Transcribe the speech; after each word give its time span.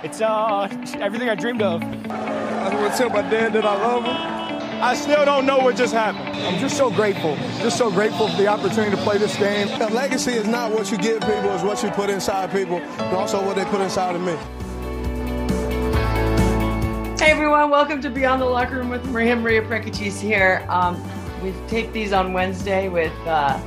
It's 0.00 0.20
uh 0.20 0.68
everything 1.00 1.28
I 1.28 1.34
dreamed 1.34 1.60
of. 1.60 1.82
I 1.82 2.74
want 2.74 2.92
to 2.92 2.98
tell 2.98 3.10
my 3.10 3.22
dad 3.22 3.52
that 3.52 3.64
I 3.64 3.74
love 3.74 4.04
him. 4.04 4.38
I 4.80 4.94
still 4.94 5.24
don't 5.24 5.44
know 5.44 5.58
what 5.58 5.74
just 5.76 5.92
happened. 5.92 6.36
I'm 6.46 6.60
just 6.60 6.76
so 6.76 6.88
grateful. 6.88 7.34
Just 7.58 7.76
so 7.76 7.90
grateful 7.90 8.28
for 8.28 8.36
the 8.36 8.46
opportunity 8.46 8.94
to 8.94 9.02
play 9.02 9.18
this 9.18 9.36
game. 9.36 9.68
A 9.80 9.88
legacy 9.88 10.32
is 10.32 10.46
not 10.46 10.70
what 10.70 10.90
you 10.92 10.98
give 10.98 11.20
people, 11.22 11.52
it's 11.52 11.64
what 11.64 11.82
you 11.82 11.90
put 11.90 12.10
inside 12.10 12.52
people, 12.52 12.80
but 12.96 13.12
also 13.12 13.44
what 13.44 13.56
they 13.56 13.64
put 13.64 13.80
inside 13.80 14.14
of 14.14 14.22
me. 14.22 14.36
Hey 17.18 17.32
everyone, 17.32 17.68
welcome 17.68 18.00
to 18.02 18.08
Beyond 18.08 18.40
the 18.40 18.46
Locker 18.46 18.76
Room 18.76 18.90
with 18.90 19.04
Maria 19.06 19.34
Maria 19.34 19.62
Prekachis 19.62 20.20
here. 20.20 20.64
Um, 20.68 21.02
we've 21.42 21.60
taped 21.66 21.92
these 21.92 22.12
on 22.12 22.32
Wednesday 22.32 22.88
with 22.88 23.12
uh, 23.26 23.60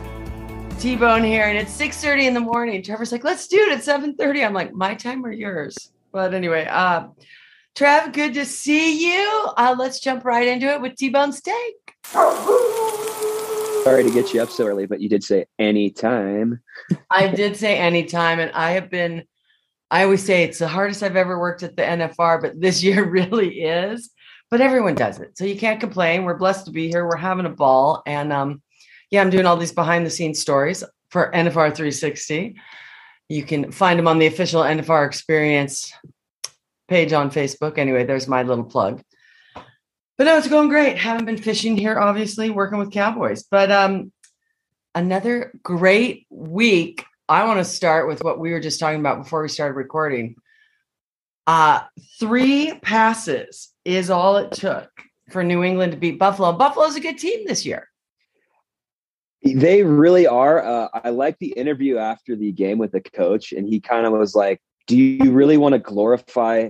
T-Bone 0.81 1.23
here, 1.23 1.43
and 1.43 1.59
it's 1.59 1.71
6:30 1.71 2.25
in 2.25 2.33
the 2.33 2.39
morning. 2.39 2.81
Trevor's 2.81 3.11
like, 3.11 3.23
"Let's 3.23 3.47
do 3.47 3.57
it 3.57 3.71
at 3.71 3.83
7:30." 3.83 4.43
I'm 4.43 4.51
like, 4.51 4.73
"My 4.73 4.95
time 4.95 5.23
or 5.23 5.31
yours?" 5.31 5.91
But 6.11 6.33
anyway, 6.33 6.65
uh, 6.67 7.09
Trev, 7.75 8.13
good 8.13 8.33
to 8.33 8.45
see 8.45 9.13
you. 9.13 9.47
Uh, 9.57 9.75
let's 9.77 9.99
jump 9.99 10.25
right 10.25 10.47
into 10.47 10.65
it 10.65 10.81
with 10.81 10.95
T-Bone 10.95 11.33
Steak. 11.33 11.75
Sorry 13.83 14.03
to 14.03 14.09
get 14.11 14.33
you 14.33 14.41
up 14.41 14.49
so 14.49 14.65
early, 14.65 14.87
but 14.87 14.99
you 15.01 15.07
did 15.07 15.23
say 15.23 15.45
anytime. 15.59 16.59
I 17.11 17.27
did 17.27 17.55
say 17.55 17.77
anytime, 17.77 18.39
and 18.39 18.51
I 18.53 18.71
have 18.71 18.89
been. 18.89 19.25
I 19.91 20.05
always 20.05 20.25
say 20.25 20.45
it's 20.45 20.57
the 20.57 20.67
hardest 20.67 21.03
I've 21.03 21.15
ever 21.15 21.37
worked 21.37 21.61
at 21.61 21.75
the 21.75 21.83
NFR, 21.83 22.41
but 22.41 22.59
this 22.59 22.81
year 22.81 23.05
really 23.07 23.61
is. 23.61 24.09
But 24.49 24.61
everyone 24.61 24.95
does 24.95 25.19
it, 25.19 25.37
so 25.37 25.45
you 25.45 25.59
can't 25.59 25.79
complain. 25.79 26.23
We're 26.23 26.39
blessed 26.39 26.65
to 26.65 26.71
be 26.71 26.89
here. 26.89 27.05
We're 27.05 27.17
having 27.17 27.45
a 27.45 27.49
ball, 27.49 28.01
and 28.07 28.33
um, 28.33 28.63
yeah, 29.11 29.21
I'm 29.21 29.29
doing 29.29 29.45
all 29.45 29.57
these 29.57 29.73
behind 29.73 30.05
the 30.05 30.09
scenes 30.09 30.39
stories 30.39 30.83
for 31.09 31.31
NFR 31.31 31.75
360. 31.75 32.55
You 33.29 33.43
can 33.43 33.71
find 33.71 33.99
them 33.99 34.07
on 34.07 34.19
the 34.19 34.25
official 34.25 34.61
NFR 34.61 35.05
Experience 35.05 35.93
page 36.87 37.13
on 37.13 37.29
Facebook. 37.29 37.77
Anyway, 37.77 38.05
there's 38.05 38.27
my 38.27 38.43
little 38.43 38.63
plug. 38.63 39.01
But 40.17 40.25
no, 40.25 40.37
it's 40.37 40.47
going 40.47 40.69
great. 40.69 40.97
Haven't 40.97 41.25
been 41.25 41.37
fishing 41.37 41.77
here, 41.77 41.99
obviously, 41.99 42.49
working 42.49 42.79
with 42.79 42.91
cowboys. 42.91 43.43
But 43.43 43.71
um, 43.71 44.11
another 44.95 45.51
great 45.61 46.25
week. 46.29 47.05
I 47.27 47.45
want 47.45 47.59
to 47.59 47.65
start 47.65 48.07
with 48.07 48.23
what 48.23 48.39
we 48.39 48.51
were 48.51 48.59
just 48.59 48.79
talking 48.79 48.99
about 48.99 49.23
before 49.23 49.41
we 49.41 49.49
started 49.49 49.75
recording. 49.75 50.35
Uh, 51.47 51.81
three 52.19 52.77
passes 52.81 53.69
is 53.83 54.09
all 54.09 54.37
it 54.37 54.51
took 54.51 54.89
for 55.31 55.43
New 55.43 55.63
England 55.63 55.93
to 55.93 55.97
beat 55.97 56.19
Buffalo. 56.19 56.53
Buffalo's 56.53 56.95
a 56.95 57.01
good 57.01 57.17
team 57.17 57.45
this 57.47 57.65
year. 57.65 57.87
They 59.43 59.83
really 59.83 60.27
are. 60.27 60.63
Uh, 60.63 60.87
I 60.93 61.09
like 61.09 61.37
the 61.39 61.51
interview 61.51 61.97
after 61.97 62.35
the 62.35 62.51
game 62.51 62.77
with 62.77 62.91
the 62.91 63.01
coach, 63.01 63.51
and 63.51 63.67
he 63.67 63.79
kind 63.79 64.05
of 64.05 64.13
was 64.13 64.35
like, 64.35 64.61
"Do 64.87 64.95
you 64.95 65.31
really 65.31 65.57
want 65.57 65.73
to 65.73 65.79
glorify 65.79 66.69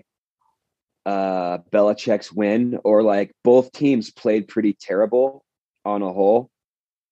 uh, 1.05 1.57
Belichick's 1.71 2.31
win, 2.31 2.79
or 2.83 3.03
like 3.03 3.33
both 3.43 3.71
teams 3.73 4.09
played 4.11 4.47
pretty 4.47 4.73
terrible 4.73 5.43
on 5.83 6.01
a 6.01 6.13
whole?" 6.13 6.49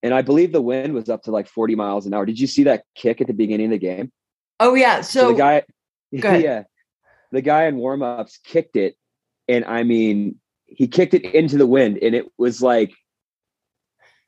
And 0.02 0.14
I 0.14 0.22
believe 0.22 0.53
the 0.53 0.62
wind 0.62 0.94
was 0.94 1.09
up 1.09 1.24
to 1.24 1.31
like 1.31 1.50
40 1.50 1.75
miles 1.75 2.06
an 2.06 2.14
hour. 2.14 2.25
Did 2.25 2.40
you 2.40 2.48
see 2.48 2.64
that 2.64 2.86
kick 2.96 3.19
at 3.19 3.28
the 3.28 3.34
beginning 3.34 3.66
of 3.66 3.72
the 3.72 3.80
game? 3.80 4.14
Oh 4.62 4.75
yeah. 4.75 5.02
So, 5.02 5.22
So 5.22 5.31
the 5.34 5.38
guy, 5.38 5.64
yeah, 6.12 6.64
the 7.34 7.42
guy 7.42 7.66
in 7.66 7.75
warmups 7.75 8.42
kicked 8.44 8.78
it, 8.78 8.96
and 9.50 9.66
I 9.66 9.84
mean, 9.84 10.40
he 10.68 10.88
kicked 10.88 11.14
it 11.14 11.25
into 11.25 11.58
the 11.58 11.68
wind, 11.68 12.00
and 12.02 12.16
it 12.16 12.28
was 12.38 12.62
like 12.62 12.94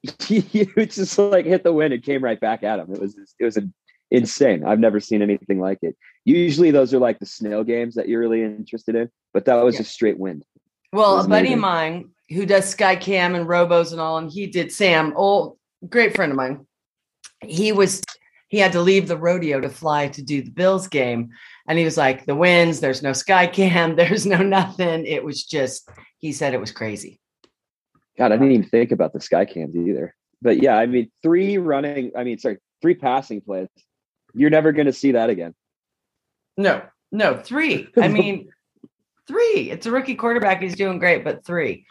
it 0.30 0.92
just 0.92 1.18
like 1.18 1.46
hit 1.46 1.64
the 1.64 1.74
wind 1.74 1.94
and 1.94 2.04
came 2.04 2.24
right 2.24 2.40
back 2.40 2.64
at 2.64 2.80
him. 2.80 2.94
It 2.94 3.00
was 3.00 3.16
it 3.40 3.44
was 3.46 3.58
an 3.58 3.74
insane. 4.10 4.66
I've 4.66 4.80
never 4.80 5.00
seen 5.00 5.22
anything 5.22 5.60
like 5.60 5.80
it. 5.84 5.96
Usually, 6.26 6.72
those 6.72 6.94
are 6.94 7.00
like 7.00 7.20
the 7.20 7.26
snow 7.26 7.64
games 7.64 7.96
that 7.96 8.08
you're 8.10 8.20
really 8.20 8.44
interested 8.44 8.96
in, 8.96 9.10
but 9.34 9.46
that 9.46 9.56
was 9.64 9.76
Yeah. 9.76 9.80
just 9.82 9.94
straight 9.94 10.18
wind. 10.20 10.44
well, 10.94 11.24
a 11.24 11.28
buddy 11.28 11.54
of 11.54 11.60
mine 11.60 12.10
who 12.30 12.46
does 12.46 12.76
Skycam 12.76 13.36
and 13.36 13.48
Robos 13.48 13.92
and 13.92 14.02
all, 14.02 14.18
and 14.18 14.30
he 14.32 14.48
did 14.48 14.72
Sam, 14.72 15.14
old 15.16 15.58
great 15.88 16.16
friend 16.16 16.32
of 16.32 16.36
mine. 16.38 16.66
He 17.42 17.72
was 17.72 18.02
he 18.50 18.58
had 18.58 18.74
to 18.74 18.82
leave 18.82 19.08
the 19.08 19.18
rodeo 19.18 19.62
to 19.62 19.70
fly 19.70 20.10
to 20.10 20.22
do 20.22 20.42
the 20.42 20.52
Bills 20.52 20.88
game, 20.90 21.30
and 21.68 21.80
he 21.80 21.86
was 21.86 21.96
like, 21.96 22.26
"The 22.26 22.36
winds, 22.36 22.80
there's 22.82 23.02
no 23.02 23.12
Skycam, 23.12 23.96
there's 23.98 24.26
no 24.26 24.38
nothing." 24.42 25.06
It 25.06 25.24
was 25.24 25.44
just 25.44 25.88
he 26.18 26.34
said 26.34 26.54
it 26.54 26.60
was 26.60 26.72
crazy. 26.72 27.21
God, 28.18 28.32
I 28.32 28.38
didn't 28.38 28.52
even 28.52 28.70
think 28.70 28.92
about 28.92 29.14
the 29.14 29.22
sky 29.22 29.46
cams 29.46 29.76
either. 29.76 30.16
But 30.42 30.62
yeah, 30.62 30.76
I 30.76 30.86
mean, 30.86 31.12
three 31.22 31.58
running. 31.58 32.12
I 32.16 32.24
mean, 32.24 32.40
sorry, 32.40 32.58
three 32.82 32.96
passing 32.96 33.42
plays. 33.42 33.68
You're 34.34 34.50
never 34.50 34.72
going 34.72 34.88
to 34.88 34.94
see 34.94 35.12
that 35.14 35.30
again. 35.30 35.54
No, 36.58 36.82
no, 37.12 37.38
three. 37.38 37.90
I 37.98 38.08
mean, 38.10 38.50
three. 39.28 39.70
It's 39.72 39.86
a 39.86 39.92
rookie 39.92 40.16
quarterback. 40.16 40.62
He's 40.62 40.76
doing 40.76 41.00
great, 41.00 41.24
but 41.24 41.46
three. 41.46 41.86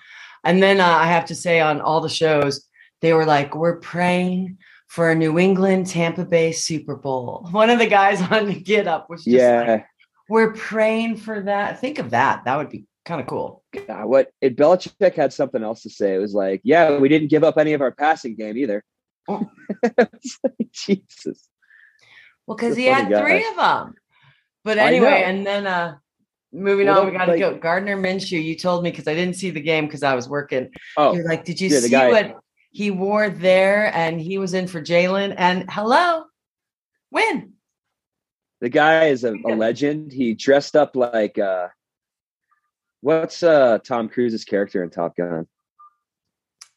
And 0.44 0.62
then 0.62 0.81
uh, 0.81 0.86
I 0.86 1.06
have 1.06 1.26
to 1.26 1.34
say, 1.34 1.60
on 1.60 1.81
all 1.81 2.00
the 2.00 2.08
shows, 2.08 2.66
they 3.00 3.12
were 3.12 3.26
like, 3.26 3.54
"We're 3.54 3.78
praying 3.78 4.58
for 4.88 5.10
a 5.10 5.14
New 5.14 5.38
England 5.38 5.87
Tampa 5.87 6.25
Bay 6.25 6.52
Super 6.52 6.97
Bowl." 6.97 7.47
One 7.50 7.70
of 7.70 7.78
the 7.78 7.87
guys 7.87 8.20
on 8.22 8.47
the 8.47 8.54
Get 8.54 8.88
Up 8.88 9.08
was 9.10 9.25
just 9.25 9.37
yeah. 9.37 9.62
like, 9.62 9.87
"We're 10.31 10.53
praying 10.55 11.17
for 11.19 11.43
that." 11.43 11.81
Think 11.81 11.99
of 11.99 12.11
that. 12.11 12.45
That 12.47 12.57
would 12.57 12.71
be 12.71 12.87
kind 13.05 13.21
of 13.21 13.27
cool. 13.27 13.63
God, 13.87 14.07
what 14.07 14.31
it 14.41 14.57
Belichick 14.57 15.15
had 15.15 15.33
something 15.33 15.63
else 15.63 15.83
to 15.83 15.91
say. 15.91 16.15
It 16.15 16.19
was 16.19 16.35
like, 16.35 16.61
yeah, 16.65 16.99
we 16.99 17.09
didn't 17.09 17.29
give 17.29 17.45
up 17.45 17.59
any 17.59 17.73
of 17.73 17.81
our 17.81 17.93
passing 17.93 18.37
game 18.37 18.57
either. 18.57 18.83
Oh. 19.29 19.49
Like, 19.93 20.71
Jesus. 20.73 21.49
Well, 22.47 22.57
because 22.57 22.77
he 22.77 22.87
had 22.87 23.09
guy. 23.09 23.21
three 23.23 23.47
of 23.49 23.57
them. 23.57 23.95
But 24.65 24.79
anyway, 24.79 25.23
and 25.25 25.47
then 25.47 25.67
uh 25.67 25.97
moving 26.53 26.87
Well, 26.89 27.01
on, 27.01 27.07
we 27.07 27.12
got 27.17 27.27
to 27.27 27.31
like- 27.33 27.41
go. 27.41 27.57
Gardner 27.57 27.97
Minshew, 27.97 28.43
you 28.43 28.57
told 28.57 28.83
me 28.85 28.91
because 28.91 29.07
I 29.09 29.15
didn't 29.15 29.37
see 29.37 29.51
the 29.51 29.61
game 29.61 29.87
because 29.87 30.03
I 30.03 30.15
was 30.15 30.29
working. 30.29 30.71
Oh, 30.97 31.15
You're 31.15 31.25
like, 31.29 31.45
did 31.45 31.61
you 31.61 31.69
yeah, 31.69 31.81
see 31.81 31.91
guy- 31.91 32.11
what 32.11 32.37
he 32.73 32.91
wore 32.91 33.31
there? 33.31 33.95
And 33.95 34.21
he 34.21 34.39
was 34.39 34.53
in 34.55 34.67
for 34.67 34.81
Jalen. 34.83 35.35
And 35.39 35.65
hello, 35.71 36.25
win. 37.11 37.53
The 38.60 38.69
guy 38.69 39.06
is 39.06 39.25
a, 39.25 39.34
a 39.47 39.54
legend. 39.54 40.12
He 40.12 40.34
dressed 40.34 40.76
up 40.76 40.97
like 40.97 41.38
uh 41.38 41.69
what's 43.00 43.43
uh 43.43 43.78
Tom 43.78 44.09
Cruise's 44.09 44.44
character 44.44 44.82
in 44.82 44.91
Top 44.91 45.16
Gun? 45.16 45.47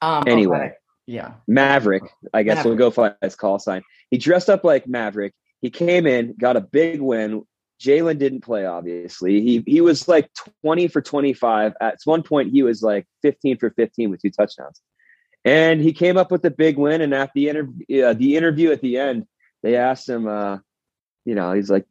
Um, 0.01 0.23
Anyway. 0.27 0.57
okay. 0.57 0.73
yeah. 1.05 1.33
Maverick, 1.47 2.03
I 2.33 2.43
guess 2.43 2.65
we'll 2.65 2.75
go 2.75 2.91
for 2.91 3.15
his 3.21 3.35
call 3.35 3.59
sign. 3.59 3.83
He 4.11 4.17
dressed 4.17 4.49
up 4.49 4.63
like 4.63 4.87
Maverick. 4.87 5.33
He 5.61 5.69
came 5.69 6.05
in, 6.05 6.35
got 6.39 6.57
a 6.57 6.61
big 6.61 6.99
win. 6.99 7.43
Jalen 7.81 8.17
didn't 8.17 8.41
play, 8.41 8.65
obviously. 8.65 9.41
He 9.41 9.63
he 9.65 9.81
was 9.81 10.07
like 10.07 10.29
20 10.63 10.87
for 10.89 11.01
25. 11.01 11.73
At 11.81 11.97
one 12.05 12.23
point, 12.23 12.51
he 12.51 12.63
was 12.63 12.81
like 12.81 13.05
15 13.23 13.57
for 13.57 13.71
15 13.71 14.09
with 14.09 14.21
two 14.21 14.29
touchdowns. 14.29 14.81
And 15.45 15.81
he 15.81 15.91
came 15.91 16.15
up 16.15 16.31
with 16.31 16.45
a 16.45 16.51
big 16.51 16.77
win. 16.77 17.01
And 17.01 17.13
at 17.13 17.31
the 17.35 17.49
interview, 17.49 18.03
uh, 18.03 18.13
the 18.13 18.37
interview 18.37 18.71
at 18.71 18.81
the 18.81 18.97
end, 18.97 19.25
they 19.61 19.75
asked 19.75 20.07
him, 20.07 20.27
uh, 20.27 20.59
you 21.25 21.35
know, 21.35 21.53
he's 21.53 21.69
like, 21.69 21.85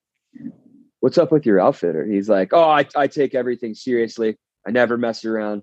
"What's 1.00 1.18
up 1.18 1.32
with 1.32 1.46
your 1.46 1.60
outfitter?" 1.60 2.04
He's 2.04 2.28
like, 2.28 2.52
"Oh, 2.52 2.68
I, 2.68 2.86
I 2.96 3.06
take 3.06 3.34
everything 3.34 3.74
seriously. 3.74 4.38
I 4.66 4.70
never 4.70 4.96
mess 4.96 5.24
around." 5.24 5.62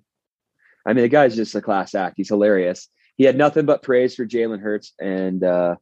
I 0.85 0.93
mean, 0.93 1.03
the 1.03 1.09
guy's 1.09 1.35
just 1.35 1.55
a 1.55 1.61
class 1.61 1.93
act. 1.95 2.15
He's 2.17 2.29
hilarious 2.29 2.89
he 3.19 3.25
had 3.25 3.37
nothing 3.37 3.65
but 3.65 3.83
praise 3.83 4.15
for 4.15 4.25
Jalen 4.25 4.61
Hurts, 4.61 4.93
and 4.97 5.43
uh, 5.43 5.75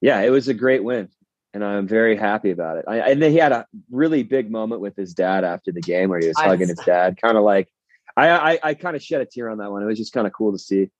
yeah, 0.00 0.20
it 0.22 0.30
was 0.30 0.48
a 0.48 0.54
great 0.54 0.82
win, 0.82 1.08
and 1.54 1.64
I'm 1.64 1.86
very 1.86 2.16
happy 2.16 2.50
about 2.50 2.78
it. 2.78 2.84
I, 2.88 2.98
and 3.12 3.22
then 3.22 3.30
he 3.30 3.36
had 3.36 3.52
a 3.52 3.64
really 3.92 4.24
big 4.24 4.50
moment 4.50 4.80
with 4.80 4.96
his 4.96 5.14
dad 5.14 5.44
after 5.44 5.70
the 5.70 5.80
game 5.80 6.10
where 6.10 6.18
he 6.18 6.26
was 6.26 6.36
hugging 6.36 6.66
his 6.66 6.80
dad, 6.84 7.16
kind 7.22 7.36
of 7.38 7.44
like 7.44 7.68
I 8.16 8.28
I, 8.28 8.58
I 8.60 8.74
kind 8.74 8.96
of 8.96 9.04
shed 9.04 9.20
a 9.20 9.24
tear 9.24 9.48
on 9.48 9.58
that 9.58 9.70
one. 9.70 9.84
It 9.84 9.86
was 9.86 9.98
just 9.98 10.12
kind 10.12 10.26
of 10.26 10.32
cool 10.32 10.50
to 10.50 10.58
see. 10.58 10.90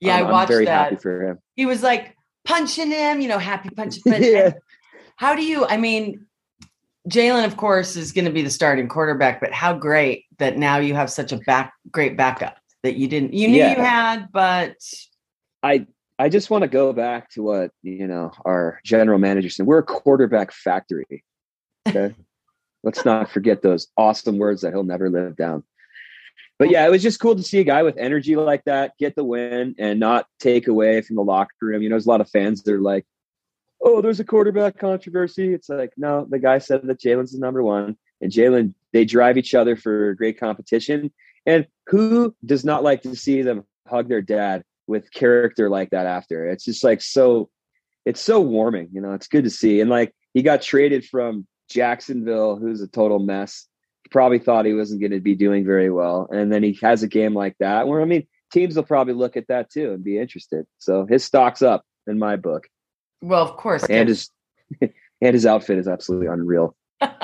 Yeah, 0.00 0.16
I'm, 0.16 0.24
I 0.24 0.26
I'm 0.26 0.32
watched 0.32 0.50
very 0.50 0.64
that. 0.64 0.90
happy 0.90 0.96
for 0.96 1.22
him. 1.22 1.38
He 1.54 1.66
was 1.66 1.80
like 1.80 2.16
punching 2.44 2.90
him, 2.90 3.20
you 3.20 3.28
know, 3.28 3.38
happy 3.38 3.70
punching. 3.70 4.02
But 4.04 4.20
Yeah. 4.22 4.52
how 5.16 5.34
do 5.34 5.44
you, 5.44 5.66
I 5.66 5.76
mean, 5.76 6.26
Jalen, 7.08 7.44
of 7.46 7.56
course, 7.56 7.96
is 7.96 8.12
going 8.12 8.26
to 8.26 8.30
be 8.30 8.42
the 8.42 8.50
starting 8.50 8.88
quarterback, 8.88 9.40
but 9.40 9.52
how 9.52 9.72
great 9.72 10.26
that 10.38 10.58
now 10.58 10.78
you 10.78 10.94
have 10.94 11.10
such 11.10 11.32
a 11.32 11.38
back, 11.38 11.72
great 11.90 12.16
backup 12.16 12.56
that 12.82 12.96
you 12.96 13.08
didn't, 13.08 13.34
you 13.34 13.48
knew 13.48 13.58
Yeah. 13.58 13.76
you 13.76 13.82
had, 13.82 14.28
but 14.32 14.76
I 15.62 15.86
I 16.18 16.28
just 16.28 16.50
want 16.50 16.62
to 16.62 16.68
go 16.68 16.92
back 16.92 17.30
to 17.30 17.42
what 17.42 17.70
you 17.82 18.06
know 18.06 18.30
our 18.44 18.78
general 18.84 19.18
manager 19.18 19.48
said. 19.48 19.66
We're 19.66 19.78
a 19.78 19.82
quarterback 19.82 20.52
factory. 20.52 21.24
Okay, 21.88 22.14
let's 22.82 23.06
not 23.06 23.30
forget 23.30 23.62
those 23.62 23.88
awesome 23.96 24.36
words 24.36 24.60
that 24.60 24.72
he'll 24.72 24.84
never 24.84 25.08
live 25.08 25.34
down. 25.36 25.64
But 26.60 26.68
yeah, 26.68 26.84
it 26.84 26.90
was 26.90 27.02
just 27.02 27.20
cool 27.20 27.34
to 27.34 27.42
see 27.42 27.58
a 27.58 27.64
guy 27.64 27.82
with 27.82 27.96
energy 27.96 28.36
like 28.36 28.64
that 28.64 28.92
get 28.98 29.16
the 29.16 29.24
win 29.24 29.74
and 29.78 29.98
not 29.98 30.26
take 30.38 30.68
away 30.68 31.00
from 31.00 31.16
the 31.16 31.24
locker 31.24 31.54
room. 31.62 31.80
You 31.80 31.88
know, 31.88 31.94
there's 31.94 32.04
a 32.04 32.10
lot 32.10 32.20
of 32.20 32.28
fans 32.28 32.62
that 32.62 32.74
are 32.74 32.82
like, 32.82 33.06
"Oh, 33.82 34.02
there's 34.02 34.20
a 34.20 34.24
quarterback 34.24 34.76
controversy." 34.76 35.54
It's 35.54 35.70
like, 35.70 35.94
no, 35.96 36.26
the 36.28 36.38
guy 36.38 36.58
said 36.58 36.82
that 36.82 37.00
Jalen's 37.00 37.32
is 37.32 37.40
number 37.40 37.62
one, 37.62 37.96
and 38.20 38.30
Jalen 38.30 38.74
they 38.92 39.06
drive 39.06 39.38
each 39.38 39.54
other 39.54 39.74
for 39.74 40.12
great 40.16 40.38
competition. 40.38 41.10
And 41.46 41.66
who 41.86 42.36
does 42.44 42.62
not 42.62 42.82
like 42.82 43.00
to 43.02 43.16
see 43.16 43.40
them 43.40 43.64
hug 43.88 44.10
their 44.10 44.20
dad 44.20 44.62
with 44.86 45.10
character 45.14 45.70
like 45.70 45.88
that 45.90 46.04
after. 46.04 46.46
It's 46.46 46.66
just 46.66 46.84
like 46.84 47.00
so 47.00 47.48
it's 48.04 48.20
so 48.20 48.38
warming, 48.38 48.90
you 48.92 49.00
know. 49.00 49.14
It's 49.14 49.28
good 49.28 49.44
to 49.44 49.50
see. 49.50 49.80
And 49.80 49.88
like 49.88 50.14
he 50.34 50.42
got 50.42 50.60
traded 50.60 51.06
from 51.06 51.46
Jacksonville, 51.70 52.56
who's 52.56 52.82
a 52.82 52.86
total 52.86 53.18
mess. 53.18 53.66
Probably 54.10 54.38
thought 54.38 54.64
he 54.64 54.74
wasn't 54.74 55.00
going 55.00 55.12
to 55.12 55.20
be 55.20 55.34
doing 55.34 55.64
very 55.64 55.90
well. 55.90 56.28
And 56.30 56.52
then 56.52 56.62
he 56.62 56.78
has 56.82 57.02
a 57.02 57.08
game 57.08 57.34
like 57.34 57.56
that 57.60 57.86
where 57.86 58.00
I 58.00 58.04
mean, 58.04 58.26
teams 58.52 58.76
will 58.76 58.82
probably 58.82 59.14
look 59.14 59.36
at 59.36 59.48
that 59.48 59.70
too 59.70 59.92
and 59.92 60.04
be 60.04 60.18
interested. 60.18 60.66
So 60.78 61.06
his 61.06 61.24
stock's 61.24 61.62
up 61.62 61.84
in 62.06 62.18
my 62.18 62.36
book. 62.36 62.68
Well, 63.22 63.42
of 63.42 63.56
course. 63.56 63.84
And 63.84 64.08
his 64.08 64.30
and 64.80 64.90
his 65.34 65.46
outfit 65.46 65.78
is 65.78 65.88
absolutely 65.88 66.26
unreal. 66.26 66.76
like 67.00 67.16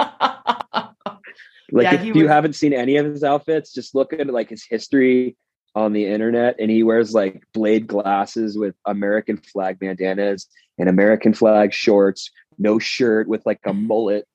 yeah, 1.73 1.95
if 1.95 2.05
you 2.05 2.15
was... 2.15 2.29
haven't 2.29 2.55
seen 2.55 2.73
any 2.73 2.97
of 2.97 3.07
his 3.07 3.25
outfits, 3.25 3.73
just 3.73 3.95
look 3.95 4.13
at 4.13 4.27
like 4.29 4.51
his 4.51 4.65
history 4.65 5.37
on 5.75 5.93
the 5.93 6.07
internet 6.07 6.57
and 6.59 6.71
he 6.71 6.83
wears 6.83 7.13
like 7.13 7.43
blade 7.53 7.87
glasses 7.87 8.57
with 8.57 8.75
American 8.87 9.37
flag 9.37 9.79
bandanas 9.79 10.47
and 10.79 10.89
American 10.89 11.35
flag 11.35 11.73
shorts, 11.73 12.31
no 12.59 12.79
shirt 12.79 13.29
with 13.29 13.45
like 13.45 13.61
a 13.65 13.75
mullet. 13.75 14.27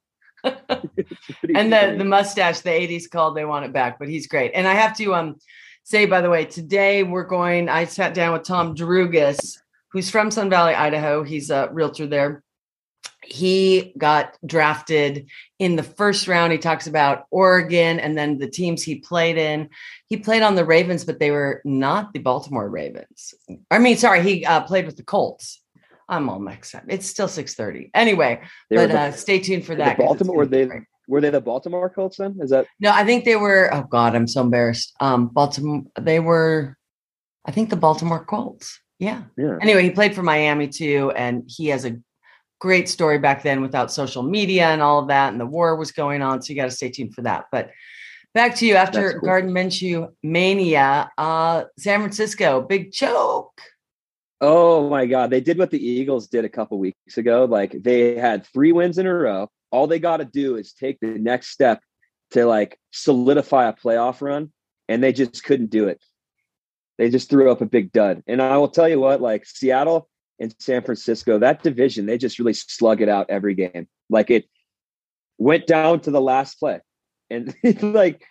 And 0.43 1.73
the, 1.73 1.95
the 1.97 2.05
mustache, 2.05 2.61
the 2.61 2.69
80s 2.69 3.09
called 3.09 3.35
they 3.35 3.45
want 3.45 3.65
it 3.65 3.73
back, 3.73 3.99
but 3.99 4.09
he's 4.09 4.27
great. 4.27 4.51
And 4.53 4.67
I 4.67 4.73
have 4.73 4.95
to 4.97 5.13
um 5.13 5.35
say, 5.83 6.05
by 6.05 6.21
the 6.21 6.29
way, 6.29 6.45
today 6.45 7.03
we're 7.03 7.23
going, 7.23 7.67
I 7.69 7.85
sat 7.85 8.13
down 8.13 8.33
with 8.33 8.43
Tom 8.43 8.75
Drougas, 8.75 9.57
who's 9.91 10.09
from 10.09 10.31
Sun 10.31 10.49
Valley, 10.49 10.73
Idaho. 10.73 11.23
He's 11.23 11.49
a 11.49 11.69
realtor 11.71 12.07
there 12.07 12.43
he 13.23 13.93
got 13.97 14.37
drafted 14.45 15.27
in 15.59 15.75
the 15.75 15.83
first 15.83 16.27
round. 16.27 16.51
He 16.51 16.57
talks 16.57 16.87
about 16.87 17.25
Oregon 17.29 17.99
and 17.99 18.17
then 18.17 18.39
the 18.39 18.49
teams 18.49 18.81
he 18.81 18.95
played 18.95 19.37
in. 19.37 19.69
He 20.07 20.17
played 20.17 20.41
on 20.41 20.55
the 20.55 20.65
Ravens, 20.65 21.05
but 21.05 21.19
they 21.19 21.31
were 21.31 21.61
not 21.63 22.13
the 22.13 22.19
Baltimore 22.19 22.67
Ravens. 22.67 23.33
I 23.69 23.79
mean, 23.79 23.97
sorry, 23.97 24.23
he 24.23 24.45
uh, 24.45 24.61
played 24.61 24.85
with 24.85 24.97
the 24.97 25.03
Colts. 25.03 25.60
I'm 26.11 26.29
all 26.29 26.39
mixed 26.39 26.75
up. 26.75 26.83
It's 26.87 27.07
still 27.07 27.27
6:30. 27.27 27.89
Anyway, 27.93 28.41
they 28.69 28.75
but 28.75 28.89
the, 28.89 28.99
uh, 28.99 29.11
stay 29.11 29.39
tuned 29.39 29.65
for 29.65 29.75
that. 29.75 29.97
Baltimore 29.97 30.35
were 30.35 30.45
they 30.45 30.69
were 31.07 31.21
they 31.21 31.29
the 31.29 31.41
Baltimore 31.41 31.89
Colts 31.89 32.17
then? 32.17 32.37
Is 32.41 32.51
that 32.51 32.67
No, 32.79 32.91
I 32.91 33.03
think 33.03 33.25
they 33.25 33.37
were 33.37 33.73
oh 33.73 33.83
god, 33.89 34.15
I'm 34.15 34.27
so 34.27 34.41
embarrassed. 34.41 34.93
Um 34.99 35.27
Baltimore 35.29 35.83
they 35.99 36.19
were 36.19 36.77
I 37.45 37.51
think 37.51 37.69
the 37.69 37.75
Baltimore 37.77 38.23
Colts. 38.23 38.79
Yeah. 38.99 39.23
yeah. 39.35 39.57
Anyway, 39.61 39.81
he 39.81 39.89
played 39.89 40.13
for 40.13 40.21
Miami 40.21 40.67
too 40.67 41.11
and 41.15 41.43
he 41.47 41.67
has 41.69 41.85
a 41.85 41.97
great 42.61 42.87
story 42.87 43.17
back 43.17 43.41
then 43.41 43.61
without 43.61 43.91
social 43.91 44.21
media 44.21 44.67
and 44.67 44.81
all 44.81 44.99
of 44.99 45.07
that, 45.07 45.31
and 45.31 45.41
the 45.41 45.45
war 45.45 45.75
was 45.75 45.91
going 45.91 46.21
on. 46.21 46.41
So 46.41 46.53
you 46.53 46.55
got 46.59 46.69
to 46.69 46.75
stay 46.75 46.91
tuned 46.91 47.15
for 47.15 47.23
that. 47.23 47.45
But 47.51 47.71
back 48.33 48.55
to 48.57 48.65
you 48.65 48.75
after 48.75 49.13
cool. 49.13 49.21
Gardner 49.21 49.51
Minshew 49.51 50.09
mania, 50.23 51.09
uh, 51.17 51.63
San 51.77 51.99
Francisco, 51.99 52.61
big 52.61 52.91
choke. 52.91 53.59
Oh 54.41 54.89
my 54.89 55.05
God. 55.05 55.29
They 55.29 55.41
did 55.41 55.57
what 55.57 55.71
the 55.71 55.83
Eagles 55.83 56.27
did 56.27 56.45
a 56.45 56.49
couple 56.49 56.79
weeks 56.79 57.17
ago. 57.17 57.45
Like 57.45 57.71
they 57.83 58.15
had 58.15 58.45
three 58.47 58.71
wins 58.71 58.97
in 58.97 59.05
a 59.05 59.13
row. 59.13 59.49
All 59.71 59.87
they 59.87 59.99
got 59.99 60.17
to 60.17 60.25
do 60.25 60.55
is 60.55 60.73
take 60.73 60.99
the 60.99 61.07
next 61.07 61.49
step 61.49 61.81
to 62.31 62.45
like 62.45 62.77
solidify 62.91 63.69
a 63.69 63.73
playoff 63.73 64.21
run. 64.21 64.51
And 64.89 65.03
they 65.03 65.13
just 65.13 65.43
couldn't 65.43 65.69
do 65.69 65.87
it. 65.87 66.03
They 66.97 67.09
just 67.09 67.29
threw 67.29 67.51
up 67.51 67.61
a 67.61 67.65
big 67.65 67.91
dud. 67.91 68.23
And 68.27 68.41
I 68.41 68.57
will 68.57 68.67
tell 68.67 68.89
you 68.89 68.99
what, 68.99 69.21
like 69.21 69.45
Seattle, 69.45 70.09
and 70.41 70.55
San 70.57 70.81
Francisco, 70.81 71.37
that 71.37 71.61
division, 71.61 72.07
they 72.07 72.17
just 72.17 72.39
really 72.39 72.53
slug 72.53 72.99
it 72.99 73.07
out 73.07 73.29
every 73.29 73.53
game. 73.53 73.87
Like 74.09 74.31
it 74.31 74.49
went 75.37 75.67
down 75.67 76.01
to 76.01 76.11
the 76.11 76.19
last 76.19 76.55
play. 76.55 76.81
And 77.29 77.53
like, 77.81 78.25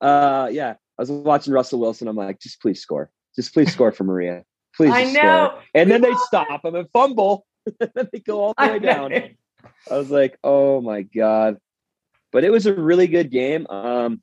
uh, 0.00 0.50
yeah, 0.52 0.72
I 0.72 1.02
was 1.02 1.10
watching 1.10 1.52
Russell 1.52 1.78
Wilson. 1.78 2.08
I'm 2.08 2.16
like, 2.16 2.40
just 2.40 2.60
please 2.60 2.80
score. 2.80 3.10
Just 3.36 3.54
please 3.54 3.72
score 3.72 3.92
for 3.92 4.02
Maria. 4.02 4.44
Please 4.76 4.92
I 4.92 5.04
know. 5.04 5.58
And 5.74 5.90
then 5.90 6.00
they 6.00 6.14
stop 6.26 6.64
him 6.64 6.74
and 6.74 6.88
fumble. 6.92 7.46
and 7.80 8.08
they 8.12 8.20
go 8.20 8.40
all 8.40 8.54
the 8.58 8.66
way 8.66 8.78
down. 8.78 9.12
I 9.12 9.96
was 9.96 10.10
like, 10.10 10.38
oh 10.42 10.80
my 10.80 11.02
God. 11.02 11.58
But 12.32 12.44
it 12.44 12.50
was 12.50 12.66
a 12.66 12.74
really 12.74 13.06
good 13.06 13.30
game. 13.30 13.66
Um, 13.68 14.22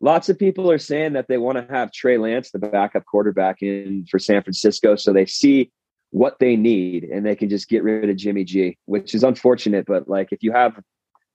lots 0.00 0.28
of 0.28 0.38
people 0.38 0.70
are 0.70 0.78
saying 0.78 1.12
that 1.14 1.28
they 1.28 1.38
want 1.38 1.58
to 1.58 1.72
have 1.72 1.92
Trey 1.92 2.18
Lance, 2.18 2.50
the 2.50 2.58
backup 2.58 3.04
quarterback, 3.04 3.62
in 3.62 4.06
for 4.10 4.18
San 4.18 4.42
Francisco. 4.42 4.96
So 4.96 5.12
they 5.12 5.26
see 5.26 5.70
what 6.10 6.38
they 6.38 6.56
need 6.56 7.04
and 7.04 7.26
they 7.26 7.34
can 7.34 7.48
just 7.48 7.68
get 7.68 7.82
rid 7.82 8.08
of 8.08 8.16
Jimmy 8.16 8.44
G, 8.44 8.78
which 8.86 9.14
is 9.14 9.24
unfortunate. 9.24 9.84
But 9.86 10.08
like 10.08 10.28
if 10.32 10.42
you 10.42 10.52
have 10.52 10.80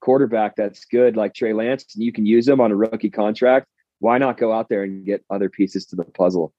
quarterback 0.01 0.56
that's 0.56 0.85
good 0.85 1.17
like 1.17 1.33
Trey 1.33 1.51
Lance 1.51 1.85
and 1.94 2.03
you 2.03 2.13
can 2.13 2.25
use 2.25 2.47
him 2.47 2.61
on 2.61 2.71
a 2.71 2.75
rookie 2.75 3.09
contract, 3.09 3.67
why 4.00 4.17
not 4.17 4.38
go 4.38 4.53
out 4.53 4.69
there 4.69 4.83
and 4.83 5.06
get 5.06 5.23
other 5.29 5.50
pieces 5.50 5.85
to 5.88 5.95
the 5.95 6.06
puzzle? 6.06 6.53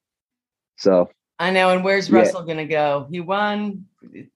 So 0.77 1.09
I 1.41 1.51
know. 1.51 1.71
And 1.71 1.83
where's 1.83 2.09
yeah. 2.09 2.19
Russell 2.19 2.43
gonna 2.43 2.67
go? 2.67 3.09
He 3.11 3.19
won. 3.19 3.87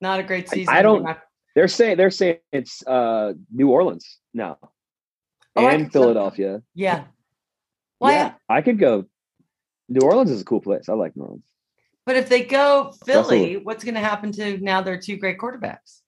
Not 0.01 0.19
a 0.19 0.23
great 0.23 0.49
season. 0.49 0.75
I, 0.75 0.79
I 0.79 0.83
don't 0.83 1.07
they're 1.55 1.69
saying 1.69 1.97
they're 1.97 2.11
saying 2.11 2.39
it's 2.51 2.85
uh 2.87 3.35
New 3.53 3.69
Orleans 3.69 4.19
now. 4.33 4.59
Oh, 5.55 5.69
and 5.69 5.93
Philadelphia. 5.93 6.59
So. 6.59 6.65
Yeah. 6.75 7.05
Why? 7.99 8.13
Yeah, 8.13 8.33
I 8.49 8.63
could 8.63 8.79
go. 8.79 9.05
New 9.89 10.01
Orleans 10.01 10.31
is 10.31 10.41
a 10.41 10.45
cool 10.45 10.61
place. 10.61 10.89
I 10.89 10.95
like 10.95 11.17
New 11.17 11.23
Orleans. 11.23 11.47
But 12.07 12.17
if 12.17 12.29
they 12.29 12.43
go 12.43 12.93
Philly, 13.07 13.57
what's 13.57 13.85
going 13.85 13.95
to 13.95 14.01
happen 14.01 14.33
to 14.33 14.59
now 14.59 14.83
their 14.83 14.99
two 14.99 15.17
great 15.17 15.39
quarterbacks? 15.39 16.01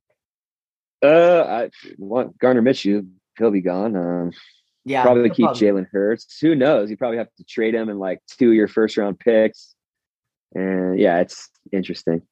Uh, 1.03 1.43
I 1.43 1.71
want 1.97 2.39
Gardner 2.39 2.63
Minshew. 2.63 3.09
He'll 3.39 3.51
be 3.51 3.61
gone. 3.61 3.95
Um, 3.97 4.33
yeah, 4.85 5.03
probably 5.03 5.31
keep 5.31 5.47
Jalen 5.51 5.87
Hurts. 5.91 6.39
Who 6.41 6.55
knows? 6.55 6.91
You 6.91 6.97
probably 6.97 7.19
have 7.19 7.33
to 7.37 7.45
trade 7.45 7.75
him 7.75 7.89
in 7.89 7.99
like 7.99 8.21
two 8.27 8.49
of 8.49 8.55
your 8.55 8.69
first 8.69 8.97
round 8.97 9.19
picks. 9.21 9.76
And 10.57 10.99
yeah, 10.99 11.21
it's 11.21 11.51
interesting. 11.71 12.23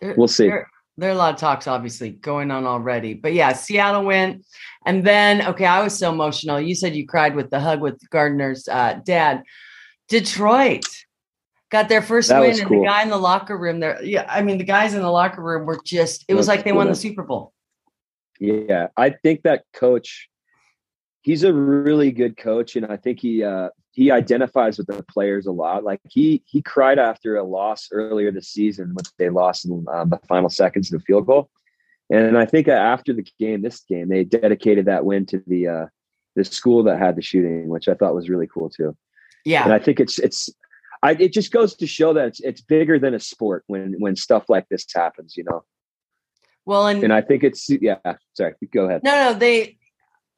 There, 0.00 0.14
we'll 0.16 0.26
see. 0.26 0.48
There, 0.48 0.68
there, 0.96 1.10
are 1.10 1.12
a 1.12 1.16
lot 1.16 1.32
of 1.32 1.40
talks, 1.40 1.68
obviously, 1.68 2.10
going 2.10 2.50
on 2.50 2.66
already. 2.66 3.14
But 3.14 3.34
yeah, 3.34 3.52
Seattle 3.52 4.04
went, 4.04 4.44
and 4.84 5.04
then 5.04 5.46
okay, 5.46 5.64
I 5.64 5.82
was 5.82 5.96
so 5.96 6.10
emotional. 6.10 6.60
You 6.60 6.74
said 6.74 6.96
you 6.96 7.06
cried 7.06 7.36
with 7.36 7.50
the 7.50 7.60
hug 7.60 7.80
with 7.80 8.00
Gardner's 8.10 8.66
uh, 8.66 9.00
dad. 9.04 9.44
Detroit 10.08 10.84
got 11.70 11.88
their 11.88 12.02
first 12.02 12.30
that 12.30 12.40
win, 12.40 12.58
and 12.58 12.68
cool. 12.68 12.80
the 12.80 12.88
guy 12.88 13.02
in 13.02 13.10
the 13.10 13.16
locker 13.16 13.56
room 13.56 13.78
there. 13.78 14.02
Yeah, 14.02 14.26
I 14.28 14.42
mean, 14.42 14.58
the 14.58 14.64
guys 14.64 14.94
in 14.94 15.00
the 15.00 15.10
locker 15.10 15.42
room 15.42 15.64
were 15.64 15.80
just. 15.84 16.24
It 16.26 16.34
was 16.34 16.46
That's 16.46 16.58
like 16.58 16.64
they 16.64 16.70
cool. 16.70 16.78
won 16.78 16.88
the 16.88 16.96
Super 16.96 17.22
Bowl. 17.22 17.52
Yeah, 18.40 18.88
I 18.96 19.10
think 19.10 19.42
that 19.42 19.64
coach. 19.72 20.28
He's 21.22 21.44
a 21.44 21.52
really 21.52 22.10
good 22.10 22.36
coach, 22.36 22.74
and 22.74 22.86
I 22.86 22.96
think 22.96 23.20
he 23.20 23.44
uh, 23.44 23.68
he 23.98 24.12
identifies 24.12 24.78
with 24.78 24.86
the 24.86 25.02
players 25.02 25.46
a 25.46 25.50
lot. 25.50 25.82
Like 25.82 26.00
he 26.08 26.44
he 26.46 26.62
cried 26.62 27.00
after 27.00 27.36
a 27.36 27.42
loss 27.42 27.88
earlier 27.90 28.30
this 28.30 28.48
season 28.48 28.94
when 28.94 29.04
they 29.18 29.28
lost 29.28 29.64
in 29.64 29.84
um, 29.92 30.10
the 30.10 30.20
final 30.28 30.48
seconds 30.48 30.92
of 30.92 31.00
the 31.00 31.04
field 31.04 31.26
goal, 31.26 31.50
and 32.08 32.38
I 32.38 32.46
think 32.46 32.68
after 32.68 33.12
the 33.12 33.26
game, 33.40 33.60
this 33.60 33.80
game, 33.80 34.08
they 34.08 34.22
dedicated 34.22 34.86
that 34.86 35.04
win 35.04 35.26
to 35.26 35.42
the 35.48 35.66
uh, 35.66 35.86
the 36.36 36.44
school 36.44 36.84
that 36.84 37.00
had 37.00 37.16
the 37.16 37.22
shooting, 37.22 37.68
which 37.68 37.88
I 37.88 37.94
thought 37.94 38.14
was 38.14 38.28
really 38.28 38.46
cool 38.46 38.70
too. 38.70 38.96
Yeah, 39.44 39.64
and 39.64 39.72
I 39.72 39.80
think 39.80 39.98
it's 39.98 40.20
it's 40.20 40.48
I, 41.02 41.16
it 41.18 41.32
just 41.32 41.50
goes 41.50 41.74
to 41.74 41.86
show 41.88 42.12
that 42.12 42.28
it's, 42.28 42.40
it's 42.40 42.60
bigger 42.60 43.00
than 43.00 43.14
a 43.14 43.20
sport 43.20 43.64
when 43.66 43.96
when 43.98 44.14
stuff 44.14 44.44
like 44.48 44.68
this 44.68 44.86
happens, 44.94 45.36
you 45.36 45.42
know. 45.42 45.64
Well, 46.64 46.86
and 46.86 47.02
and 47.02 47.12
I 47.12 47.22
think 47.22 47.42
it's 47.42 47.68
yeah. 47.68 47.96
Sorry, 48.34 48.54
go 48.72 48.84
ahead. 48.84 49.02
No, 49.02 49.32
no, 49.32 49.34
they. 49.36 49.77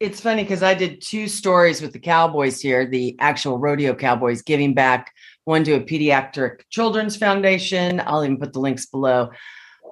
It's 0.00 0.20
funny 0.20 0.42
because 0.42 0.62
I 0.62 0.72
did 0.72 1.02
two 1.02 1.28
stories 1.28 1.82
with 1.82 1.92
the 1.92 1.98
Cowboys 1.98 2.58
here, 2.58 2.86
the 2.86 3.16
actual 3.18 3.58
rodeo 3.58 3.94
Cowboys, 3.94 4.40
giving 4.40 4.72
back 4.72 5.12
one 5.44 5.62
to 5.64 5.74
a 5.74 5.80
pediatric 5.80 6.62
children's 6.70 7.16
foundation. 7.16 8.00
I'll 8.06 8.24
even 8.24 8.38
put 8.38 8.54
the 8.54 8.60
links 8.60 8.86
below. 8.86 9.30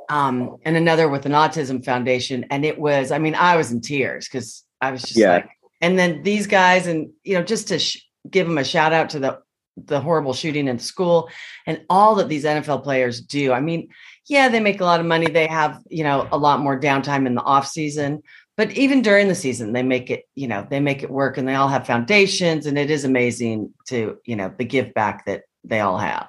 Um, 0.09 0.57
and 0.65 0.79
another 0.79 1.11
with 1.11 1.27
an 1.27 1.33
autism 1.33 1.85
foundation. 1.85 2.47
And 2.51 2.65
it 2.65 2.79
was, 2.79 3.13
I 3.13 3.19
mean, 3.19 3.35
I 3.35 3.57
was 3.57 3.71
in 3.71 3.83
tears 3.83 4.27
because 4.27 4.65
I 4.81 4.93
was 4.93 5.03
just 5.03 5.17
yeah. 5.17 5.33
like, 5.35 5.51
and 5.83 5.99
then 5.99 6.23
these 6.23 6.47
guys, 6.47 6.87
and 6.87 7.11
you 7.23 7.35
know, 7.35 7.45
just 7.45 7.69
to 7.69 7.79
sh- 7.79 8.03
give 8.31 8.47
them 8.47 8.57
a 8.57 8.65
shout 8.65 8.95
out 8.95 9.11
to 9.11 9.19
the 9.19 9.41
the 9.87 10.01
horrible 10.01 10.33
shooting 10.33 10.67
in 10.67 10.79
school 10.79 11.29
and 11.67 11.85
all 11.89 12.17
that 12.17 12.29
these 12.29 12.45
NFL 12.45 12.83
players 12.83 13.21
do. 13.21 13.53
I 13.53 13.61
mean, 13.61 13.89
yeah, 14.27 14.49
they 14.49 14.61
make 14.61 14.81
a 14.81 14.85
lot 14.85 15.01
of 15.01 15.07
money. 15.07 15.29
They 15.29 15.47
have, 15.47 15.83
you 15.89 16.03
know, 16.05 16.29
a 16.33 16.39
lot 16.39 16.61
more 16.61 16.79
downtime 16.79 17.27
in 17.27 17.35
the 17.35 17.43
off 17.43 17.67
season, 17.67 18.23
but 18.59 18.73
even 18.73 19.03
during 19.03 19.29
the 19.29 19.37
season, 19.37 19.73
they 19.73 19.85
make 19.85 20.11
it, 20.11 20.25
you 20.35 20.49
know, 20.49 20.67
they 20.69 20.81
make 20.81 21.05
it 21.05 21.11
work 21.11 21.39
and 21.39 21.47
they 21.47 21.55
all 21.55 21.69
have 21.69 21.87
foundations 21.87 22.67
and 22.67 22.77
it 22.77 22.91
is 22.91 23.05
amazing 23.05 23.73
to, 23.87 24.19
you 24.25 24.35
know, 24.35 24.53
the 24.59 24.65
give 24.65 24.93
back 24.95 25.25
that 25.27 25.45
they 25.63 25.79
all 25.79 25.97
have. 25.97 26.29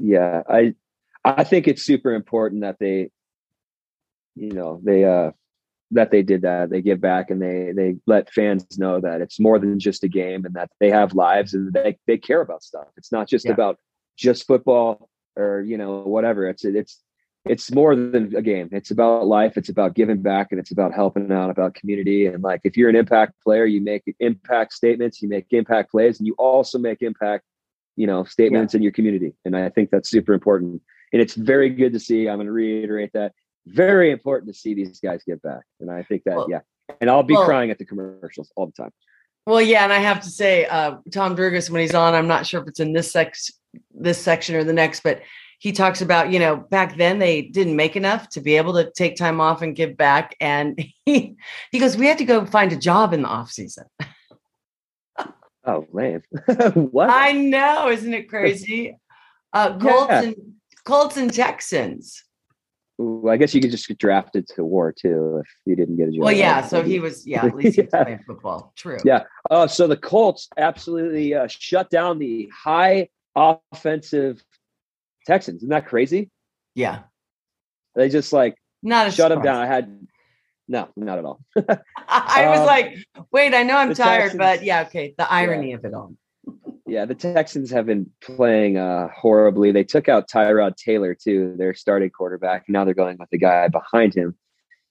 Yeah. 0.00 0.42
I, 0.48 0.74
I 1.24 1.44
think 1.44 1.68
it's 1.68 1.84
super 1.84 2.12
important 2.14 2.62
that 2.62 2.78
they, 2.80 3.10
you 4.34 4.50
know, 4.52 4.80
they 4.82 5.04
uh 5.04 5.30
that 5.92 6.10
they 6.10 6.22
did 6.22 6.42
that. 6.42 6.68
They 6.68 6.82
give 6.82 7.00
back 7.00 7.30
and 7.30 7.40
they 7.40 7.72
they 7.76 7.94
let 8.08 8.32
fans 8.32 8.76
know 8.76 9.00
that 9.00 9.20
it's 9.20 9.38
more 9.38 9.60
than 9.60 9.78
just 9.78 10.02
a 10.02 10.08
game 10.08 10.44
and 10.44 10.54
that 10.54 10.70
they 10.80 10.90
have 10.90 11.14
lives 11.14 11.54
and 11.54 11.72
they 11.72 11.96
they 12.08 12.18
care 12.18 12.40
about 12.40 12.64
stuff. 12.64 12.88
It's 12.96 13.12
not 13.12 13.28
just 13.28 13.44
Yeah. 13.44 13.52
about 13.52 13.78
just 14.16 14.48
football 14.48 15.08
or 15.36 15.60
you 15.60 15.78
know 15.78 16.00
whatever. 16.00 16.48
It's 16.48 16.64
it's 16.64 17.00
it's 17.46 17.72
more 17.72 17.96
than 17.96 18.34
a 18.36 18.42
game. 18.42 18.68
It's 18.72 18.90
about 18.90 19.26
life. 19.26 19.56
It's 19.56 19.70
about 19.70 19.94
giving 19.94 20.20
back 20.20 20.48
and 20.50 20.60
it's 20.60 20.70
about 20.70 20.92
helping 20.92 21.32
out 21.32 21.50
about 21.50 21.74
community. 21.74 22.26
And 22.26 22.42
like 22.42 22.60
if 22.64 22.76
you're 22.76 22.90
an 22.90 22.96
impact 22.96 23.34
player, 23.42 23.64
you 23.64 23.80
make 23.80 24.02
impact 24.20 24.74
statements, 24.74 25.22
you 25.22 25.28
make 25.28 25.46
impact 25.50 25.90
plays, 25.90 26.18
and 26.18 26.26
you 26.26 26.34
also 26.34 26.78
make 26.78 27.00
impact, 27.00 27.44
you 27.96 28.06
know, 28.06 28.24
statements 28.24 28.74
in 28.74 28.82
your 28.82 28.92
community. 28.92 29.32
And 29.44 29.56
I 29.56 29.70
think 29.70 29.90
that's 29.90 30.10
super 30.10 30.34
important. 30.34 30.82
And 31.12 31.22
it's 31.22 31.34
very 31.34 31.70
good 31.70 31.92
to 31.94 32.00
see. 32.00 32.28
I'm 32.28 32.36
going 32.36 32.46
to 32.46 32.52
reiterate 32.52 33.12
that. 33.14 33.32
Very 33.66 34.10
important 34.10 34.52
to 34.52 34.58
see 34.58 34.74
these 34.74 35.00
guys 35.00 35.22
get 35.26 35.40
back. 35.42 35.62
And 35.80 35.90
I 35.90 36.02
think 36.02 36.24
that, 36.24 36.36
Well- 36.36 36.50
yeah. 36.50 36.60
And 37.00 37.08
I'll 37.08 37.22
be 37.22 37.34
well- 37.34 37.46
crying 37.46 37.70
at 37.70 37.78
the 37.78 37.84
commercials 37.84 38.52
all 38.56 38.66
the 38.66 38.72
time. 38.72 38.92
Well, 39.46 39.62
yeah, 39.62 39.84
and 39.84 39.92
I 39.92 39.98
have 39.98 40.20
to 40.20 40.28
say, 40.28 40.66
uh, 40.66 40.96
Tom 41.10 41.34
Drougas, 41.34 41.70
when 41.70 41.80
he's 41.80 41.94
on, 41.94 42.14
I'm 42.14 42.28
not 42.28 42.46
sure 42.46 42.60
if 42.60 42.68
it's 42.68 42.78
in 42.78 42.92
this 42.92 43.10
sex, 43.10 43.50
this 43.90 44.18
section 44.18 44.54
or 44.54 44.64
the 44.64 44.74
next, 44.74 45.02
but 45.02 45.22
he 45.60 45.72
talks 45.72 46.00
about, 46.00 46.32
you 46.32 46.38
know, 46.38 46.56
back 46.56 46.96
then 46.96 47.18
they 47.18 47.42
didn't 47.42 47.76
make 47.76 47.94
enough 47.94 48.30
to 48.30 48.40
be 48.40 48.56
able 48.56 48.72
to 48.72 48.90
take 48.92 49.14
time 49.14 49.42
off 49.42 49.60
and 49.60 49.76
give 49.76 49.94
back, 49.94 50.34
and 50.40 50.82
he 51.04 51.36
he 51.70 51.78
goes, 51.78 51.96
we 51.98 52.06
had 52.06 52.18
to 52.18 52.24
go 52.24 52.46
find 52.46 52.72
a 52.72 52.76
job 52.76 53.12
in 53.12 53.22
the 53.22 53.28
off 53.28 53.50
season. 53.52 53.84
Oh, 55.66 55.86
man. 55.92 56.22
what? 56.74 57.10
I 57.10 57.32
know, 57.32 57.90
isn't 57.90 58.12
it 58.12 58.28
crazy? 58.28 58.96
Uh, 59.52 59.76
Colts 59.80 60.10
Yeah. 60.12 60.22
and 60.22 60.36
Colts 60.84 61.16
and 61.16 61.34
Texans. 61.34 62.22
Ooh, 63.00 63.28
I 63.28 63.36
guess 63.36 63.52
you 63.52 63.60
could 63.60 63.72
just 63.72 63.88
get 63.88 63.98
drafted 63.98 64.46
to 64.54 64.64
war 64.64 64.92
too 64.92 65.42
if 65.42 65.48
you 65.66 65.74
didn't 65.74 65.96
get 65.96 66.06
a 66.08 66.12
job. 66.12 66.20
Well, 66.20 66.32
yeah, 66.32 66.64
so 66.64 66.84
he 66.84 67.00
was, 67.00 67.26
yeah, 67.26 67.46
at 67.46 67.56
least 67.56 67.74
he 67.74 67.82
was 67.82 67.90
Yeah. 67.92 68.04
playing 68.04 68.20
football. 68.24 68.72
True. 68.76 68.98
Yeah. 69.04 69.24
Oh, 69.50 69.66
so 69.66 69.88
the 69.88 69.96
Colts 69.96 70.48
absolutely 70.56 71.34
uh, 71.34 71.48
shut 71.48 71.90
down 71.90 72.20
the 72.20 72.48
high 72.56 73.08
offensive 73.34 74.40
Texans. 75.26 75.58
Isn't 75.58 75.70
that 75.70 75.86
crazy? 75.86 76.30
Yeah. 76.74 77.00
They 77.94 78.08
just 78.08 78.32
like 78.32 78.56
Not 78.82 79.12
shut 79.12 79.30
them 79.30 79.42
down. 79.42 79.56
I 79.60 79.66
had 79.66 80.06
no, 80.68 80.88
not 80.96 81.18
at 81.18 81.24
all. 81.24 81.40
I 82.08 82.46
was 82.48 82.60
Um, 82.60 82.66
like, 82.66 82.94
wait, 83.32 83.54
I 83.54 83.64
know 83.64 83.76
I'm 83.76 83.92
tired, 83.92 84.38
but 84.38 84.62
yeah, 84.62 84.82
okay. 84.82 85.14
The 85.18 85.30
irony 85.30 85.72
of 85.72 85.84
it 85.84 85.92
all. 85.94 86.14
Yeah, 86.86 87.04
the 87.06 87.14
Texans 87.14 87.70
have 87.70 87.86
been 87.86 88.10
playing 88.20 88.76
uh, 88.76 89.08
horribly. 89.08 89.72
They 89.72 89.84
took 89.84 90.08
out 90.08 90.28
Tyrod 90.28 90.76
Taylor 90.76 91.14
too, 91.14 91.54
their 91.56 91.74
starting 91.74 92.10
quarterback. 92.10 92.68
Now 92.68 92.84
they're 92.84 92.94
going 92.94 93.16
with 93.18 93.30
the 93.30 93.38
guy 93.38 93.68
behind 93.68 94.14
him, 94.14 94.36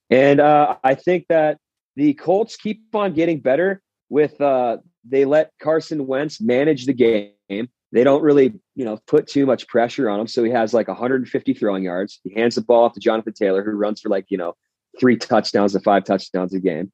and 0.10 0.40
uh, 0.40 0.76
I 0.84 0.96
think 0.96 1.26
that 1.30 1.58
the 1.96 2.14
Colts 2.14 2.56
keep 2.58 2.82
on 2.94 3.14
getting 3.14 3.40
better 3.40 3.82
with. 4.10 4.40
Uh, 4.40 4.78
they 5.08 5.26
let 5.26 5.52
Carson 5.62 6.08
Wentz 6.08 6.40
manage 6.42 6.86
the 6.86 6.94
game. 6.94 7.70
They 7.92 8.04
don't 8.04 8.22
really, 8.22 8.54
you 8.76 8.86
know, 8.86 9.00
put 9.08 9.28
too 9.28 9.46
much 9.46 9.68
pressure 9.68 10.10
on 10.10 10.20
him. 10.20 10.28
So 10.28 10.44
he 10.44 10.52
has 10.52 10.74
like 10.74 10.88
150 10.88 11.54
throwing 11.54 11.84
yards. 11.84 12.20
He 12.24 12.34
hands 12.34 12.56
the 12.56 12.62
ball 12.62 12.84
off 12.84 12.94
to 12.94 13.00
Jonathan 13.00 13.34
Taylor, 13.34 13.64
who 13.64 13.72
runs 13.72 14.02
for 14.02 14.10
like 14.10 14.26
you 14.30 14.38
know 14.38 14.56
three 15.00 15.18
touchdowns 15.18 15.74
to 15.74 15.80
five 15.80 16.04
touchdowns 16.04 16.54
a 16.54 16.60
game. 16.60 16.92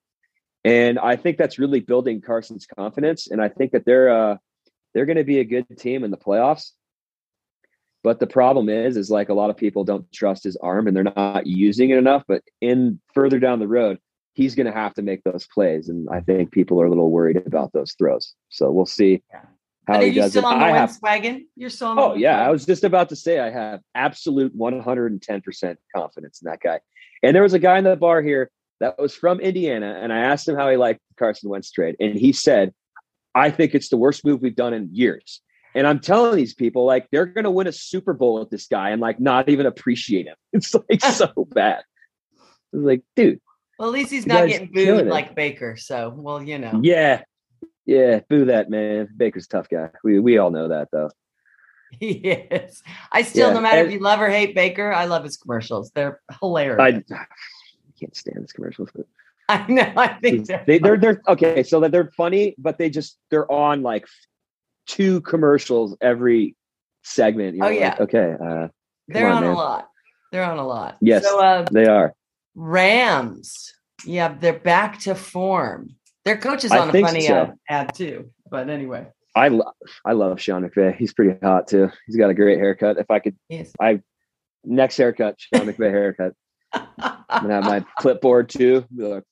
And 0.64 0.98
I 0.98 1.16
think 1.16 1.38
that's 1.38 1.60
really 1.60 1.80
building 1.80 2.22
Carson's 2.22 2.66
confidence. 2.66 3.28
And 3.28 3.42
I 3.42 3.50
think 3.50 3.72
that 3.74 3.86
they're 3.86 4.10
uh, 4.10 4.38
they're 4.94 5.06
going 5.06 5.18
to 5.18 5.24
be 5.24 5.40
a 5.40 5.44
good 5.44 5.66
team 5.78 6.04
in 6.04 6.12
the 6.12 6.18
playoffs. 6.18 6.72
But 8.04 8.20
the 8.20 8.28
problem 8.28 8.70
is, 8.70 8.98
is 8.98 9.10
like 9.10 9.30
a 9.30 9.34
lot 9.34 9.50
of 9.50 9.58
people 9.58 9.84
don't 9.84 10.10
trust 10.12 10.44
his 10.44 10.56
arm 10.58 10.88
and 10.88 10.96
they're 10.96 11.04
not 11.04 11.48
using 11.48 11.90
it 11.90 11.98
enough. 11.98 12.24
But 12.28 12.44
in 12.62 13.02
further 13.14 13.40
down 13.40 13.60
the 13.60 13.68
road, 13.68 13.98
he's 14.36 14.54
going 14.54 14.68
to 14.68 14.72
have 14.72 14.94
to 14.94 15.02
make 15.02 15.24
those 15.24 15.48
plays, 15.48 15.90
and 15.90 16.08
I 16.10 16.20
think 16.20 16.52
people 16.52 16.80
are 16.82 16.86
a 16.86 16.90
little 16.90 17.10
worried 17.10 17.42
about 17.48 17.74
those 17.74 17.94
throws. 17.98 18.36
So 18.50 18.72
we'll 18.72 18.86
see 18.86 19.24
Yeah. 19.34 19.46
How 19.88 20.01
he 20.01 20.08
you 20.08 20.22
does 20.22 20.32
still 20.32 20.44
it. 20.44 20.54
on 20.54 20.60
the 20.60 20.65
I 20.65 20.70
have, 20.72 20.98
wagon? 21.01 21.48
You're 21.56 21.70
still 21.70 21.89
on 21.89 22.00
oh 22.00 22.13
yeah, 22.15 22.46
I 22.46 22.50
was 22.50 22.65
just 22.65 22.84
about 22.84 23.10
to 23.10 23.15
say 23.15 23.39
I 23.39 23.50
have 23.50 23.82
absolute 23.94 24.56
110 24.56 25.42
percent 25.42 25.80
confidence 25.96 26.42
in 26.42 26.50
that 26.50 26.60
guy. 26.62 26.80
And 27.24 27.36
there 27.36 27.44
was 27.44 27.54
a 27.54 27.60
guy 27.60 27.77
in 27.77 27.84
the 27.84 27.96
bar 27.96 28.22
here 28.22 28.51
that 28.80 29.00
was 29.00 29.15
from 29.15 29.39
Indiana, 29.39 30.00
and 30.01 30.12
I 30.12 30.20
asked 30.20 30.48
him 30.48 30.56
how 30.56 30.70
he 30.70 30.77
liked 30.77 31.01
Carson 31.18 31.50
Wentz 31.50 31.72
trade, 31.72 31.96
and 32.00 32.18
he 32.18 32.34
said, 32.34 32.74
"I 33.34 33.51
think 33.51 33.74
it's 33.74 33.89
the 33.89 33.98
worst 33.98 34.25
move 34.25 34.42
we've 34.42 34.56
done 34.56 34.74
in 34.74 34.89
years." 34.92 35.42
And 35.75 35.86
I'm 35.86 36.00
telling 36.00 36.38
these 36.38 36.54
people, 36.54 36.86
like, 36.86 37.06
they're 37.12 37.25
going 37.25 37.44
to 37.44 37.51
win 37.51 37.68
a 37.68 37.72
Super 37.74 38.13
Bowl 38.13 38.39
with 38.39 38.50
this 38.50 38.65
guy 38.68 38.92
and 38.92 39.01
like 39.01 39.20
not 39.20 39.50
even 39.50 39.65
appreciate 39.65 40.25
him. 40.25 40.36
It's 40.54 40.74
like 40.74 41.01
so 41.13 41.30
bad. 41.51 41.84
It's 42.72 42.82
like, 42.82 43.04
dude, 43.18 43.42
Well, 43.77 43.89
at 43.89 43.94
least 43.94 44.10
he's 44.10 44.25
not 44.25 44.48
getting 44.48 44.72
booed 44.72 45.08
like 45.08 45.36
Baker. 45.36 45.75
So, 45.75 46.13
well, 46.15 46.42
you 46.42 46.58
know. 46.58 46.80
yeah, 46.82 47.24
yeah, 47.86 48.20
boo 48.30 48.46
that 48.46 48.70
man. 48.70 49.10
Baker's 49.15 49.46
a 49.46 49.50
tough 49.50 49.70
guy. 49.70 49.89
We 50.04 50.20
we 50.20 50.38
all 50.38 50.51
know 50.51 50.70
that 50.70 50.89
though. 50.92 51.10
He 52.00 52.13
is. 52.13 52.84
I 53.12 53.22
still, 53.22 53.50
Yeah, 53.50 53.54
no 53.54 53.62
matter 53.62 53.86
if 53.86 53.92
you 53.92 54.00
love 54.00 54.20
or 54.20 54.30
hate 54.30 54.54
Baker, 54.54 54.92
I 54.92 55.06
love 55.06 55.24
his 55.24 55.38
commercials. 55.38 55.92
They're 55.92 56.20
hilarious. 56.42 57.04
I, 57.10 57.15
I 57.15 57.25
can't 57.98 58.15
stand 58.15 58.42
his 58.42 58.51
commercials. 58.51 58.89
But 58.94 59.06
I, 59.48 59.65
know. 59.72 59.94
I 59.96 60.08
think 60.08 60.48
they're, 60.48 60.63
they, 60.68 60.80
they're 60.80 60.98
they're 60.98 61.22
okay. 61.27 61.63
So 61.63 61.80
that 61.82 61.92
they're 61.92 62.12
funny, 62.18 62.56
but 62.58 62.77
they 62.77 62.89
just 62.89 63.18
they're 63.30 63.50
on 63.50 63.82
like 63.82 64.08
two 64.88 65.22
commercials 65.22 65.96
every 66.01 66.56
segment. 67.04 67.56
You're 67.56 67.65
Oh, 67.65 67.70
like, 67.70 67.80
yeah. 67.80 67.96
okay. 68.00 68.36
Uh, 68.44 68.68
they're 69.08 69.30
on, 69.30 69.44
on, 69.44 69.51
a 69.51 69.56
lot. 69.56 69.89
They're 70.32 70.44
on 70.44 70.58
a 70.58 70.68
lot. 70.68 70.98
Yes. 71.01 71.24
So, 71.24 71.39
uh, 71.39 71.65
they 71.72 71.86
are. 71.86 72.13
Rams. 72.56 73.74
Yeah, 74.06 74.36
they're 74.38 74.60
back 74.60 75.00
to 75.01 75.15
form. 75.15 75.95
Their 76.25 76.38
coach 76.38 76.63
is 76.63 76.72
on 76.72 76.89
a 76.89 77.01
funny 77.01 77.22
so. 77.22 77.36
ad, 77.36 77.53
ad 77.70 77.94
too. 77.96 78.32
But 78.50 78.70
anyway, 78.70 79.08
I 79.36 79.50
lo- 79.50 79.72
I 80.03 80.13
love 80.13 80.41
Sean 80.41 80.67
McVay. 80.67 80.96
He's 80.96 81.13
pretty 81.13 81.38
hot 81.41 81.67
too. 81.67 81.89
He's 82.08 82.15
got 82.17 82.29
a 82.29 82.34
great 82.34 82.58
haircut. 82.58 82.98
If 82.98 83.10
I 83.12 83.20
could 83.20 83.36
yes. 83.50 83.72
I 83.79 84.01
next 84.63 84.98
haircut, 84.98 85.36
Sean 85.39 85.67
McVay 85.67 85.91
haircut. 85.91 86.34
I'm 86.74 87.41
gonna 87.44 87.53
have 87.53 87.63
my 87.63 87.86
clipboard 88.00 88.50
too. 88.50 88.86
Like, 88.96 89.24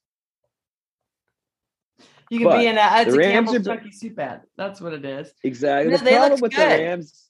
you 2.29 2.39
can 2.39 2.57
be 2.59 2.67
in 2.67 2.77
a, 2.77 3.01
it's 3.01 3.13
a 3.13 3.17
Rams 3.17 3.49
Campbell's 3.51 3.67
are- 3.67 3.91
soup 3.91 4.19
ad. 4.19 4.41
That's 4.57 4.79
what 4.79 4.93
it 4.93 5.03
is. 5.05 5.33
Exactly. 5.43 5.91
No, 5.91 5.97
the 5.97 6.03
they 6.03 6.15
problem 6.15 6.41
with 6.41 6.51
good. 6.55 6.61
the 6.71 6.83
Rams, 6.83 7.29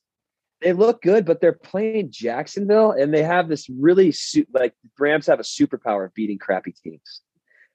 they 0.61 0.73
look 0.73 1.01
good, 1.01 1.25
but 1.25 1.41
they're 1.41 1.53
playing 1.53 2.11
Jacksonville, 2.11 2.91
and 2.91 3.13
they 3.13 3.23
have 3.23 3.47
this 3.49 3.69
really 3.69 4.11
su- 4.11 4.45
like 4.53 4.73
the 4.83 4.89
Rams 4.99 5.27
have 5.27 5.39
a 5.39 5.43
superpower 5.43 6.05
of 6.05 6.13
beating 6.13 6.37
crappy 6.37 6.73
teams. 6.73 7.21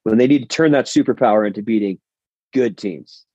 When 0.03 0.17
they 0.17 0.27
need 0.27 0.39
to 0.39 0.47
turn 0.47 0.71
that 0.71 0.85
superpower 0.85 1.45
into 1.45 1.61
beating 1.61 1.99
good 2.53 2.77
teams. 2.77 3.25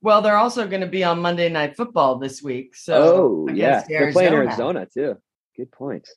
Well, 0.00 0.22
they're 0.22 0.36
also 0.36 0.66
going 0.68 0.80
to 0.82 0.86
be 0.86 1.02
on 1.02 1.20
Monday 1.20 1.48
Night 1.48 1.76
Football 1.76 2.18
this 2.18 2.42
week. 2.42 2.76
So, 2.76 3.46
oh 3.48 3.52
yeah, 3.52 3.78
against 3.78 3.88
they're 3.88 4.12
playing 4.12 4.32
Arizona 4.32 4.86
too. 4.86 5.16
Good 5.56 5.72
point. 5.72 6.08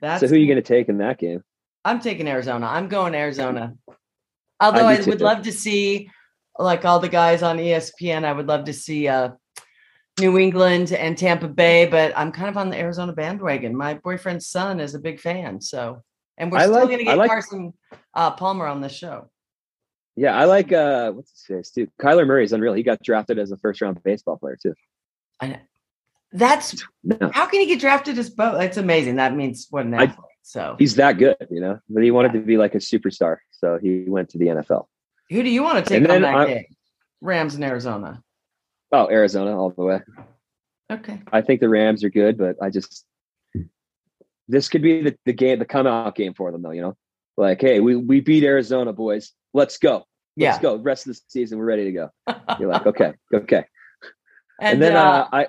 That's 0.00 0.20
so 0.20 0.28
who 0.28 0.34
are 0.34 0.38
you 0.38 0.46
going 0.46 0.56
to 0.56 0.62
take 0.62 0.88
in 0.88 0.98
that 0.98 1.18
game? 1.18 1.42
I'm 1.84 2.00
taking 2.00 2.28
Arizona. 2.28 2.66
I'm 2.66 2.88
going 2.88 3.14
Arizona. 3.14 3.74
Although 4.60 4.86
I 4.86 4.96
I, 4.96 5.00
would 5.00 5.20
love 5.20 5.42
to 5.42 5.52
see, 5.52 6.10
like 6.58 6.84
all 6.84 7.00
the 7.00 7.08
guys 7.08 7.42
on 7.42 7.58
ESPN, 7.58 8.24
I 8.24 8.32
would 8.32 8.46
love 8.46 8.64
to 8.66 8.72
see 8.72 9.08
uh, 9.08 9.30
New 10.20 10.38
England 10.38 10.92
and 10.92 11.18
Tampa 11.18 11.48
Bay, 11.48 11.86
but 11.86 12.16
I'm 12.16 12.30
kind 12.30 12.48
of 12.48 12.56
on 12.56 12.70
the 12.70 12.78
Arizona 12.78 13.12
bandwagon. 13.12 13.76
My 13.76 13.94
boyfriend's 13.94 14.46
son 14.46 14.78
is 14.78 14.94
a 14.94 15.00
big 15.00 15.18
fan, 15.18 15.60
so 15.60 16.02
and 16.38 16.50
we're 16.52 16.58
I 16.58 16.62
still 16.62 16.74
like- 16.74 16.84
going 16.86 16.98
to 16.98 17.04
get 17.04 17.18
like- 17.18 17.30
Carson 17.30 17.72
uh, 18.14 18.30
Palmer 18.32 18.66
on 18.66 18.80
the 18.80 18.88
show. 18.88 19.30
Yeah, 20.16 20.36
I 20.38 20.44
like 20.44 20.70
uh 20.72 21.10
what's 21.10 21.30
his 21.32 21.42
face 21.42 21.70
too. 21.72 21.88
Kyler 22.00 22.24
Murray's 22.24 22.52
unreal. 22.52 22.72
He 22.72 22.84
got 22.84 23.02
drafted 23.02 23.36
as 23.38 23.50
a 23.50 23.56
first 23.56 23.80
round 23.80 24.00
baseball 24.04 24.36
player 24.36 24.56
too. 24.62 24.74
I 25.40 25.48
know. 25.48 25.58
That's 26.30 26.84
No, 27.02 27.30
how 27.32 27.46
can 27.46 27.58
he 27.60 27.66
get 27.66 27.80
drafted 27.80 28.16
as 28.18 28.30
both? 28.30 28.60
It's 28.62 28.76
amazing. 28.76 29.16
That 29.16 29.34
means 29.34 29.66
what 29.70 29.86
an 29.86 29.94
I- 29.94 30.14
So, 30.42 30.76
he's 30.78 30.94
that 30.96 31.18
good, 31.18 31.36
you 31.50 31.60
know. 31.60 31.80
But 31.88 32.04
he 32.04 32.12
wanted 32.12 32.32
to 32.34 32.40
be 32.40 32.56
like 32.56 32.74
a 32.76 32.78
superstar, 32.78 33.38
so 33.50 33.78
he 33.82 34.04
went 34.06 34.28
to 34.30 34.38
the 34.38 34.46
NFL. 34.46 34.86
who 35.30 35.42
do 35.42 35.48
you 35.48 35.62
want 35.64 35.84
to 35.84 35.88
take 35.88 36.02
And 36.02 36.12
on 36.12 36.22
that 36.22 36.34
I- 36.36 36.46
game? 36.46 36.64
Rams 37.20 37.54
in 37.56 37.62
Arizona. 37.64 38.22
Oh, 38.92 39.08
Arizona 39.10 39.58
all 39.58 39.70
the 39.70 39.82
way. 39.82 40.00
Okay. 40.92 41.22
I 41.32 41.40
think 41.40 41.60
the 41.60 41.68
Rams 41.68 42.04
are 42.04 42.10
good, 42.10 42.36
but 42.38 42.56
I 42.62 42.70
just 42.70 43.04
this 44.48 44.68
could 44.68 44.82
be 44.82 45.02
the, 45.02 45.16
the 45.24 45.32
game, 45.32 45.58
the 45.58 45.64
come 45.64 45.86
out 45.86 46.14
game 46.14 46.34
for 46.34 46.50
them, 46.52 46.62
though. 46.62 46.70
You 46.70 46.82
know, 46.82 46.96
like, 47.36 47.60
hey, 47.60 47.80
we 47.80 47.96
we 47.96 48.20
beat 48.20 48.44
Arizona, 48.44 48.92
boys. 48.92 49.32
Let's 49.52 49.78
go. 49.78 50.06
Let's 50.36 50.56
Yeah. 50.56 50.60
go. 50.60 50.76
Rest 50.76 51.06
of 51.06 51.14
the 51.14 51.20
season, 51.28 51.58
we're 51.58 51.64
ready 51.64 51.84
to 51.84 51.92
go. 51.92 52.10
You're 52.58 52.68
like, 52.70 52.86
okay, 52.86 53.12
okay. 53.34 53.64
and, 54.60 54.74
And, 54.74 54.82
then 54.82 54.96
uh, 54.96 55.00
uh, 55.00 55.28
I 55.32 55.46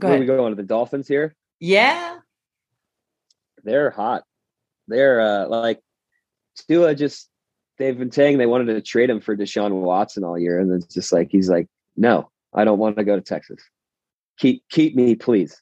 go 0.00 0.08
where 0.08 0.18
we 0.18 0.26
go 0.26 0.44
on 0.44 0.50
to 0.50 0.56
the 0.56 0.62
Dolphins 0.62 1.08
here. 1.08 1.34
Yeah. 1.60 2.18
They're 3.64 3.90
hot. 3.90 4.24
They're 4.88 5.20
uh, 5.20 5.48
like 5.48 5.80
Tua. 6.68 6.94
Just 6.94 7.28
they've 7.78 7.98
been 7.98 8.12
saying 8.12 8.38
they 8.38 8.46
wanted 8.46 8.72
to 8.72 8.80
trade 8.80 9.10
him 9.10 9.20
for 9.20 9.36
Deshaun 9.36 9.72
Watson 9.72 10.24
all 10.24 10.38
year, 10.38 10.60
and 10.60 10.72
it's 10.72 10.94
just 10.94 11.12
like 11.12 11.28
he's 11.30 11.50
like, 11.50 11.66
no, 11.96 12.30
I 12.54 12.64
don't 12.64 12.78
want 12.78 12.96
to 12.96 13.04
go 13.04 13.16
to 13.16 13.22
Texas. 13.22 13.60
Keep 14.38 14.64
keep 14.70 14.94
me, 14.94 15.14
please. 15.14 15.60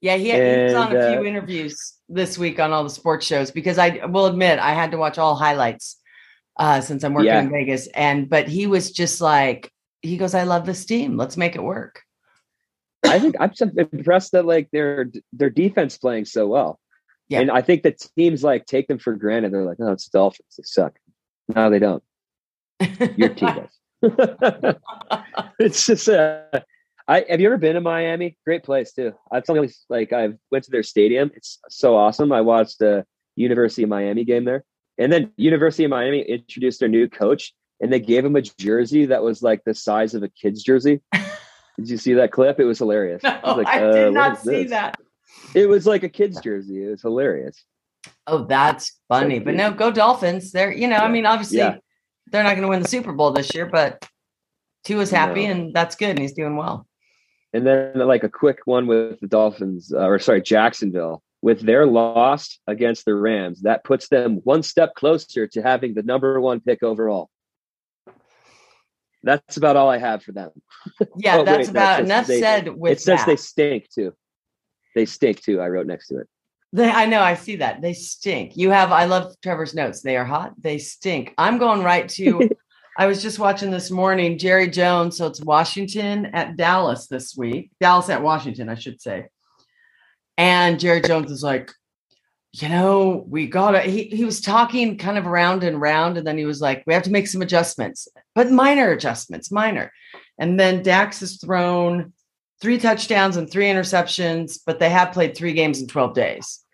Yeah, 0.00 0.16
he, 0.16 0.30
he 0.30 0.38
was 0.64 0.74
on 0.74 0.94
a 0.94 0.98
And, 0.98 1.12
few 1.12 1.20
uh, 1.20 1.24
interviews 1.24 1.94
this 2.08 2.38
week 2.38 2.60
on 2.60 2.72
all 2.72 2.84
the 2.84 2.90
sports 2.90 3.26
shows 3.26 3.50
because 3.50 3.78
I 3.78 4.04
will 4.06 4.26
admit 4.26 4.58
I 4.58 4.72
had 4.72 4.92
to 4.92 4.96
watch 4.96 5.18
all 5.18 5.34
highlights 5.34 5.96
uh, 6.56 6.80
since 6.80 7.02
I'm 7.02 7.14
working 7.14 7.26
Yeah. 7.26 7.40
in 7.40 7.50
Vegas. 7.50 7.88
And 7.88 8.28
but 8.28 8.48
he 8.48 8.66
was 8.66 8.92
just 8.92 9.20
like, 9.20 9.72
he 10.02 10.16
goes, 10.16 10.34
I 10.34 10.44
love 10.44 10.66
this 10.66 10.84
team. 10.84 11.16
Let's 11.16 11.36
make 11.36 11.56
it 11.56 11.62
work. 11.62 12.02
I 13.04 13.18
think 13.18 13.36
I'm 13.40 13.50
just 13.50 13.76
impressed 13.76 14.32
that 14.32 14.44
like 14.44 14.68
their 14.72 15.10
their 15.32 15.50
defense 15.50 15.98
playing 15.98 16.26
so 16.26 16.46
well. 16.46 16.78
Yeah. 17.28 17.40
And 17.40 17.50
I 17.50 17.62
think 17.62 17.82
that 17.82 17.98
teams 18.16 18.42
like 18.42 18.66
take 18.66 18.88
them 18.88 18.98
for 18.98 19.14
granted. 19.14 19.52
They're 19.52 19.64
like, 19.64 19.78
oh, 19.80 19.92
it's 19.92 20.08
the 20.08 20.18
Dolphins. 20.18 20.54
They 20.56 20.62
suck. 20.64 20.98
No, 21.54 21.70
they 21.70 21.78
don't. 21.78 22.02
Your 23.16 23.30
team 23.30 23.54
does. 24.02 24.02
it's 25.58 25.86
just 25.86 26.08
uh 26.08 26.42
I 27.08 27.24
have 27.28 27.40
you 27.40 27.46
ever 27.48 27.56
been 27.56 27.74
to 27.74 27.80
Miami? 27.80 28.36
Great 28.44 28.62
place 28.62 28.92
too. 28.92 29.14
I've 29.32 29.44
only 29.48 29.72
like 29.88 30.12
I've 30.12 30.36
went 30.50 30.64
to 30.64 30.70
their 30.70 30.82
stadium. 30.82 31.30
It's 31.34 31.58
so 31.70 31.96
awesome. 31.96 32.30
I 32.32 32.42
watched 32.42 32.78
the 32.78 33.06
University 33.34 33.82
of 33.82 33.88
Miami 33.88 34.24
game 34.24 34.44
there. 34.44 34.64
And 34.98 35.10
then 35.10 35.32
University 35.36 35.84
of 35.84 35.90
Miami 35.90 36.20
introduced 36.20 36.80
their 36.80 36.88
new 36.88 37.08
coach 37.08 37.54
and 37.80 37.90
they 37.92 38.00
gave 38.00 38.24
him 38.24 38.36
a 38.36 38.42
jersey 38.42 39.06
that 39.06 39.22
was 39.22 39.42
like 39.42 39.62
the 39.64 39.72
size 39.74 40.14
of 40.14 40.22
a 40.22 40.28
kid's 40.28 40.62
jersey. 40.62 41.00
Did 41.78 41.88
you 41.88 41.96
see 41.96 42.14
that 42.14 42.32
clip? 42.32 42.58
It 42.58 42.64
was 42.64 42.78
hilarious. 42.78 43.22
No, 43.22 43.30
I 43.30 43.46
was 43.46 43.56
like, 43.64 43.66
I 43.68 43.82
uh, 43.84 43.92
did 43.92 44.12
not 44.12 44.40
see 44.40 44.62
this? 44.64 44.70
that. 44.70 44.98
It 45.54 45.68
was 45.68 45.86
like 45.86 46.02
a 46.02 46.08
kid's 46.08 46.40
jersey. 46.40 46.84
It 46.84 46.90
was 46.90 47.02
hilarious. 47.02 47.64
Oh, 48.26 48.44
that's 48.44 48.98
funny. 49.08 49.38
But 49.38 49.54
no, 49.54 49.70
go 49.70 49.92
Dolphins. 49.92 50.50
They're, 50.50 50.72
you 50.72 50.88
know, 50.88 50.96
I 50.96 51.06
mean, 51.06 51.24
obviously 51.24 51.58
Yeah. 51.58 51.76
they're 52.32 52.42
not 52.42 52.50
going 52.56 52.62
to 52.62 52.68
win 52.68 52.82
the 52.82 52.88
Super 52.88 53.12
Bowl 53.12 53.30
this 53.30 53.54
year, 53.54 53.66
but 53.66 54.04
Tua's 54.82 55.12
happy 55.12 55.46
No. 55.46 55.52
and 55.52 55.72
that's 55.72 55.94
good. 55.94 56.10
And 56.10 56.18
he's 56.18 56.32
doing 56.32 56.56
well. 56.56 56.87
And 57.52 57.66
then 57.66 57.98
like 57.98 58.24
a 58.24 58.28
quick 58.28 58.60
one 58.66 58.86
with 58.86 59.20
the 59.20 59.26
Dolphins, 59.26 59.92
uh, 59.92 60.06
or 60.06 60.18
sorry, 60.18 60.42
Jacksonville. 60.42 61.22
With 61.40 61.60
their 61.60 61.86
loss 61.86 62.58
against 62.66 63.04
the 63.04 63.14
Rams, 63.14 63.60
that 63.62 63.84
puts 63.84 64.08
them 64.08 64.40
one 64.42 64.64
step 64.64 64.96
closer 64.96 65.46
to 65.46 65.62
having 65.62 65.94
the 65.94 66.02
number 66.02 66.40
one 66.40 66.58
pick 66.60 66.82
overall. 66.82 67.30
That's 69.22 69.56
about 69.56 69.76
all 69.76 69.88
I 69.88 69.98
have 69.98 70.22
for 70.22 70.32
them. 70.32 70.50
Yeah, 71.16 71.38
Oh, 71.38 71.44
that's 71.44 71.58
wait, 71.58 71.68
about 71.68 72.00
enough 72.00 72.26
said 72.26 72.68
with 72.68 72.92
it 72.92 73.00
says 73.00 73.20
that. 73.20 73.26
they 73.26 73.36
stink 73.36 73.88
too. 73.88 74.14
They 74.94 75.06
stink 75.06 75.40
too. 75.42 75.60
I 75.60 75.68
wrote 75.68 75.86
next 75.86 76.08
to 76.08 76.18
it. 76.18 76.28
They, 76.72 76.88
I 76.90 77.06
know, 77.06 77.20
I 77.22 77.34
see 77.34 77.56
that. 77.56 77.82
They 77.82 77.92
stink. 77.94 78.56
You 78.56 78.70
have, 78.70 78.90
I 78.92 79.04
love 79.04 79.34
Trevor's 79.42 79.74
notes. 79.74 80.02
They 80.02 80.16
are 80.16 80.24
hot. 80.24 80.54
They 80.60 80.78
stink. 80.78 81.34
I'm 81.38 81.58
going 81.58 81.82
right 81.82 82.08
to, 82.10 82.50
I 82.98 83.06
was 83.06 83.22
just 83.22 83.38
watching 83.38 83.70
this 83.70 83.92
morning, 83.92 84.38
Jerry 84.38 84.68
Jones. 84.68 85.16
So 85.16 85.28
it's 85.28 85.40
Washington 85.40 86.26
at 86.26 86.56
Dallas 86.56 87.06
this 87.06 87.36
week. 87.36 87.70
Dallas 87.80 88.10
at 88.10 88.24
Washington, 88.24 88.68
I 88.68 88.74
should 88.74 89.00
say. 89.00 89.28
And 90.36 90.80
Jerry 90.80 91.00
Jones 91.00 91.30
is 91.30 91.44
like, 91.44 91.70
you 92.52 92.68
know, 92.68 93.24
we 93.28 93.46
got 93.46 93.72
to, 93.72 93.80
he, 93.82 94.04
he 94.04 94.24
was 94.24 94.40
talking 94.40 94.98
kind 94.98 95.16
of 95.16 95.26
round 95.26 95.62
and 95.62 95.80
round. 95.80 96.18
And 96.18 96.26
then 96.26 96.36
he 96.36 96.44
was 96.44 96.60
like, 96.60 96.82
we 96.88 96.94
have 96.94 97.04
to 97.04 97.12
make 97.12 97.28
some 97.28 97.40
adjustments, 97.40 98.08
but 98.34 98.50
minor 98.50 98.90
adjustments, 98.90 99.52
minor. 99.52 99.92
And 100.36 100.58
then 100.58 100.82
Dax 100.82 101.20
has 101.20 101.36
thrown 101.36 102.12
three 102.60 102.78
touchdowns 102.78 103.36
and 103.36 103.48
three 103.48 103.66
interceptions, 103.66 104.58
but 104.66 104.80
they 104.80 104.90
have 104.90 105.12
played 105.12 105.36
three 105.36 105.52
games 105.52 105.80
in 105.80 105.86
12 105.86 106.14
days. 106.14 106.64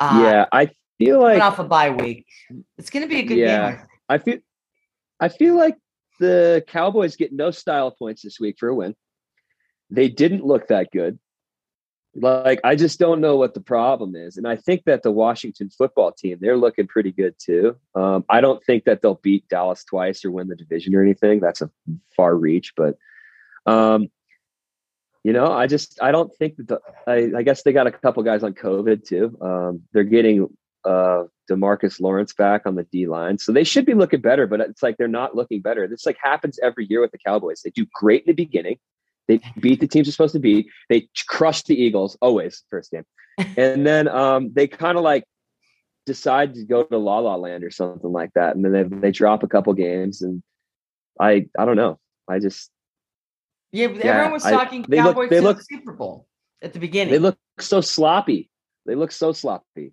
Uh, 0.00 0.20
yeah, 0.22 0.46
I 0.52 0.70
feel 0.96 1.20
like 1.20 1.42
off 1.42 1.58
a 1.58 1.64
bye 1.64 1.90
week. 1.90 2.26
It's 2.78 2.88
going 2.88 3.02
to 3.02 3.08
be 3.08 3.20
a 3.20 3.24
good 3.24 3.36
Yeah. 3.36 3.72
game. 3.72 3.80
I 4.08 4.18
feel 4.18 4.38
I 5.24 5.28
feel 5.28 5.56
like 5.56 5.78
the 6.20 6.62
Cowboys 6.68 7.16
get 7.16 7.32
no 7.32 7.50
style 7.50 7.90
points 7.90 8.20
this 8.20 8.38
week 8.38 8.56
for 8.60 8.68
a 8.68 8.74
win. 8.74 8.94
They 9.88 10.10
didn't 10.10 10.44
look 10.44 10.68
that 10.68 10.90
good. 10.92 11.18
Like 12.14 12.60
I 12.62 12.76
just 12.76 12.98
don't 12.98 13.22
know 13.22 13.36
what 13.36 13.54
the 13.54 13.62
problem 13.62 14.16
is, 14.16 14.36
and 14.36 14.46
I 14.46 14.56
think 14.56 14.84
that 14.84 15.02
the 15.02 15.10
Washington 15.10 15.70
football 15.70 16.12
team 16.12 16.36
they're 16.40 16.58
looking 16.58 16.86
pretty 16.86 17.10
good 17.10 17.36
too. 17.38 17.76
Um, 17.94 18.26
I 18.28 18.42
don't 18.42 18.62
think 18.64 18.84
that 18.84 19.00
they'll 19.00 19.20
beat 19.22 19.48
Dallas 19.48 19.82
twice 19.82 20.26
or 20.26 20.30
win 20.30 20.48
the 20.48 20.56
division 20.56 20.94
or 20.94 21.02
anything. 21.02 21.40
That's 21.40 21.62
a 21.62 21.70
far 22.14 22.36
reach, 22.36 22.74
but 22.76 22.98
um, 23.64 24.08
you 25.24 25.32
know, 25.32 25.50
I 25.50 25.66
just 25.66 26.00
I 26.02 26.12
don't 26.12 26.32
think 26.36 26.56
that 26.58 26.68
the, 26.68 26.80
I, 27.06 27.38
I 27.38 27.42
guess 27.42 27.62
they 27.62 27.72
got 27.72 27.86
a 27.86 27.92
couple 27.92 28.22
guys 28.22 28.44
on 28.44 28.52
COVID 28.52 29.08
too. 29.08 29.38
Um, 29.40 29.84
they're 29.92 30.04
getting 30.04 30.54
uh 30.84 31.24
Demarcus 31.50 32.00
Lawrence 32.00 32.32
back 32.32 32.62
on 32.66 32.74
the 32.74 32.84
D 32.84 33.06
line. 33.06 33.38
So 33.38 33.52
they 33.52 33.64
should 33.64 33.84
be 33.86 33.94
looking 33.94 34.20
better, 34.20 34.46
but 34.46 34.60
it's 34.60 34.82
like 34.82 34.96
they're 34.96 35.08
not 35.08 35.34
looking 35.36 35.60
better. 35.60 35.86
This 35.86 36.06
like 36.06 36.16
happens 36.22 36.58
every 36.62 36.86
year 36.88 37.00
with 37.00 37.10
the 37.12 37.18
Cowboys. 37.18 37.62
They 37.62 37.70
do 37.70 37.86
great 37.94 38.22
in 38.24 38.28
the 38.30 38.34
beginning. 38.44 38.78
They 39.28 39.40
beat 39.60 39.80
the 39.80 39.86
teams 39.86 40.06
they're 40.06 40.12
supposed 40.12 40.34
to 40.34 40.38
beat. 40.40 40.66
They 40.88 41.08
crush 41.28 41.62
the 41.62 41.74
Eagles 41.74 42.16
always 42.20 42.62
first 42.70 42.90
game. 42.90 43.04
And 43.56 43.86
then 43.86 44.08
um 44.08 44.52
they 44.52 44.66
kind 44.68 44.96
of 44.98 45.04
like 45.04 45.24
decide 46.06 46.54
to 46.54 46.64
go 46.64 46.82
to 46.84 46.98
La 46.98 47.18
La 47.18 47.36
Land 47.36 47.64
or 47.64 47.70
something 47.70 48.12
like 48.12 48.30
that. 48.34 48.56
And 48.56 48.64
then 48.64 48.72
they 48.72 48.82
they 48.84 49.10
drop 49.10 49.42
a 49.42 49.48
couple 49.48 49.72
games 49.74 50.22
and 50.22 50.42
I 51.20 51.46
I 51.58 51.64
don't 51.64 51.76
know. 51.76 51.98
I 52.28 52.38
just 52.38 52.70
Yeah, 53.72 53.86
everyone 53.86 54.32
was 54.32 54.44
I- 54.44 54.50
talking 54.52 54.84
they 54.88 54.98
look- 55.02 55.14
Cowboys 55.14 55.30
they 55.30 55.36
to 55.36 55.42
look- 55.42 55.58
the 55.58 55.64
Super 55.64 55.92
Bowl 55.92 56.26
at 56.62 56.72
the 56.72 56.78
beginning. 56.78 57.12
they 57.12 57.18
look 57.18 57.36
so 57.58 57.80
sloppy. 57.80 58.50
They 58.86 58.94
look 58.94 59.12
so 59.12 59.32
sloppy. 59.32 59.92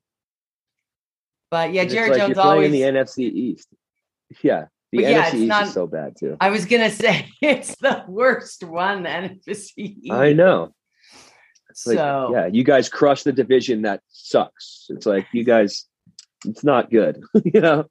But 1.52 1.74
yeah, 1.74 1.84
Jerry 1.86 2.10
like 2.10 2.18
Jones 2.18 2.38
always. 2.38 2.66
in 2.68 2.72
the 2.72 2.82
NFC 2.82 3.20
East. 3.30 3.68
Yeah. 4.42 4.66
The 4.94 5.04
yeah, 5.04 5.24
NFC 5.24 5.26
it's 5.26 5.34
East 5.36 5.48
not- 5.48 5.64
is 5.68 5.74
so 5.74 5.86
bad 5.86 6.16
too. 6.18 6.38
I 6.40 6.50
was 6.50 6.66
gonna 6.66 6.90
say 7.04 7.28
it's 7.42 7.76
the 7.76 8.04
worst 8.08 8.64
one, 8.64 9.04
the 9.04 9.10
NFC. 9.10 10.10
I 10.10 10.34
know. 10.34 10.74
It's 11.70 11.86
like, 11.86 11.98
So 11.98 12.30
yeah, 12.34 12.48
you 12.48 12.64
guys 12.64 12.90
crush 12.90 13.24
the 13.24 13.32
division 13.34 13.84
that 13.84 14.02
sucks. 14.10 14.88
It's 14.90 15.06
like 15.06 15.28
you 15.34 15.44
guys, 15.44 15.86
it's 16.46 16.64
not 16.64 16.90
good, 16.90 17.22
you 17.46 17.62
know. 17.62 17.86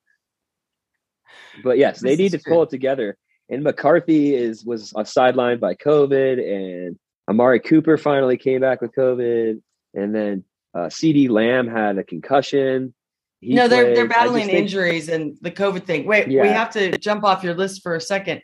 But 1.62 1.78
yes, 1.78 2.00
they 2.00 2.16
need 2.16 2.32
to 2.32 2.38
true. 2.38 2.52
pull 2.52 2.62
it 2.64 2.70
together. 2.70 3.16
And 3.48 3.64
McCarthy 3.64 4.34
is 4.34 4.64
was 4.64 4.92
sidelined 4.92 5.60
by 5.60 5.74
COVID, 5.74 6.86
and 6.86 6.98
Amari 7.28 7.60
Cooper 7.60 7.98
finally 7.98 8.36
came 8.36 8.60
back 8.60 8.80
with 8.80 8.94
COVID, 8.94 9.60
and 9.94 10.14
then 10.14 10.44
uh, 10.74 10.86
CeeDee 10.86 11.28
Lamb 11.28 11.66
had 11.66 11.98
a 11.98 12.04
concussion. 12.04 12.94
He 13.40 13.54
no, 13.54 13.68
they're 13.68 13.94
they're 13.94 13.94
played. 13.94 14.08
Just 14.08 14.18
battling 14.18 14.46
think- 14.46 14.58
injuries 14.58 15.08
and 15.08 15.36
the 15.40 15.50
COVID 15.50 15.84
thing. 15.86 16.06
Wait, 16.06 16.28
we 16.28 16.34
have 16.36 16.70
to 16.72 16.96
jump 16.98 17.24
off 17.24 17.42
your 17.42 17.54
list 17.54 17.82
for 17.82 17.94
a 17.94 18.00
second. 18.00 18.42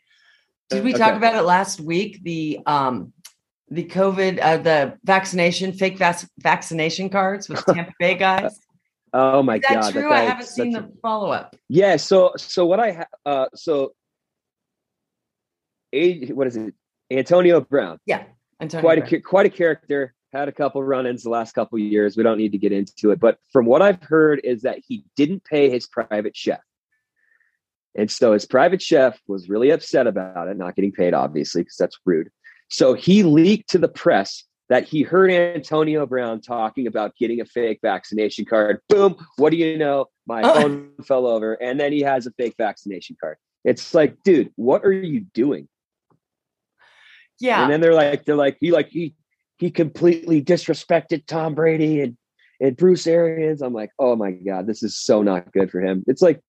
Did 0.70 0.82
we 0.84 0.90
Okay. 0.90 0.98
talk 0.98 1.14
about 1.14 1.34
it 1.34 1.42
last 1.42 1.80
week? 1.80 2.22
The 2.22 2.60
um 2.66 3.12
the 3.68 3.84
COVID 3.84 4.40
uh, 4.42 4.56
the 4.58 4.96
vaccination 5.04 5.72
fake 5.72 5.98
vac- 5.98 6.28
vaccination 6.38 7.08
cards 7.10 7.48
with 7.48 7.64
Tampa 7.66 7.92
Bay 7.98 8.14
guys. 8.14 8.58
Oh 9.12 9.42
my 9.42 9.56
Is 9.56 9.62
that 9.68 9.82
god, 9.82 9.92
true? 9.92 10.02
that 10.02 10.12
I 10.12 10.20
haven't 10.22 10.46
seen 10.46 10.74
a- 10.76 10.80
the 10.82 10.92
follow 11.02 11.30
up. 11.30 11.54
Yeah, 11.68 11.96
so 11.96 12.32
so 12.36 12.64
what 12.66 12.80
I 12.80 12.92
ha- 12.92 13.06
uh 13.26 13.46
so 13.54 13.92
a 15.92 16.26
what 16.32 16.46
is 16.46 16.56
it? 16.56 16.74
Antonio 17.10 17.60
Brown, 17.60 17.98
Yeah. 18.06 18.24
Antonio 18.60 18.82
quite 18.82 18.98
a 18.98 19.00
Brown. 19.02 19.10
cha- 19.10 19.28
quite 19.28 19.46
a 19.46 19.50
character. 19.50 20.14
Had 20.32 20.48
a 20.48 20.52
couple 20.52 20.82
run-ins 20.82 21.22
the 21.22 21.30
last 21.30 21.54
couple 21.54 21.78
years. 21.78 22.16
We 22.16 22.22
don't 22.22 22.36
need 22.38 22.52
to 22.52 22.58
get 22.58 22.72
into 22.72 23.10
it, 23.10 23.20
but 23.20 23.38
from 23.52 23.64
what 23.64 23.80
I've 23.80 24.02
heard 24.02 24.40
is 24.44 24.62
that 24.62 24.80
he 24.86 25.04
didn't 25.16 25.44
pay 25.44 25.70
his 25.70 25.86
private 25.86 26.36
chef, 26.36 26.60
and 27.94 28.10
so 28.10 28.32
his 28.32 28.44
private 28.44 28.82
chef 28.82 29.18
was 29.26 29.48
really 29.48 29.70
upset 29.70 30.06
about 30.06 30.48
it, 30.48 30.56
not 30.56 30.74
getting 30.76 30.92
paid, 30.92 31.14
obviously, 31.14 31.62
because 31.62 31.76
that's 31.76 31.98
rude. 32.04 32.28
So 32.68 32.94
he 32.94 33.22
leaked 33.22 33.70
to 33.70 33.78
the 33.78 33.88
press 33.88 34.44
that 34.68 34.82
he 34.84 35.02
heard 35.02 35.30
Antonio 35.30 36.04
Brown 36.06 36.40
talking 36.40 36.88
about 36.88 37.16
getting 37.16 37.40
a 37.40 37.44
fake 37.44 37.78
vaccination 37.82 38.44
card. 38.44 38.80
Boom! 38.88 39.16
What 39.36 39.50
do 39.50 39.56
you 39.56 39.78
know? 39.78 40.06
My 40.26 40.42
Oh. 40.42 40.54
phone 40.60 40.90
fell 41.06 41.26
over, 41.26 41.54
and 41.54 41.78
then 41.78 41.92
he 41.92 42.00
has 42.00 42.26
a 42.26 42.32
fake 42.32 42.56
vaccination 42.58 43.16
card. 43.20 43.36
It's 43.64 43.94
like, 43.94 44.16
dude, 44.24 44.52
what 44.56 44.84
are 44.84 44.92
you 44.92 45.20
doing? 45.34 45.68
yeah. 47.38 47.62
And 47.62 47.72
then 47.72 47.80
they're 47.80 47.94
like, 47.94 48.24
they're 48.24 48.34
like, 48.36 48.56
he 48.60 48.70
like 48.72 48.88
he 48.88 49.14
he 49.56 49.70
completely 49.70 50.42
disrespected 50.42 51.26
Tom 51.26 51.54
Brady 51.54 52.00
and 52.00 52.16
and 52.60 52.76
Bruce 52.76 53.06
Arians. 53.06 53.60
I'm 53.60 53.74
like, 53.74 53.90
oh 53.98 54.16
my 54.16 54.30
god, 54.30 54.66
this 54.66 54.82
is 54.82 54.96
so 54.96 55.22
not 55.22 55.52
good 55.52 55.70
for 55.70 55.80
him. 55.80 56.04
It's 56.06 56.22
like 56.22 56.40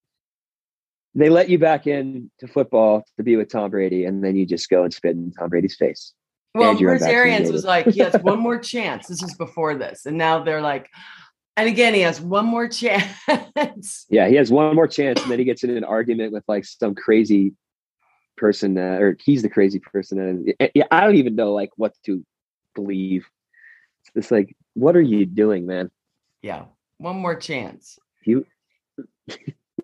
they 1.15 1.29
let 1.29 1.49
you 1.49 1.57
back 1.57 1.87
in 1.87 2.29
to 2.39 2.47
football 2.47 3.03
to 3.17 3.23
be 3.23 3.35
with 3.35 3.49
Tom 3.49 3.71
Brady, 3.71 4.05
and 4.05 4.23
then 4.23 4.35
you 4.35 4.45
just 4.45 4.69
go 4.69 4.83
and 4.83 4.93
spit 4.93 5.15
in 5.15 5.31
Tom 5.31 5.49
Brady's 5.49 5.75
face. 5.75 6.13
Well, 6.53 6.75
Bruce 6.75 7.01
Arians 7.03 7.51
was 7.51 7.65
like, 7.65 7.87
he 7.87 7.99
has 7.99 8.13
one 8.21 8.39
more 8.39 8.57
chance. 8.57 9.07
This 9.07 9.21
is 9.21 9.35
before 9.35 9.75
this. 9.75 10.05
And 10.05 10.17
now 10.17 10.43
they're 10.43 10.61
like, 10.61 10.89
and 11.55 11.67
again, 11.67 11.93
he 11.93 12.01
has 12.01 12.21
one 12.21 12.45
more 12.45 12.67
chance. 12.67 13.05
Yeah, 14.09 14.27
he 14.27 14.35
has 14.35 14.51
one 14.51 14.75
more 14.75 14.87
chance, 14.87 15.21
and 15.21 15.31
then 15.31 15.39
he 15.39 15.45
gets 15.45 15.63
in 15.63 15.75
an 15.75 15.83
argument 15.83 16.31
with 16.31 16.43
like 16.47 16.65
some 16.65 16.95
crazy 16.95 17.53
person, 18.37 18.75
that, 18.75 19.01
or 19.01 19.17
he's 19.23 19.41
the 19.41 19.49
crazy 19.49 19.79
person. 19.79 20.19
And 20.19 20.71
yeah, 20.73 20.85
I 20.91 21.01
don't 21.01 21.15
even 21.15 21.35
know 21.35 21.53
like 21.53 21.69
what 21.75 21.93
to 22.05 22.23
believe. 22.77 23.27
It's 24.15 24.31
like, 24.31 24.55
what 24.73 24.95
are 24.95 25.01
you 25.01 25.25
doing, 25.25 25.65
man? 25.65 25.89
yeah. 26.41 26.65
One 26.99 27.17
more 27.17 27.35
chance. 27.35 27.99
You, 28.25 28.45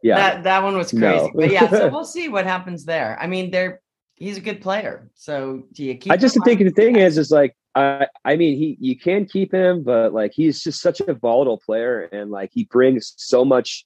yeah, 0.01 0.15
That 0.15 0.43
that 0.43 0.63
one 0.63 0.77
was 0.77 0.89
crazy. 0.89 1.25
No. 1.25 1.32
But 1.36 1.51
yeah, 1.51 1.69
so 1.69 1.89
we'll 1.91 2.06
see 2.06 2.27
what 2.29 2.45
happens 2.45 2.86
there. 2.86 3.17
I 3.21 3.27
mean, 3.27 3.51
they're 3.51 3.82
he's 4.15 4.38
a 4.38 4.41
good 4.41 4.62
player. 4.62 5.10
So 5.13 5.63
do 5.73 5.84
you 5.84 5.95
keep 5.95 6.12
I 6.12 6.17
just 6.17 6.38
think 6.43 6.60
the 6.60 6.71
thing 6.71 6.95
is, 6.95 7.17
is 7.17 7.32
like 7.32 7.56
I 7.75 8.08
I 8.25 8.36
mean 8.36 8.58
he 8.58 8.77
you 8.79 8.97
can 8.97 9.25
keep 9.25 9.53
him, 9.53 9.84
but 9.84 10.13
like 10.13 10.32
he's 10.34 10.63
just 10.63 10.82
such 10.82 11.01
a 11.01 11.13
volatile 11.13 11.62
player, 11.63 12.10
and 12.12 12.32
like 12.32 12.49
he 12.51 12.65
brings 12.65 13.13
so 13.17 13.45
much 13.45 13.86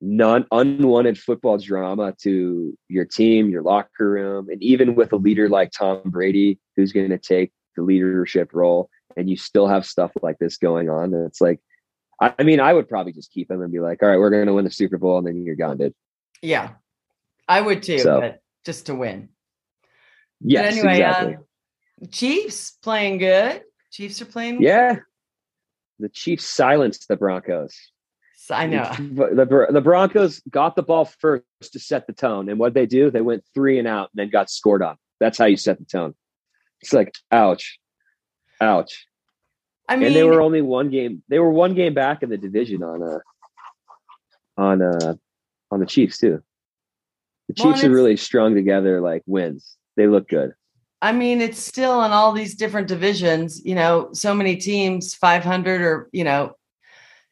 non 0.00 0.46
unwanted 0.50 1.18
football 1.18 1.58
drama 1.58 2.14
to 2.22 2.76
your 2.88 3.04
team, 3.04 3.50
your 3.50 3.62
locker 3.62 4.10
room, 4.10 4.48
and 4.48 4.62
even 4.62 4.94
with 4.94 5.12
a 5.12 5.16
leader 5.16 5.48
like 5.48 5.70
Tom 5.72 6.00
Brady, 6.06 6.58
who's 6.76 6.92
going 6.92 7.10
to 7.10 7.18
take 7.18 7.52
the 7.76 7.82
leadership 7.82 8.50
role, 8.52 8.90
and 9.16 9.28
you 9.28 9.36
still 9.36 9.66
have 9.66 9.86
stuff 9.86 10.12
like 10.22 10.38
this 10.38 10.56
going 10.56 10.88
on. 10.88 11.14
And 11.14 11.26
it's 11.26 11.40
like, 11.40 11.60
I 12.20 12.42
mean, 12.42 12.60
I 12.60 12.72
would 12.72 12.88
probably 12.88 13.12
just 13.12 13.32
keep 13.32 13.50
him 13.50 13.60
and 13.60 13.72
be 13.72 13.80
like, 13.80 14.02
all 14.02 14.08
right, 14.08 14.18
we're 14.18 14.30
going 14.30 14.46
to 14.46 14.54
win 14.54 14.64
the 14.64 14.70
Super 14.70 14.98
Bowl, 14.98 15.18
and 15.18 15.26
then 15.26 15.44
you're 15.44 15.56
gone, 15.56 15.78
dude. 15.78 15.94
Yeah, 16.42 16.70
I 17.48 17.60
would 17.60 17.82
too, 17.82 17.98
so, 17.98 18.20
but 18.20 18.40
just 18.64 18.86
to 18.86 18.94
win. 18.94 19.30
Yes, 20.40 20.74
anyway, 20.74 21.02
uh, 21.02 21.08
exactly. 21.08 21.34
Uh, 21.34 22.06
Chiefs 22.10 22.70
playing 22.82 23.18
good. 23.18 23.62
Chiefs 23.90 24.20
are 24.22 24.26
playing. 24.26 24.62
Yeah, 24.62 24.96
the 25.98 26.08
Chiefs 26.08 26.46
silenced 26.46 27.08
the 27.08 27.16
Broncos. 27.16 27.76
I 28.50 28.66
know. 28.66 28.92
The, 28.98 29.68
the 29.70 29.80
Broncos 29.80 30.40
got 30.50 30.76
the 30.76 30.82
ball 30.82 31.06
first 31.06 31.44
to 31.72 31.78
set 31.78 32.06
the 32.06 32.12
tone. 32.12 32.50
And 32.50 32.58
what 32.58 32.74
they 32.74 32.84
do, 32.84 33.10
they 33.10 33.22
went 33.22 33.42
three 33.54 33.78
and 33.78 33.88
out 33.88 34.10
and 34.12 34.20
then 34.20 34.28
got 34.28 34.50
scored 34.50 34.82
on. 34.82 34.98
That's 35.18 35.38
how 35.38 35.46
you 35.46 35.56
set 35.56 35.78
the 35.78 35.86
tone. 35.86 36.14
It's 36.84 36.92
like, 36.92 37.14
ouch. 37.32 37.78
Ouch. 38.60 39.06
I 39.88 39.96
mean, 39.96 40.08
and 40.08 40.16
they 40.16 40.24
were 40.24 40.42
only 40.42 40.60
one 40.60 40.90
game. 40.90 41.22
They 41.28 41.38
were 41.38 41.50
one 41.50 41.74
game 41.74 41.94
back 41.94 42.22
in 42.22 42.28
the 42.28 42.36
division 42.36 42.82
on 42.82 43.02
uh 43.02 43.18
on 44.56 44.82
uh 44.82 45.14
on 45.70 45.80
the 45.80 45.86
Chiefs 45.86 46.18
too. 46.18 46.42
The 47.48 47.54
Chiefs 47.54 47.82
well, 47.82 47.90
are 47.90 47.94
really 47.94 48.16
strung 48.16 48.54
together 48.54 49.00
like 49.00 49.22
wins. 49.26 49.76
They 49.96 50.06
look 50.06 50.28
good. 50.28 50.52
I 51.00 51.12
mean, 51.12 51.40
it's 51.40 51.58
still 51.58 52.02
in 52.04 52.12
all 52.12 52.32
these 52.32 52.54
different 52.54 52.88
divisions, 52.88 53.60
you 53.64 53.74
know, 53.74 54.08
so 54.12 54.32
many 54.34 54.56
teams, 54.56 55.14
500 55.14 55.80
or, 55.82 56.08
you 56.12 56.24
know, 56.24 56.56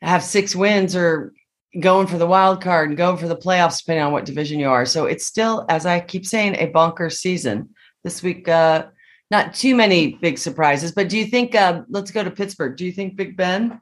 have 0.02 0.22
six 0.22 0.54
wins 0.54 0.94
or 0.94 1.32
going 1.80 2.06
for 2.06 2.18
the 2.18 2.26
wild 2.26 2.60
card 2.60 2.88
and 2.90 2.98
going 2.98 3.16
for 3.16 3.28
the 3.28 3.36
playoffs, 3.36 3.78
depending 3.78 4.04
on 4.04 4.12
what 4.12 4.26
division 4.26 4.60
you 4.60 4.68
are. 4.68 4.84
So 4.84 5.06
it's 5.06 5.24
still, 5.24 5.64
as 5.70 5.86
I 5.86 6.00
keep 6.00 6.26
saying, 6.26 6.56
a 6.56 6.66
bunker 6.66 7.08
season 7.08 7.70
this 8.04 8.22
week. 8.22 8.46
Uh, 8.46 8.86
not 9.32 9.54
too 9.54 9.74
many 9.74 10.14
big 10.14 10.38
surprises, 10.38 10.92
but 10.92 11.08
do 11.08 11.18
you 11.18 11.26
think? 11.26 11.54
Uh, 11.54 11.82
let's 11.88 12.12
go 12.12 12.22
to 12.22 12.30
Pittsburgh. 12.30 12.76
Do 12.76 12.84
you 12.86 12.92
think 12.92 13.16
Big 13.16 13.36
Ben? 13.36 13.80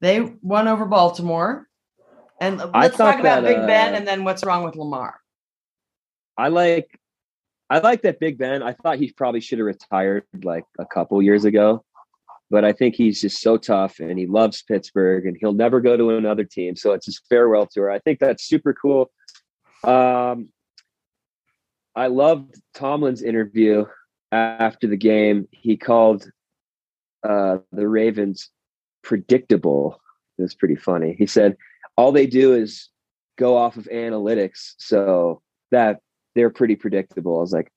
They 0.00 0.20
won 0.40 0.68
over 0.68 0.86
Baltimore, 0.86 1.68
and 2.40 2.58
let's 2.58 2.96
talk 2.96 3.20
about 3.20 3.42
that, 3.42 3.48
Big 3.48 3.58
uh, 3.58 3.66
Ben 3.66 3.94
and 3.94 4.06
then 4.06 4.24
what's 4.24 4.44
wrong 4.44 4.64
with 4.64 4.76
Lamar. 4.76 5.20
I 6.38 6.48
like, 6.48 6.98
I 7.68 7.80
like 7.80 8.02
that 8.02 8.18
Big 8.18 8.38
Ben. 8.38 8.62
I 8.62 8.72
thought 8.72 8.98
he 8.98 9.12
probably 9.12 9.40
should 9.40 9.58
have 9.58 9.66
retired 9.66 10.24
like 10.42 10.64
a 10.78 10.86
couple 10.86 11.20
years 11.20 11.44
ago 11.44 11.84
but 12.52 12.66
I 12.66 12.72
think 12.72 12.94
he's 12.94 13.18
just 13.18 13.40
so 13.40 13.56
tough 13.56 13.98
and 13.98 14.18
he 14.18 14.26
loves 14.26 14.62
Pittsburgh 14.62 15.24
and 15.24 15.38
he'll 15.40 15.54
never 15.54 15.80
go 15.80 15.96
to 15.96 16.10
another 16.10 16.44
team. 16.44 16.76
So 16.76 16.92
it's 16.92 17.06
his 17.06 17.18
farewell 17.30 17.66
tour. 17.66 17.90
I 17.90 17.98
think 17.98 18.18
that's 18.18 18.44
super 18.44 18.74
cool. 18.74 19.10
Um, 19.82 20.50
I 21.96 22.08
loved 22.08 22.60
Tomlin's 22.74 23.22
interview 23.22 23.86
after 24.32 24.86
the 24.86 24.96
game. 24.96 25.46
He 25.52 25.76
called 25.76 26.28
uh, 27.22 27.58
the 27.70 27.86
Ravens 27.86 28.50
predictable. 29.02 30.00
It 30.38 30.42
was 30.42 30.54
pretty 30.54 30.76
funny. 30.76 31.14
He 31.18 31.26
said 31.26 31.56
all 31.96 32.10
they 32.10 32.26
do 32.26 32.54
is 32.54 32.88
go 33.38 33.56
off 33.56 33.76
of 33.76 33.84
analytics, 33.84 34.72
so 34.78 35.42
that 35.70 36.00
they're 36.34 36.50
pretty 36.50 36.76
predictable. 36.76 37.36
I 37.36 37.40
was 37.40 37.52
like, 37.52 37.72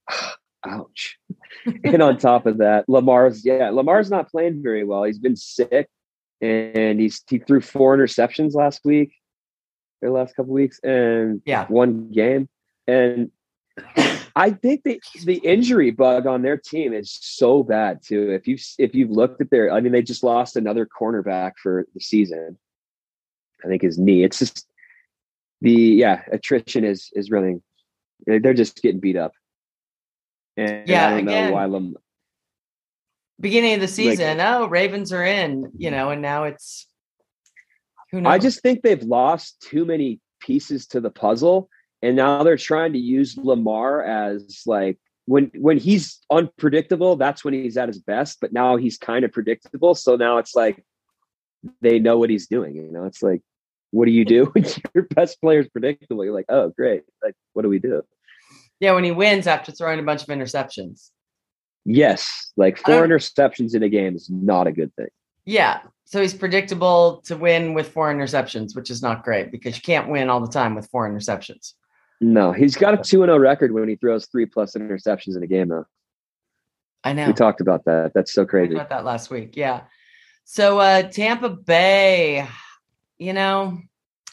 ouch. 0.66 1.18
and 1.84 2.02
on 2.02 2.18
top 2.18 2.46
of 2.46 2.58
that, 2.60 2.88
Lamar's 2.88 3.46
yeah, 3.46 3.70
Lamar's 3.70 4.10
not 4.10 4.32
playing 4.32 4.64
very 4.64 4.84
well. 4.84 5.04
He's 5.04 5.20
been 5.20 5.36
sick, 5.36 5.90
and 6.42 7.00
he's 7.00 7.22
he 7.30 7.40
threw 7.40 7.62
four 7.62 7.98
interceptions 7.98 8.54
last 8.54 8.82
week, 8.86 9.14
the 10.02 10.10
last 10.10 10.36
couple 10.36 10.54
weeks, 10.54 10.80
and 10.84 11.42
yeah, 11.46 11.66
one 11.68 12.10
game. 12.12 12.48
And 12.88 13.32
I 14.36 14.52
think 14.52 14.84
the 14.84 15.02
the 15.24 15.38
injury 15.38 15.92
bug 15.92 16.28
on 16.28 16.42
their 16.42 16.58
team 16.58 16.94
is 16.94 17.18
so 17.22 17.64
bad 17.64 18.02
too. 18.04 18.32
If 18.32 18.48
you 18.48 18.58
if 18.78 18.94
you've 18.94 19.12
looked 19.12 19.40
at 19.40 19.50
their, 19.50 19.72
I 19.72 19.80
mean, 19.80 19.94
they 19.94 20.02
just 20.02 20.24
lost 20.24 20.58
another 20.58 20.86
cornerback 20.86 21.54
for 21.62 21.86
the 21.94 22.02
season. 22.02 22.58
I 23.64 23.68
think 23.68 23.82
his 23.82 23.98
knee. 23.98 24.24
It's 24.24 24.40
just 24.40 24.68
the 25.62 25.72
yeah 25.72 26.24
attrition 26.32 26.84
is 26.84 27.10
is 27.14 27.32
running. 27.32 27.64
They're 28.26 28.54
just 28.54 28.82
getting 28.82 29.00
beat 29.00 29.16
up. 29.16 29.32
And 30.58 30.88
yeah, 30.88 31.08
I 31.08 31.10
don't 31.12 31.28
again, 31.28 31.50
know 31.50 31.56
why 31.56 31.66
Lam- 31.66 31.96
beginning 33.40 33.76
of 33.76 33.82
the 33.82 33.88
season, 33.88 34.38
like, 34.38 34.48
oh, 34.48 34.68
Ravens 34.68 35.12
are 35.12 35.24
in, 35.24 35.72
you 35.78 35.92
know, 35.92 36.10
and 36.10 36.22
now 36.22 36.46
it's 36.46 36.88
who 38.12 38.22
knows? 38.22 38.32
I 38.32 38.40
just 38.40 38.62
think 38.62 38.82
they've 38.82 39.04
lost 39.04 39.62
too 39.62 39.86
many 39.86 40.20
pieces 40.40 40.88
to 40.88 41.02
the 41.02 41.10
puzzle. 41.10 41.70
And 42.02 42.16
now 42.16 42.44
they're 42.44 42.58
trying 42.58 42.94
to 42.94 43.00
use 43.00 43.38
Lamar 43.38 44.04
as 44.04 44.64
like 44.66 45.00
when 45.26 45.52
when 45.56 45.78
he's 45.78 46.20
unpredictable, 46.32 47.16
that's 47.16 47.44
when 47.44 47.54
he's 47.54 47.78
at 47.78 47.90
his 47.90 48.00
best. 48.00 48.40
But 48.42 48.54
now 48.54 48.76
he's 48.76 48.98
kind 48.98 49.26
of 49.26 49.32
predictable. 49.32 49.96
So 49.96 50.16
now 50.16 50.38
it's 50.38 50.56
like 50.56 50.84
they 51.82 52.00
know 52.00 52.18
what 52.18 52.30
he's 52.30 52.48
doing. 52.48 52.76
You 52.76 52.92
know, 52.92 53.06
it's 53.06 53.24
like, 53.24 53.42
what 53.92 54.06
do 54.06 54.12
you 54.12 54.26
do 54.26 54.46
when 54.54 54.66
your 54.94 55.06
best 55.16 55.42
player's 55.42 55.68
predictable? 55.70 56.24
You're 56.24 56.34
like, 56.34 56.46
oh, 56.50 56.70
great. 56.70 57.04
Like, 57.24 57.34
what 57.54 57.64
do 57.64 57.70
we 57.70 57.80
do? 57.80 58.04
Yeah, 58.80 58.94
when 58.94 59.04
he 59.04 59.12
wins 59.12 59.48
after 59.48 59.72
throwing 59.72 60.00
a 60.00 60.04
bunch 60.04 60.22
of 60.22 60.28
interceptions. 60.28 61.12
Yes, 61.86 62.52
like 62.58 62.78
four 62.78 63.04
um, 63.04 63.10
interceptions 63.10 63.76
in 63.76 63.84
a 63.84 63.90
game 63.90 64.16
is 64.16 64.30
not 64.30 64.68
a 64.68 64.72
good 64.72 64.94
thing. 64.96 65.08
Yeah, 65.46 65.82
so 66.06 66.20
he's 66.20 66.34
predictable 66.34 67.22
to 67.26 67.38
win 67.38 67.74
with 67.74 67.90
four 67.90 68.12
interceptions, 68.14 68.76
which 68.76 68.90
is 68.90 69.02
not 69.02 69.24
great 69.24 69.52
because 69.52 69.76
you 69.76 69.82
can't 69.82 70.10
win 70.10 70.30
all 70.30 70.40
the 70.40 70.52
time 70.52 70.76
with 70.76 70.88
four 70.90 71.10
interceptions. 71.10 71.74
No, 72.22 72.52
he's 72.52 72.76
got 72.76 72.94
a 72.94 72.98
2 72.98 73.04
0 73.20 73.38
record 73.38 73.72
when 73.72 73.88
he 73.88 73.96
throws 73.96 74.28
three 74.28 74.46
plus 74.46 74.74
interceptions 74.76 75.36
in 75.36 75.44
a 75.44 75.48
game, 75.48 75.70
though. 75.70 75.86
I 77.04 77.14
know. 77.14 77.28
We 77.28 77.34
talked 77.34 77.62
about 77.62 77.86
that. 77.86 78.14
That's 78.16 78.34
so 78.34 78.46
crazy. 78.46 78.74
about 78.74 78.90
that 78.90 79.06
last 79.06 79.30
week. 79.30 79.56
Yeah. 79.56 79.82
So 80.44 80.80
uh 80.80 81.04
Tampa 81.04 81.50
Bay, 81.50 82.48
you 83.18 83.34
know, 83.34 83.80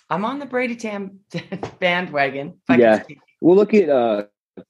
I'm 0.09 0.25
on 0.25 0.39
the 0.39 0.47
Brady 0.47 0.77
Tam 0.77 1.21
bandwagon. 1.81 2.61
Yeah. 2.71 3.03
We'll 3.41 3.57
look 3.57 3.75
at 3.75 3.89
uh 3.91 4.25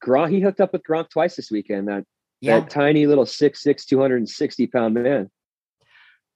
Gronk, 0.05 0.31
he 0.31 0.41
hooked 0.41 0.61
up 0.61 0.73
with 0.73 0.83
Gronk 0.83 1.11
twice 1.11 1.37
this 1.37 1.51
weekend. 1.51 1.89
That 1.89 2.05
yeah. 2.41 2.61
that 2.61 2.71
tiny 2.71 3.07
little 3.07 3.27
six 3.27 3.63
six, 3.63 3.87
two 3.87 4.01
hundred 4.01 4.17
and 4.17 4.29
sixty 4.29 4.67
pound 4.67 4.95
man. 4.95 5.31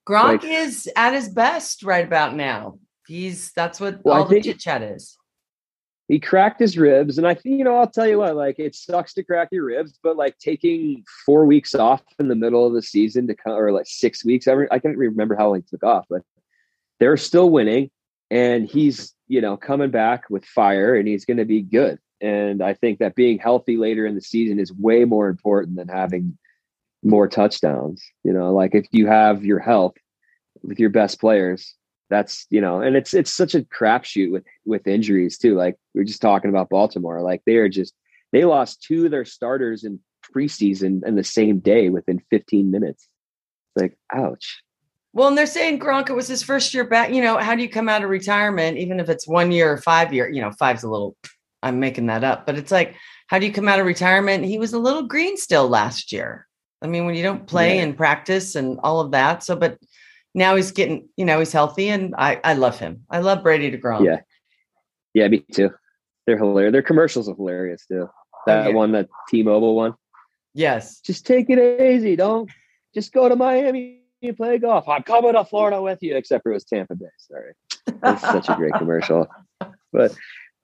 Gronk 0.09 0.43
like, 0.43 0.45
is 0.45 0.89
at 0.95 1.15
his 1.15 1.29
best 1.29 1.83
right 1.83 2.05
about 2.05 2.37
now. 2.37 2.79
He's 3.09 3.53
that's 3.53 3.81
what 3.81 4.05
well, 4.05 4.19
all 4.19 4.25
the 4.25 4.41
chit 4.41 4.61
chat 4.61 4.83
is. 4.83 5.17
He 6.09 6.21
cracked 6.21 6.61
his 6.61 6.79
ribs, 6.79 7.19
and 7.19 7.27
I 7.27 7.35
think 7.35 7.59
you 7.59 7.64
know. 7.64 7.77
I'll 7.77 7.90
tell 7.90 8.07
you 8.07 8.19
what, 8.19 8.37
like 8.37 8.61
it 8.61 8.77
sucks 8.77 9.12
to 9.14 9.25
crack 9.25 9.49
your 9.51 9.64
ribs, 9.64 9.99
but 10.01 10.16
like 10.16 10.38
taking 10.38 11.03
four 11.25 11.45
weeks 11.45 11.75
off 11.75 12.03
in 12.21 12.29
the 12.29 12.37
middle 12.37 12.64
of 12.64 12.75
the 12.75 12.83
season 12.83 13.27
to 13.27 13.35
come, 13.35 13.55
or 13.55 13.73
like 13.73 13.87
six 13.88 14.25
weeks. 14.25 14.47
I, 14.47 14.55
I 14.71 14.79
can't 14.79 14.97
remember 14.97 15.35
how 15.35 15.49
long 15.49 15.57
he 15.57 15.62
took 15.62 15.83
off, 15.83 16.07
but 16.09 16.23
they're 17.01 17.16
still 17.16 17.51
winning, 17.51 17.90
and 18.31 18.69
he's 18.69 19.14
you 19.27 19.40
know 19.40 19.57
coming 19.57 19.90
back 19.90 20.31
with 20.31 20.45
fire, 20.45 20.95
and 20.95 21.09
he's 21.09 21.25
going 21.25 21.38
to 21.38 21.45
be 21.45 21.62
good. 21.62 21.99
And 22.21 22.62
I 22.62 22.75
think 22.75 23.01
that 23.01 23.16
being 23.16 23.38
healthy 23.38 23.77
later 23.77 24.07
in 24.07 24.14
the 24.14 24.23
season 24.23 24.61
is 24.61 24.73
way 24.73 25.05
more 25.05 25.29
important 25.29 25.77
than 25.77 25.88
having 25.88 26.38
more 27.03 27.27
touchdowns. 27.27 28.03
You 28.23 28.33
know, 28.33 28.53
like 28.53 28.77
if 28.77 28.87
you 28.92 29.09
have 29.09 29.45
your 29.45 29.59
health 29.59 29.95
with 30.62 30.79
your 30.79 30.90
best 30.90 31.21
players, 31.21 31.75
that's 32.09 32.47
you 32.51 32.61
know, 32.61 32.81
and 32.81 32.97
it's 32.97 33.14
it's 33.14 33.33
such 33.33 33.55
a 33.55 33.62
crapshoot 33.62 34.31
with 34.31 34.45
with 34.64 34.87
injuries 34.87 35.38
too. 35.38 35.55
Like 35.55 35.77
we 35.95 36.01
are 36.01 36.05
just 36.05 36.23
talking 36.23 36.51
about 36.51 36.69
Baltimore, 36.69 37.23
like 37.23 37.42
they 37.47 37.57
are 37.57 37.69
just 37.69 37.95
they 38.33 38.45
lost 38.45 38.83
two 38.83 39.07
of 39.07 39.11
their 39.11 39.25
starters 39.25 39.85
in 39.85 40.01
preseason 40.35 41.07
in 41.07 41.14
the 41.14 41.25
same 41.25 41.61
day 41.61 41.88
within 41.88 42.21
15 42.31 42.71
minutes. 42.71 43.09
It's 43.75 43.83
like, 43.83 43.99
ouch. 44.12 44.62
Well, 45.12 45.29
and 45.29 45.38
they're 45.38 45.47
saying 45.47 45.79
Gronk, 45.81 46.11
it 46.11 46.14
was 46.14 46.29
his 46.29 46.42
first 46.42 46.75
year 46.75 46.85
back. 46.85 47.11
You 47.11 47.23
know, 47.23 47.38
how 47.38 47.55
do 47.55 47.62
you 47.62 47.69
come 47.69 47.88
out 47.88 48.03
of 48.03 48.11
retirement, 48.11 48.77
even 48.79 49.01
if 49.01 49.09
it's 49.09 49.27
one 49.27 49.51
year 49.51 49.73
or 49.73 49.79
five 49.79 50.12
year? 50.12 50.29
You 50.29 50.42
know, 50.42 50.51
five's 50.53 50.83
a 50.83 50.90
little 50.90 51.16
I'm 51.62 51.81
making 51.81 52.07
that 52.07 52.25
up, 52.25 52.47
but 52.47 52.57
it's 52.57 52.71
like, 52.71 52.95
how 53.29 53.38
do 53.38 53.47
you 53.47 53.53
come 53.53 53.69
out 53.69 53.81
of 53.81 53.87
retirement? 53.87 54.45
He 54.45 54.59
was 54.59 54.73
a 54.73 54.79
little 54.79 55.03
green 55.03 55.37
still 55.37 55.69
last 55.69 56.12
year. 56.12 56.47
I 56.83 56.87
mean, 56.87 57.07
when 57.07 57.14
you 57.14 57.23
don't 57.23 57.47
play 57.47 57.77
yeah. 57.77 57.83
and 57.83 57.97
practice 57.97 58.55
and 58.55 58.79
all 58.83 59.01
of 59.01 59.12
that. 59.12 59.42
So, 59.42 59.57
but 59.57 59.79
now 60.37 60.55
he's 60.55 60.70
getting, 60.70 61.09
you 61.16 61.25
know, 61.25 61.38
he's 61.38 61.51
healthy 61.51 61.88
and 61.88 62.14
I, 62.16 62.38
I 62.44 62.53
love 62.53 62.79
him. 62.79 63.05
I 63.11 63.20
love 63.20 63.42
Brady 63.42 63.70
to 63.70 63.79
grow. 63.79 64.03
Yeah. 64.03 64.20
Yeah, 65.14 65.29
me 65.29 65.38
too. 65.51 65.70
They're 66.27 66.37
hilarious. 66.37 66.72
Their 66.72 66.83
commercials 66.83 67.27
are 67.29 67.35
hilarious 67.35 67.87
too. 67.87 68.09
That 68.46 68.66
oh, 68.66 68.68
yeah. 68.68 68.75
one, 68.75 68.92
that 68.92 69.09
T-Mobile 69.31 69.75
one. 69.75 69.94
Yes. 70.53 71.01
Just 71.01 71.27
take 71.27 71.49
it 71.49 71.81
easy. 71.81 72.16
Don't 72.16 72.51
just 72.94 73.14
go 73.14 73.31
to 73.31 73.35
Miami 73.35 74.03
and 74.22 74.37
play 74.37 74.59
golf. 74.59 74.87
I'm 74.87 75.03
coming 75.03 75.33
to 75.33 75.44
Florida 75.44 75.81
with 75.81 76.03
you, 76.03 76.14
except 76.14 76.42
for 76.42 76.53
it 76.53 76.57
was 76.57 76.64
Tampa 76.64 76.94
Bay. 76.94 77.07
Sorry. 77.16 77.55
It's 77.87 78.22
such 78.22 78.49
a 78.51 78.57
great 78.57 78.75
commercial. 78.79 79.27
But 79.90 80.14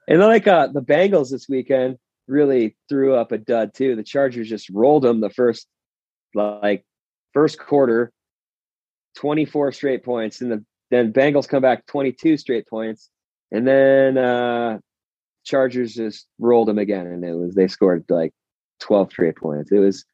and 0.06 0.20
then 0.20 0.28
like 0.28 0.46
uh, 0.46 0.66
the 0.66 0.82
Bengals 0.82 1.30
this 1.30 1.48
weekend 1.48 1.96
really 2.28 2.76
threw 2.90 3.14
up 3.14 3.32
a 3.32 3.38
dud 3.38 3.72
too. 3.72 3.96
The 3.96 4.02
Chargers 4.02 4.50
just 4.50 4.68
rolled 4.68 5.04
them 5.04 5.20
the 5.20 5.30
first 5.30 5.66
like 6.34 6.84
first 7.32 7.58
quarter, 7.58 8.12
24 9.16 9.72
straight 9.72 10.04
points, 10.04 10.40
and 10.40 10.50
the 10.50 10.64
then 10.90 11.12
Bengals 11.12 11.48
come 11.48 11.62
back 11.62 11.86
22 11.86 12.36
straight 12.36 12.66
points, 12.68 13.08
and 13.50 13.66
then 13.66 14.18
uh 14.18 14.78
Chargers 15.44 15.94
just 15.94 16.26
rolled 16.38 16.68
them 16.68 16.78
again, 16.78 17.06
and 17.06 17.24
it 17.24 17.34
was 17.34 17.54
they 17.54 17.68
scored 17.68 18.04
like 18.08 18.32
12 18.80 19.10
straight 19.10 19.36
points. 19.36 19.72
It 19.72 19.78
was, 19.78 20.04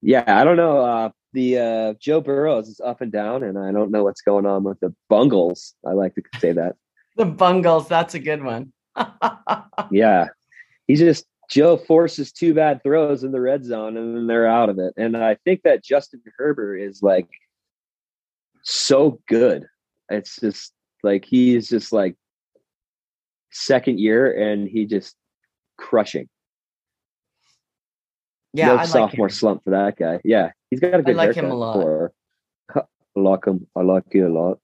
yeah, 0.00 0.24
I 0.26 0.44
don't 0.44 0.56
know. 0.56 0.80
Uh, 0.80 1.10
the 1.32 1.58
uh, 1.58 1.94
Joe 2.00 2.20
Burrows 2.20 2.68
is 2.68 2.80
up 2.80 3.00
and 3.00 3.12
down, 3.12 3.42
and 3.42 3.58
I 3.58 3.72
don't 3.72 3.90
know 3.90 4.04
what's 4.04 4.22
going 4.22 4.46
on 4.46 4.64
with 4.64 4.80
the 4.80 4.94
Bungles. 5.08 5.74
I 5.86 5.92
like 5.92 6.14
to 6.14 6.22
say 6.38 6.52
that. 6.52 6.76
the 7.16 7.26
Bungles, 7.26 7.88
that's 7.88 8.14
a 8.14 8.18
good 8.18 8.42
one. 8.42 8.72
yeah, 9.90 10.28
he's 10.86 11.00
just 11.00 11.26
Joe 11.50 11.76
forces 11.76 12.32
two 12.32 12.54
bad 12.54 12.82
throws 12.82 13.24
in 13.24 13.32
the 13.32 13.40
red 13.40 13.64
zone, 13.64 13.96
and 13.96 14.16
then 14.16 14.26
they're 14.26 14.46
out 14.46 14.68
of 14.68 14.78
it. 14.78 14.94
And 14.96 15.16
I 15.16 15.36
think 15.44 15.62
that 15.62 15.84
Justin 15.84 16.22
Herbert 16.36 16.78
is 16.78 17.02
like 17.02 17.28
so 18.62 19.20
good. 19.28 19.66
It's 20.08 20.36
just 20.40 20.72
like 21.02 21.24
he's 21.24 21.68
just 21.68 21.92
like 21.92 22.16
second 23.50 24.00
year, 24.00 24.32
and 24.32 24.68
he 24.68 24.86
just 24.86 25.14
crushing. 25.76 26.28
Yeah, 28.52 28.68
no 28.68 28.74
like 28.76 28.86
sophomore 28.86 29.26
him. 29.26 29.30
slump 29.32 29.64
for 29.64 29.70
that 29.70 29.96
guy. 29.96 30.20
Yeah, 30.24 30.52
he's 30.70 30.80
got 30.80 30.94
a 30.94 31.02
good 31.02 31.14
I 31.14 31.26
like 31.26 31.36
him 31.36 31.50
a 31.50 31.54
lot. 31.54 31.74
For, 31.74 32.12
I 32.74 32.82
like 33.16 33.46
him. 33.46 33.66
I 33.76 33.82
like 33.82 34.04
you 34.12 34.26
a 34.26 34.32
lot. 34.32 34.58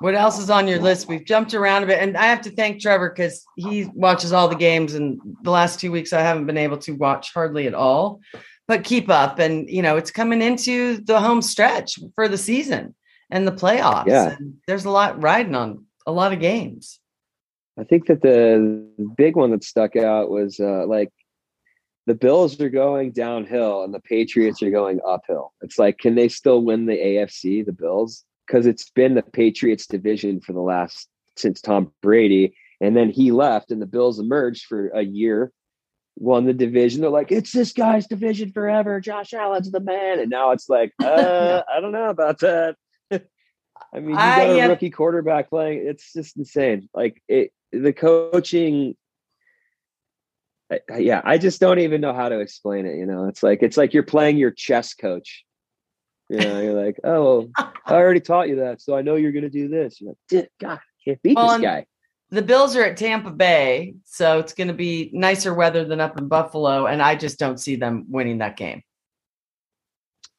What 0.00 0.14
else 0.14 0.38
is 0.38 0.50
on 0.50 0.68
your 0.68 0.80
list? 0.80 1.08
We've 1.08 1.24
jumped 1.24 1.54
around 1.54 1.84
a 1.84 1.86
bit, 1.86 2.00
and 2.00 2.16
I 2.16 2.26
have 2.26 2.42
to 2.42 2.50
thank 2.50 2.80
Trevor 2.80 3.10
because 3.10 3.44
he 3.56 3.86
watches 3.94 4.32
all 4.32 4.48
the 4.48 4.56
games. 4.56 4.94
And 4.94 5.18
the 5.42 5.50
last 5.50 5.80
two 5.80 5.90
weeks, 5.90 6.12
I 6.12 6.20
haven't 6.20 6.46
been 6.46 6.58
able 6.58 6.78
to 6.78 6.92
watch 6.92 7.32
hardly 7.32 7.66
at 7.66 7.74
all. 7.74 8.20
But 8.66 8.84
keep 8.84 9.10
up, 9.10 9.38
and 9.38 9.68
you 9.68 9.82
know 9.82 9.96
it's 9.96 10.10
coming 10.10 10.42
into 10.42 10.98
the 10.98 11.20
home 11.20 11.42
stretch 11.42 11.98
for 12.14 12.28
the 12.28 12.38
season 12.38 12.94
and 13.34 13.48
the 13.48 13.52
playoffs. 13.52 14.06
Yeah. 14.06 14.36
And 14.38 14.54
there's 14.66 14.84
a 14.84 14.90
lot 14.90 15.20
riding 15.20 15.56
on 15.56 15.84
a 16.06 16.12
lot 16.12 16.32
of 16.32 16.38
games. 16.38 17.00
I 17.76 17.82
think 17.82 18.06
that 18.06 18.22
the 18.22 18.88
big 19.16 19.34
one 19.34 19.50
that 19.50 19.64
stuck 19.64 19.96
out 19.96 20.30
was 20.30 20.60
uh, 20.60 20.86
like 20.86 21.10
the 22.06 22.14
Bills 22.14 22.60
are 22.60 22.70
going 22.70 23.10
downhill 23.10 23.82
and 23.82 23.92
the 23.92 24.00
Patriots 24.00 24.62
are 24.62 24.70
going 24.70 25.00
uphill. 25.06 25.52
It's 25.62 25.80
like, 25.80 25.98
can 25.98 26.14
they 26.14 26.28
still 26.28 26.62
win 26.62 26.86
the 26.86 26.96
AFC, 26.96 27.66
the 27.66 27.72
Bills? 27.72 28.24
Because 28.46 28.66
it's 28.66 28.88
been 28.90 29.14
the 29.14 29.22
Patriots 29.22 29.88
division 29.88 30.40
for 30.40 30.52
the 30.52 30.60
last 30.60 31.08
since 31.36 31.60
Tom 31.60 31.92
Brady. 32.02 32.54
And 32.80 32.96
then 32.96 33.10
he 33.10 33.32
left 33.32 33.72
and 33.72 33.82
the 33.82 33.86
Bills 33.86 34.20
emerged 34.20 34.66
for 34.66 34.88
a 34.90 35.02
year, 35.02 35.50
won 36.14 36.44
the 36.44 36.52
division. 36.52 37.00
They're 37.00 37.10
like, 37.10 37.32
it's 37.32 37.50
this 37.50 37.72
guy's 37.72 38.06
division 38.06 38.52
forever. 38.52 39.00
Josh 39.00 39.32
Allen's 39.32 39.72
the 39.72 39.80
man. 39.80 40.20
And 40.20 40.30
now 40.30 40.52
it's 40.52 40.68
like, 40.68 40.92
uh, 41.02 41.62
I 41.68 41.80
don't 41.80 41.90
know 41.90 42.10
about 42.10 42.38
that. 42.40 42.76
I 43.94 44.00
mean, 44.00 44.10
you 44.10 44.16
got 44.16 44.40
a 44.40 44.64
uh, 44.64 44.68
rookie 44.68 44.90
quarterback 44.90 45.50
playing. 45.50 45.86
It's 45.86 46.12
just 46.12 46.36
insane. 46.36 46.88
Like 46.92 47.22
it, 47.28 47.52
the 47.72 47.92
coaching. 47.92 48.96
I- 50.70 50.80
I- 50.90 50.98
Yeah, 50.98 51.22
I 51.24 51.38
just 51.38 51.60
don't 51.60 51.78
even 51.78 52.00
know 52.00 52.12
how 52.12 52.28
to 52.28 52.40
explain 52.40 52.86
it. 52.86 52.96
You 52.96 53.06
know, 53.06 53.28
it's 53.28 53.42
like 53.42 53.62
it's 53.62 53.76
like 53.76 53.94
you're 53.94 54.02
playing 54.02 54.36
your 54.36 54.50
chess 54.50 54.94
coach. 54.94 55.44
You 56.28 56.38
know, 56.38 56.60
you're 56.60 56.84
like, 56.84 56.98
oh, 57.04 57.50
I 57.56 57.72
already 57.86 58.20
taught 58.20 58.48
you 58.48 58.56
that, 58.56 58.80
so 58.80 58.96
I 58.96 59.02
know 59.02 59.14
you're 59.16 59.32
going 59.32 59.42
to 59.44 59.50
do 59.50 59.68
this. 59.68 60.00
You're 60.00 60.10
like, 60.10 60.18
"Dude, 60.28 60.48
God, 60.60 60.78
I 60.78 61.04
can't 61.04 61.22
beat 61.22 61.36
Well, 61.36 61.58
this 61.58 61.62
guy. 61.62 61.86
The 62.30 62.42
Bills 62.42 62.74
are 62.74 62.82
at 62.82 62.96
Tampa 62.96 63.30
Bay, 63.30 63.94
so 64.04 64.38
it's 64.40 64.54
going 64.54 64.68
to 64.68 64.74
be 64.74 65.10
nicer 65.12 65.54
weather 65.54 65.84
than 65.84 66.00
up 66.00 66.18
in 66.18 66.26
Buffalo, 66.26 66.86
and 66.86 67.00
I 67.00 67.14
just 67.14 67.38
don't 67.38 67.60
see 67.60 67.76
them 67.76 68.06
winning 68.08 68.38
that 68.38 68.56
game. 68.56 68.82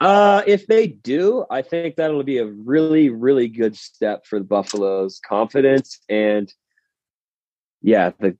Uh, 0.01 0.43
if 0.45 0.67
they 0.67 0.87
do, 0.87 1.45
I 1.49 1.61
think 1.61 1.95
that'll 1.95 2.23
be 2.23 2.39
a 2.39 2.45
really, 2.45 3.09
really 3.09 3.47
good 3.47 3.75
step 3.77 4.25
for 4.25 4.39
the 4.39 4.45
Buffalo's 4.45 5.19
confidence 5.25 5.99
and 6.09 6.51
yeah, 7.81 8.11
the 8.19 8.37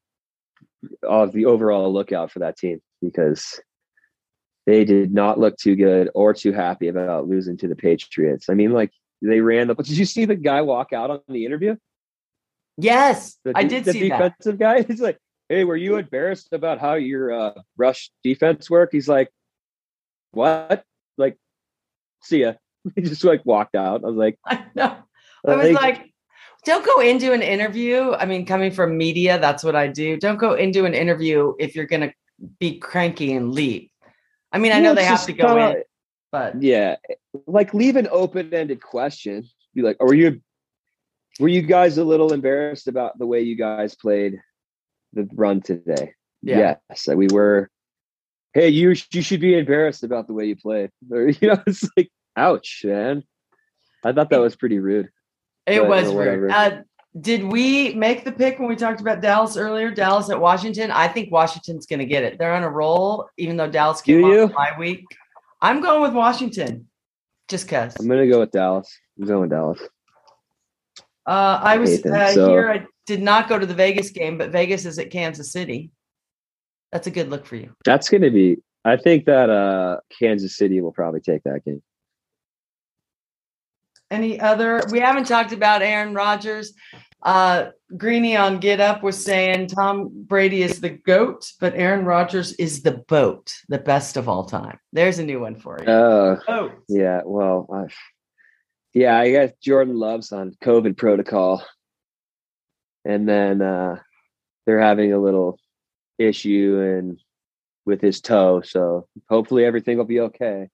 of 1.04 1.32
the 1.32 1.46
overall 1.46 1.92
lookout 1.94 2.32
for 2.32 2.40
that 2.40 2.58
team 2.58 2.82
because 3.02 3.60
they 4.66 4.84
did 4.86 5.14
not 5.14 5.40
look 5.40 5.56
too 5.58 5.76
good 5.76 6.10
or 6.14 6.34
too 6.34 6.52
happy 6.52 6.88
about 6.88 7.28
losing 7.28 7.58
to 7.58 7.68
the 7.68 7.76
Patriots. 7.76 8.50
I 8.50 8.54
mean, 8.54 8.72
like 8.72 8.92
they 9.22 9.40
ran 9.40 9.68
the. 9.68 9.76
Did 9.76 9.98
you 9.98 10.06
see 10.06 10.26
the 10.26 10.36
guy 10.36 10.62
walk 10.62 10.94
out 10.94 11.10
on 11.10 11.22
the 11.28 11.46
interview? 11.46 11.76
Yes, 12.78 13.38
The, 13.46 13.54
I 13.56 13.64
did 13.64 13.86
the 13.86 13.94
see 13.94 14.10
that. 14.10 14.18
defensive 14.18 14.60
guy. 14.60 14.82
He's 14.88 15.00
like, 15.02 15.20
"Hey, 15.48 15.64
were 15.64 15.78
you 15.78 15.96
embarrassed 15.96 16.50
about 16.52 16.80
how 16.80 16.96
your 16.96 17.32
uh, 17.32 17.54
rush 17.78 18.12
defense 18.24 18.70
work?" 18.70 18.90
He's 18.92 19.08
like, 19.08 19.30
"What?" 20.32 20.84
See 22.26 22.42
ya. 22.42 22.54
He 22.96 23.02
just 23.02 23.24
like 23.24 23.44
walked 23.46 23.76
out. 23.76 24.04
I 24.04 24.08
was 24.08 24.16
like, 24.16 24.38
I 24.46 24.66
know. 24.76 24.98
I 25.48 25.56
was 25.56 25.72
like, 25.72 26.14
don't 26.66 26.86
go 26.86 27.00
into 27.00 27.32
an 27.34 27.42
interview. 27.42 28.12
I 28.12 28.26
mean, 28.26 28.46
coming 28.46 28.72
from 28.72 28.98
media, 28.98 29.40
that's 29.40 29.64
what 29.64 29.76
I 29.76 29.88
do. 29.88 30.18
Don't 30.18 30.38
go 30.38 30.54
into 30.54 30.86
an 30.86 30.94
interview 30.94 31.54
if 31.60 31.76
you're 31.76 31.88
going 31.88 32.02
to 32.02 32.14
be 32.60 32.78
cranky 32.78 33.34
and 33.34 33.54
leave. 33.54 33.90
I 34.52 34.60
mean, 34.60 34.72
I 34.72 34.80
know 34.80 34.94
they 34.94 35.06
have 35.06 35.26
to 35.26 35.34
go 35.34 35.48
kinda- 35.48 35.78
in, 35.78 35.84
but 36.36 36.62
yeah 36.62 36.98
like 37.48 37.74
leave 37.74 37.96
an 37.96 38.08
open-ended 38.12 38.82
question 38.82 39.48
be 39.74 39.82
like 39.82 40.02
were 40.02 40.14
you 40.14 40.42
were 41.40 41.48
you 41.48 41.62
guys 41.62 41.98
a 41.98 42.04
little 42.04 42.34
embarrassed 42.34 42.88
about 42.88 43.18
the 43.18 43.26
way 43.26 43.40
you 43.42 43.56
guys 43.56 43.96
played 43.96 44.40
the 45.14 45.28
run 45.34 45.62
today 45.62 46.14
Yeah. 46.42 46.76
yes 46.90 47.08
we 47.08 47.28
were 47.32 47.70
hey 48.56 48.70
you 48.70 48.96
you 49.12 49.22
should 49.22 49.40
be 49.40 49.56
embarrassed 49.56 50.04
about 50.04 50.26
the 50.26 50.34
way 50.34 50.46
you 50.46 50.56
play. 50.56 50.90
or, 51.12 51.28
you 51.30 51.48
know 51.50 51.62
it's 51.68 51.88
like 51.96 52.10
ouch 52.36 52.82
man 52.84 53.24
i 54.04 54.12
thought 54.12 54.30
that 54.32 54.40
was 54.42 54.56
pretty 54.56 54.80
rude 54.80 55.10
it 55.68 55.80
but- 55.82 55.90
was 55.90 56.12
rude. 56.14 56.50
Uh, 56.52 56.82
did 57.22 57.44
we 57.44 57.94
make 57.94 58.26
the 58.26 58.32
pick 58.32 58.60
when 58.60 58.68
we 58.68 58.76
talked 58.76 59.00
about 59.00 59.22
Dallas 59.22 59.56
earlier? 59.56 59.90
Dallas 59.90 60.30
at 60.30 60.40
Washington? 60.40 60.92
I 60.92 61.08
think 61.08 61.32
Washington's 61.32 61.86
going 61.86 62.00
to 62.00 62.06
get 62.06 62.24
it. 62.24 62.38
They're 62.38 62.54
on 62.54 62.64
a 62.64 62.70
roll, 62.70 63.30
even 63.38 63.56
though 63.56 63.70
Dallas 63.72 64.02
came 64.02 64.20
you? 64.20 64.42
off 64.44 64.52
my 64.54 64.78
week. 64.78 65.06
I'm 65.62 65.80
going 65.82 66.02
with 66.02 66.14
Washington 66.14 66.88
just 67.48 67.66
because. 67.68 67.96
i'm 68.00 68.08
gonna 68.10 68.28
go 68.28 68.40
with 68.42 68.52
dallas 68.52 68.90
i'm 69.18 69.26
going 69.28 69.42
with 69.42 69.50
dallas 69.52 69.80
Uh, 71.26 71.60
I 71.64 71.78
was 71.78 72.02
them, 72.02 72.14
uh, 72.14 72.32
so- 72.34 72.50
here. 72.50 72.70
I 72.70 72.86
did 73.06 73.22
not 73.22 73.48
go 73.50 73.58
to 73.58 73.66
the 73.66 73.74
Vegas 73.74 74.10
game, 74.12 74.38
but 74.38 74.52
Vegas 74.52 74.86
is 74.86 75.00
at 75.00 75.10
Kansas 75.10 75.52
City. 75.52 75.92
That's 76.96 77.08
a 77.08 77.12
good 77.12 77.30
look 77.30 77.46
for 77.46 77.58
you. 77.58 77.76
that's 77.84 78.08
gonna 78.08 78.32
be 78.32 78.56
i 78.86 78.96
think 78.96 79.26
that 79.26 79.50
uh 79.50 79.98
kansas 80.18 80.56
city 80.56 80.80
will 80.80 80.94
probably 80.94 81.20
take 81.20 81.44
that 81.44 81.66
game 81.66 81.82
Any 84.12 84.40
other? 84.40 84.82
We 84.92 85.00
haven't 85.00 85.26
talked 85.28 85.52
about 85.52 85.82
Aaron 85.82 86.14
Rodgers. 86.14 86.74
Uh, 87.24 87.72
Greeny 87.98 88.38
on 88.38 88.60
Get 88.60 88.80
Up 88.80 89.02
was 89.04 89.18
saying 89.22 89.68
Tom 89.68 90.10
Brady 90.32 90.62
is 90.62 90.80
the 90.80 90.92
goat, 90.92 91.42
but 91.60 91.74
Aaron 91.76 92.06
Rodgers 92.06 92.54
is 92.54 92.84
the 92.84 93.04
boat, 93.10 93.52
the 93.68 93.80
best 93.80 94.16
of 94.16 94.30
all 94.30 94.46
time. 94.46 94.78
There's 94.94 95.18
a 95.20 95.26
new 95.26 95.40
one 95.42 95.56
for 95.56 95.80
you. 95.82 95.92
uh 95.92 96.40
Boat. 96.48 96.72
Yeah, 96.88 97.22
well, 97.26 97.68
I, 97.74 97.92
yeah, 98.94 99.18
I 99.20 99.32
guess 99.32 99.52
Jordan 99.62 99.96
Love's 99.98 100.32
on 100.32 100.56
COVID 100.64 100.96
protocol, 100.98 101.64
and 103.04 103.28
then 103.28 103.62
uh, 103.62 103.96
they're 104.66 104.80
having 104.80 105.12
a 105.14 105.20
little 105.20 105.60
issue 106.18 106.80
and 106.80 107.20
with 107.86 108.02
his 108.02 108.22
toe. 108.22 108.62
So 108.62 109.08
hopefully 109.30 109.66
everything 109.66 109.98
will 109.98 110.06
be 110.06 110.22
okay. 110.22 110.70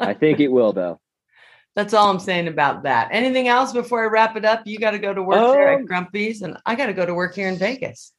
I 0.00 0.14
think 0.14 0.40
it 0.40 0.48
will, 0.48 0.72
though. 0.72 1.00
That's 1.76 1.92
all 1.92 2.08
I'm 2.08 2.20
saying 2.20 2.46
about 2.46 2.84
that. 2.84 3.08
Anything 3.10 3.48
else 3.48 3.72
before 3.72 4.04
I 4.04 4.06
wrap 4.06 4.36
it 4.36 4.44
up? 4.44 4.62
You 4.64 4.78
got 4.78 4.92
to 4.92 4.98
go 4.98 5.12
to 5.12 5.22
work 5.22 5.54
there 5.54 5.72
at 5.72 5.80
Um, 5.80 5.86
Grumpy's, 5.86 6.42
and 6.42 6.56
I 6.64 6.76
got 6.76 6.86
to 6.86 6.92
go 6.92 7.04
to 7.04 7.14
work 7.14 7.34
here 7.34 7.48
in 7.48 7.58
Vegas. 7.58 8.12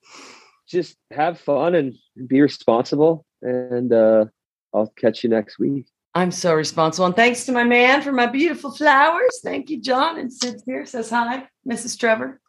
Just 0.68 0.98
have 1.12 1.40
fun 1.40 1.76
and 1.76 1.96
be 2.28 2.42
responsible, 2.42 3.26
and 3.42 3.94
uh, 3.94 4.26
I'll 4.74 4.92
catch 4.98 5.24
you 5.24 5.30
next 5.30 5.58
week. 5.58 5.86
I'm 6.16 6.32
so 6.32 6.54
responsible. 6.54 7.06
And 7.06 7.16
thanks 7.16 7.46
to 7.46 7.52
my 7.52 7.64
man 7.64 8.02
for 8.02 8.12
my 8.12 8.26
beautiful 8.26 8.72
flowers. 8.72 9.40
Thank 9.44 9.70
you, 9.70 9.82
John. 9.82 10.18
And 10.18 10.32
Sid 10.32 10.62
here 10.66 10.86
says 10.86 11.10
hi, 11.10 11.48
Mrs. 11.70 12.00
Trevor. 12.00 12.42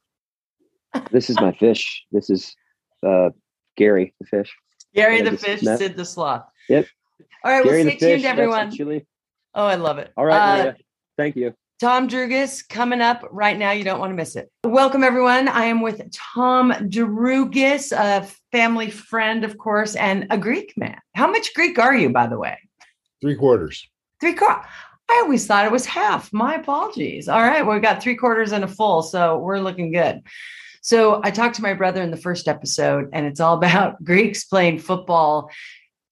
This 1.11 1.31
is 1.31 1.39
my 1.41 1.53
fish. 1.53 2.05
This 2.11 2.31
is 2.31 2.55
uh, 3.05 3.31
Gary 3.77 4.15
the 4.21 4.27
fish. 4.27 4.55
Gary 4.95 5.21
the 5.23 5.37
fish, 5.37 5.63
met- 5.63 5.79
Sid 5.79 5.97
the 5.97 6.05
sloth. 6.05 6.45
Yep. 6.69 6.87
All 7.45 7.53
right, 7.53 7.65
Gary 7.65 7.77
we'll 7.85 7.85
the 7.93 7.97
stay 7.99 8.09
tuned, 8.11 8.23
fish. 8.23 8.31
everyone. 8.31 8.69
actually- 8.69 9.07
Oh, 9.55 9.65
I 9.67 9.77
love 9.77 9.99
it. 9.99 10.13
All 10.17 10.25
right, 10.27 10.37
Uh, 10.37 10.57
Maria. 10.65 10.77
Thank 11.17 11.37
you. 11.37 11.55
Tom 11.81 12.09
Drougas 12.09 12.67
coming 12.67 13.01
up 13.03 13.27
right 13.31 13.57
now. 13.59 13.71
You 13.71 13.85
don't 13.85 14.01
want 14.01 14.11
to 14.11 14.15
miss 14.15 14.35
it. 14.37 14.51
Welcome, 14.65 15.05
everyone. 15.05 15.49
I 15.49 15.65
am 15.65 15.81
with 15.83 16.01
Tom 16.13 16.73
Drougas, 16.73 17.93
a 17.93 18.27
family 18.53 18.91
friend, 18.91 19.45
of 19.45 19.59
course, 19.59 19.95
and 19.97 20.27
a 20.31 20.39
Greek 20.39 20.73
man. 20.77 20.99
How 21.15 21.31
much 21.31 21.53
Greek 21.55 21.79
are 21.79 21.95
you, 21.95 22.09
by 22.11 22.27
the 22.27 22.39
way? 22.39 22.59
Three 23.21 23.35
quarters. 23.37 23.87
Three 24.21 24.35
quarters. 24.35 24.65
I 25.09 25.21
always 25.23 25.47
thought 25.47 25.65
it 25.67 25.71
was 25.73 25.87
half. 25.87 26.33
My 26.33 26.55
apologies. 26.57 27.29
All 27.29 27.43
right. 27.43 27.65
Well, 27.65 27.75
we've 27.75 27.83
got 27.83 28.03
three 28.03 28.17
quarters 28.17 28.53
and 28.53 28.65
a 28.65 28.69
full. 28.69 29.03
So 29.03 29.39
we're 29.39 29.59
looking 29.61 29.93
good. 29.93 30.23
So 30.87 31.21
I 31.25 31.33
talked 31.33 31.57
to 31.57 31.63
my 31.63 31.75
brother 31.75 32.01
in 32.01 32.13
the 32.13 32.17
first 32.17 32.47
episode, 32.47 33.09
and 33.13 33.27
it's 33.27 33.41
all 33.41 33.57
about 33.59 34.05
Greeks 34.05 34.45
playing 34.45 34.79
football 34.79 35.51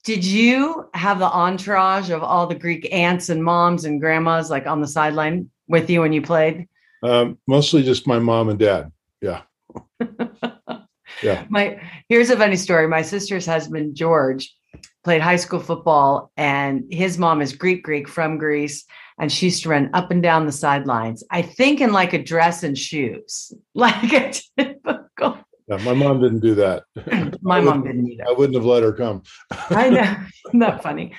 Did 0.03 0.25
you 0.25 0.91
have 0.95 1.21
the 1.21 1.31
entourage 1.31 2.11
of 2.11 2.25
all 2.25 2.49
the 2.49 2.57
Greek 2.57 2.93
aunts 2.93 3.29
and 3.29 3.45
moms 3.45 3.85
and 3.85 4.01
grandmas 4.01 4.51
like 4.51 4.67
on 4.67 4.81
the 4.81 4.89
sideline 4.89 5.49
with 5.69 5.89
you 5.89 6.01
when 6.01 6.13
you 6.13 6.23
played? 6.23 6.69
Um, 7.05 7.39
mostly 7.47 7.85
just 7.85 8.09
my 8.09 8.19
mom 8.19 8.49
and 8.49 8.59
dad. 8.59 8.91
Yeah. 9.23 9.43
yeah. 11.23 11.45
My 11.49 11.81
here's 12.09 12.31
a 12.31 12.37
funny 12.37 12.57
story. 12.57 12.89
My 12.89 13.03
sister's 13.03 13.47
husband 13.47 13.95
George 13.95 14.53
played 15.05 15.21
high 15.21 15.37
school 15.37 15.61
football, 15.61 16.33
and 16.37 16.85
his 16.91 17.19
mom 17.19 17.43
is 17.43 17.53
Greek 17.53 17.83
Greek 17.83 18.09
from 18.09 18.39
Greece, 18.39 18.85
and 19.19 19.31
she 19.31 19.47
used 19.47 19.63
to 19.63 19.69
run 19.69 19.91
up 19.93 20.11
and 20.11 20.23
down 20.23 20.47
the 20.47 20.53
sidelines. 20.53 21.23
I 21.31 21.43
think 21.43 21.81
in 21.81 21.93
like 21.93 22.13
a 22.13 22.23
dress 22.23 22.63
and 22.63 22.77
shoes, 22.77 23.53
like 23.75 24.13
a 24.13 24.33
typical. 24.57 25.39
Yeah, 25.69 25.79
my 25.79 25.95
mom 25.95 26.21
didn't 26.21 26.41
do 26.41 26.55
that. 26.57 26.85
my 27.43 27.61
mom 27.61 27.85
didn't 27.85 28.11
either. 28.11 28.25
I 28.29 28.33
wouldn't 28.33 28.57
have 28.57 28.67
let 28.67 28.83
her 28.83 28.93
come. 28.93 29.23
I 29.71 29.89
know. 29.89 30.17
Not 30.53 30.83
funny. 30.83 31.15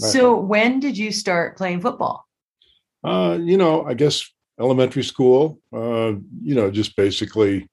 Right. 0.00 0.10
So 0.10 0.36
when 0.36 0.80
did 0.80 0.96
you 0.96 1.12
start 1.12 1.58
playing 1.58 1.80
football? 1.80 2.26
Uh, 3.04 3.38
you 3.40 3.58
know, 3.58 3.84
I 3.84 3.94
guess 3.94 4.26
elementary 4.58 5.04
school. 5.04 5.60
Uh, 5.72 6.14
you 6.42 6.54
know, 6.54 6.70
just 6.70 6.96
basically, 6.96 7.68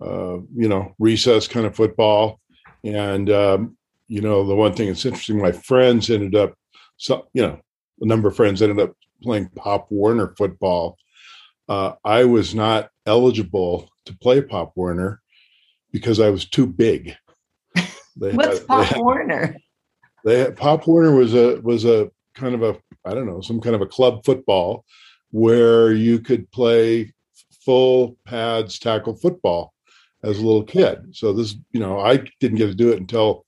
uh, 0.00 0.38
you 0.54 0.68
know, 0.68 0.94
recess 0.98 1.46
kind 1.46 1.66
of 1.66 1.76
football, 1.76 2.40
and 2.84 3.30
um, 3.30 3.76
you 4.10 4.20
know, 4.20 4.44
the 4.44 4.56
one 4.56 4.74
thing 4.74 4.88
that's 4.88 5.06
interesting, 5.06 5.40
my 5.40 5.52
friends 5.52 6.10
ended 6.10 6.34
up, 6.34 6.54
so 6.96 7.28
you 7.32 7.42
know, 7.42 7.60
a 8.00 8.06
number 8.06 8.28
of 8.28 8.34
friends 8.34 8.60
ended 8.60 8.80
up 8.80 8.92
playing 9.22 9.48
Pop 9.50 9.86
Warner 9.88 10.34
football. 10.36 10.98
Uh, 11.68 11.92
I 12.04 12.24
was 12.24 12.52
not 12.52 12.90
eligible 13.06 13.88
to 14.06 14.18
play 14.18 14.42
Pop 14.42 14.72
Warner 14.74 15.22
because 15.92 16.18
I 16.18 16.30
was 16.30 16.44
too 16.44 16.66
big. 16.66 17.14
They 18.16 18.32
What's 18.32 18.58
had, 18.58 18.66
Pop 18.66 18.88
they 18.88 19.00
Warner? 19.00 19.56
they 20.24 20.40
had, 20.40 20.56
Pop 20.56 20.88
Warner 20.88 21.14
was 21.14 21.34
a 21.34 21.60
was 21.60 21.84
a 21.84 22.10
kind 22.34 22.56
of 22.56 22.62
a 22.64 22.76
I 23.04 23.14
don't 23.14 23.26
know 23.26 23.40
some 23.40 23.60
kind 23.60 23.76
of 23.76 23.80
a 23.80 23.86
club 23.86 24.24
football 24.24 24.84
where 25.30 25.92
you 25.92 26.18
could 26.18 26.50
play 26.50 27.14
full 27.64 28.16
pads 28.26 28.80
tackle 28.80 29.14
football 29.14 29.72
as 30.24 30.38
a 30.38 30.44
little 30.44 30.64
kid. 30.64 31.14
So 31.16 31.32
this, 31.32 31.54
you 31.70 31.78
know, 31.78 32.00
I 32.00 32.24
didn't 32.40 32.58
get 32.58 32.66
to 32.66 32.74
do 32.74 32.90
it 32.90 32.98
until 32.98 33.46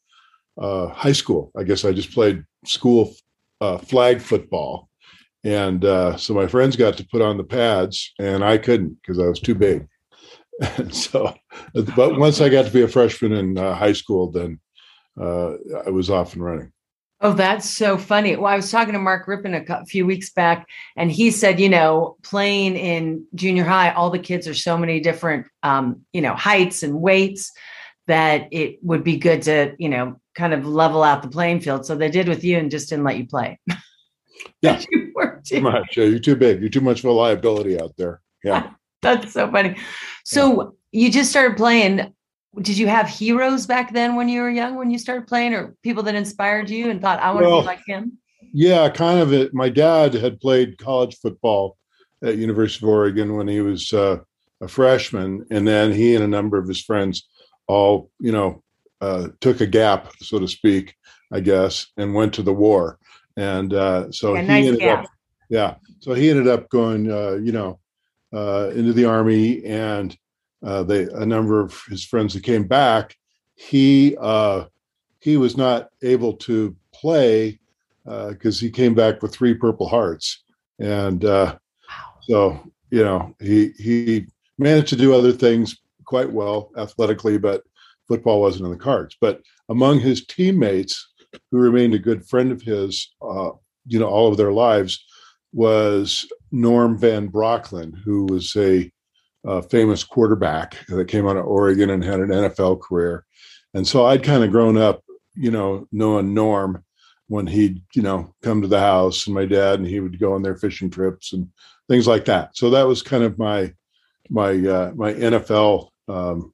uh, 0.59 0.89
high 0.89 1.13
school. 1.13 1.51
I 1.57 1.65
guess 1.65 1.85
I 1.85 1.93
just 1.93 2.13
played 2.13 2.45
school 2.65 3.15
uh, 3.61 3.79
flag 3.79 4.21
football. 4.21 4.89
And 5.45 5.85
uh, 5.85 6.17
so 6.17 6.35
my 6.35 6.47
friends 6.47 6.77
got 6.77 6.97
to 6.99 7.07
put 7.07 7.21
on 7.21 7.37
the 7.37 7.45
pads, 7.45 8.13
and 8.19 8.45
I 8.45 8.59
couldn't 8.59 9.01
because 9.01 9.19
I 9.19 9.27
was 9.27 9.41
too 9.41 9.55
big. 9.55 9.87
And 10.79 10.95
so, 10.95 11.35
but 11.97 12.19
once 12.19 12.41
I 12.41 12.49
got 12.49 12.67
to 12.67 12.71
be 12.71 12.83
a 12.83 12.89
freshman 12.89 13.33
in 13.33 13.59
uh, 13.59 13.75
high 13.75 13.95
school, 13.95 14.31
then 14.31 14.61
uh, 15.21 15.55
I 15.85 15.91
was 15.91 16.09
off 16.09 16.35
and 16.35 16.45
running. 16.45 16.73
Oh, 17.21 17.33
that's 17.33 17.69
so 17.69 17.97
funny. 17.97 18.37
Well, 18.37 18.53
I 18.53 18.57
was 18.57 18.71
talking 18.71 18.93
to 18.93 18.99
Mark 18.99 19.27
Rypien 19.27 19.69
a 19.69 19.87
few 19.87 20.05
weeks 20.07 20.31
back, 20.31 20.69
and 20.97 21.11
he 21.11 21.31
said, 21.31 21.59
you 21.59 21.69
know, 21.69 22.17
playing 22.23 22.77
in 22.77 23.25
junior 23.35 23.65
high, 23.65 23.93
all 23.93 24.11
the 24.11 24.19
kids 24.19 24.47
are 24.47 24.55
so 24.55 24.77
many 24.77 25.01
different, 25.01 25.47
um, 25.63 26.03
you 26.13 26.21
know, 26.21 26.35
heights 26.35 26.83
and 26.83 27.01
weights 27.01 27.51
that 28.09 28.49
it 28.53 28.79
would 28.83 29.05
be 29.05 29.17
good 29.17 29.43
to, 29.43 29.75
you 29.79 29.89
know, 29.89 30.21
kind 30.35 30.55
of 30.55 30.67
level 30.67 31.03
out 31.03 31.23
the 31.23 31.29
playing 31.29 31.61
field. 31.61 31.87
So 31.87 31.95
they 31.95 32.11
did 32.11 32.29
with 32.29 32.45
you 32.45 32.59
and 32.59 32.71
just 32.71 32.89
didn't 32.89 33.05
let 33.05 33.19
you 33.19 33.27
play. 33.27 33.59
Yeah. 34.61 34.81
you 34.91 35.13
too 35.45 35.61
much. 35.61 35.97
Yeah, 35.97 36.05
you're 36.05 36.19
too 36.19 36.37
big. 36.37 36.61
You're 36.61 36.71
too 36.71 36.81
much 36.81 37.01
of 37.01 37.07
a 37.07 37.13
liability 37.13 37.81
out 37.81 37.93
there. 37.97 38.21
Yeah. 38.45 38.71
That's 39.03 39.33
so 39.33 39.51
funny. 39.51 39.77
So 40.25 40.63
yeah. 40.93 41.05
you 41.05 41.11
just 41.11 41.31
started 41.31 41.57
playing. 41.57 42.15
Did 42.61 42.79
you 42.79 42.87
have 42.87 43.09
heroes 43.09 43.67
back 43.67 43.93
then 43.93 44.15
when 44.15 44.29
you 44.29 44.43
were 44.43 44.51
young, 44.51 44.77
when 44.77 44.91
you 44.91 44.99
started 44.99 45.27
playing, 45.27 45.55
or 45.55 45.75
people 45.83 46.03
that 46.05 46.15
inspired 46.15 46.71
you 46.71 46.91
and 46.91 47.01
thought, 47.01 47.19
I 47.21 47.33
want 47.33 47.47
well, 47.47 47.57
to 47.57 47.63
be 47.63 47.67
like 47.67 47.83
him? 47.87 48.19
Yeah, 48.53 48.89
kind 48.91 49.21
of 49.21 49.33
it. 49.33 49.55
My 49.55 49.71
dad 49.71 50.13
had 50.15 50.39
played 50.39 50.79
college 50.79 51.17
football 51.17 51.79
at 52.23 52.37
University 52.37 52.85
of 52.85 52.91
Oregon 52.91 53.37
when 53.37 53.49
he 53.49 53.63
was 53.63 53.93
uh, 53.93 54.19
a 54.61 54.69
freshman, 54.69 55.47
and 55.51 55.67
then 55.67 55.93
he 55.93 56.15
and 56.15 56.23
a 56.23 56.29
number 56.29 56.59
of 56.59 56.69
his 56.69 56.83
friends 56.83 57.27
all, 57.67 58.11
you 58.21 58.33
know, 58.33 58.62
uh, 59.03 59.29
took 59.41 59.61
a 59.61 59.67
gap, 59.67 60.13
so 60.21 60.39
to 60.39 60.47
speak, 60.47 60.95
I 61.33 61.41
guess, 61.41 61.89
and 61.97 62.15
went 62.15 62.33
to 62.35 62.43
the 62.43 62.53
war. 62.55 62.99
And 63.37 63.75
uh, 63.75 64.13
so 64.13 64.35
yeah, 64.35 64.43
he 64.43 64.47
nice 64.47 64.67
ended 64.67 64.81
gap. 64.81 65.05
up, 65.05 65.11
yeah. 65.51 65.75
So 65.99 66.15
he 66.15 66.31
ended 66.31 66.47
up 66.47 66.69
going, 66.71 67.11
uh, 67.11 67.33
you 67.43 67.51
know, 67.51 67.81
uh, 68.33 68.71
into 68.75 68.93
the 68.93 69.05
army, 69.05 69.65
and 69.65 70.17
uh, 70.65 70.85
they 70.85 71.05
a 71.05 71.27
number 71.27 71.61
of 71.61 71.83
his 71.89 72.05
friends 72.05 72.33
that 72.35 72.45
came 72.45 72.65
back. 72.65 73.17
He 73.57 74.17
uh, 74.21 74.67
he 75.19 75.37
was 75.37 75.57
not 75.57 75.89
able 76.03 76.35
to 76.35 76.77
play 76.95 77.59
because 78.05 78.61
he 78.61 78.71
came 78.71 78.95
back 78.95 79.21
with 79.21 79.35
three 79.35 79.55
Purple 79.55 79.89
Hearts, 79.89 80.45
and 80.79 81.25
wow. 81.25 81.59
so 82.23 82.73
you 82.91 83.03
know 83.03 83.35
he 83.41 83.73
he 83.79 84.27
managed 84.59 84.91
to 84.91 84.97
do 84.97 85.13
other 85.13 85.33
things 85.33 85.77
quite 86.05 86.31
well 86.31 86.71
athletically, 86.77 87.39
but 87.39 87.63
football 88.13 88.43
wasn't 88.43 88.67
in 88.67 88.71
the 88.71 88.77
cards. 88.77 89.17
But 89.19 89.41
among 89.71 90.01
his 90.01 90.27
teammates, 90.27 91.09
who 91.51 91.59
remained 91.59 91.95
a 91.95 91.99
good 91.99 92.27
friend 92.27 92.53
of 92.53 92.61
his, 92.61 93.11
uh, 93.23 93.53
you 93.87 93.99
know, 93.99 94.07
all 94.07 94.29
of 94.29 94.37
their 94.37 94.53
lives, 94.53 95.03
was 95.55 96.27
Norm 96.51 96.99
Van 96.99 97.31
Brocklin, 97.31 97.95
who 98.05 98.27
was 98.27 98.55
a, 98.55 98.91
a 99.47 99.63
famous 99.63 100.05
quarterback 100.05 100.77
that 100.89 101.09
came 101.09 101.27
out 101.27 101.39
of 101.39 101.47
Oregon 101.47 101.89
and 101.89 102.05
had 102.05 102.21
an 102.21 102.29
NFL 102.29 102.83
career. 102.83 103.25
And 103.73 103.89
so 103.89 104.05
I'd 104.05 104.23
kind 104.23 104.45
of 104.45 104.51
grown 104.51 104.77
up, 104.77 105.03
you 105.35 105.51
know, 105.51 105.89
knowing 105.91 106.35
Norm 106.35 106.85
when 107.29 107.47
he'd, 107.47 107.83
you 107.95 108.03
know, 108.03 108.35
come 108.43 108.61
to 108.61 108.69
the 108.69 108.81
house 108.81 109.27
and 109.27 109.35
my 109.35 109.47
dad 109.47 109.79
and 109.79 109.89
he 109.89 110.01
would 110.01 110.19
go 110.21 110.35
on 110.35 110.43
their 110.43 110.57
fishing 110.57 110.91
trips 110.91 111.33
and 111.33 111.49
things 111.89 112.07
like 112.07 112.27
that. 112.27 112.59
So 112.59 112.69
that 112.71 112.87
was 112.87 113.01
kind 113.01 113.25
of 113.25 113.39
my 113.39 113.73
my 114.29 114.51
uh, 114.51 114.93
my 114.95 115.15
NFL 115.15 115.89
um, 116.09 116.53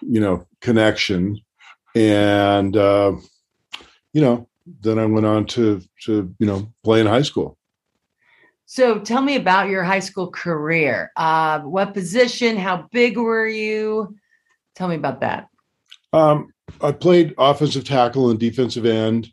you 0.00 0.20
know 0.20 0.46
connection. 0.60 1.40
And 1.94 2.76
uh, 2.76 3.12
you 4.12 4.20
know 4.20 4.48
then 4.80 4.98
i 4.98 5.04
went 5.04 5.26
on 5.26 5.46
to 5.46 5.80
to 6.04 6.34
you 6.38 6.46
know 6.46 6.72
play 6.82 7.00
in 7.00 7.06
high 7.06 7.22
school. 7.22 7.56
So 8.64 8.98
tell 8.98 9.22
me 9.22 9.36
about 9.36 9.68
your 9.68 9.84
high 9.84 10.00
school 10.00 10.28
career. 10.28 11.12
Uh, 11.16 11.60
what 11.60 11.94
position 11.94 12.56
how 12.56 12.88
big 12.90 13.16
were 13.16 13.46
you? 13.46 14.16
Tell 14.74 14.88
me 14.88 14.96
about 14.96 15.20
that. 15.20 15.48
Um, 16.12 16.52
i 16.80 16.90
played 16.92 17.34
offensive 17.38 17.84
tackle 17.84 18.30
and 18.30 18.40
defensive 18.40 18.86
end. 18.86 19.32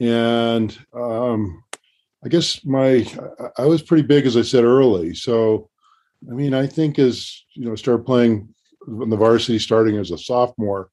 And 0.00 0.76
um, 0.92 1.62
i 2.24 2.28
guess 2.28 2.64
my 2.64 3.06
i 3.56 3.64
was 3.64 3.82
pretty 3.82 4.06
big 4.06 4.26
as 4.26 4.36
i 4.36 4.42
said 4.42 4.64
early. 4.64 5.14
So 5.14 5.70
i 6.30 6.34
mean 6.34 6.54
i 6.54 6.66
think 6.66 6.98
as 6.98 7.44
you 7.54 7.64
know 7.64 7.76
started 7.76 8.04
playing 8.04 8.52
in 8.86 9.10
the 9.10 9.16
varsity 9.16 9.58
starting 9.58 9.96
as 9.96 10.10
a 10.10 10.18
sophomore. 10.18 10.90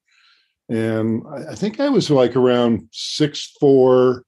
And 0.70 1.24
I 1.50 1.56
think 1.56 1.80
I 1.80 1.90
was 1.90 2.10
like 2.10 2.36
around 2.36 2.88
six 2.92 3.56
four 3.60 4.24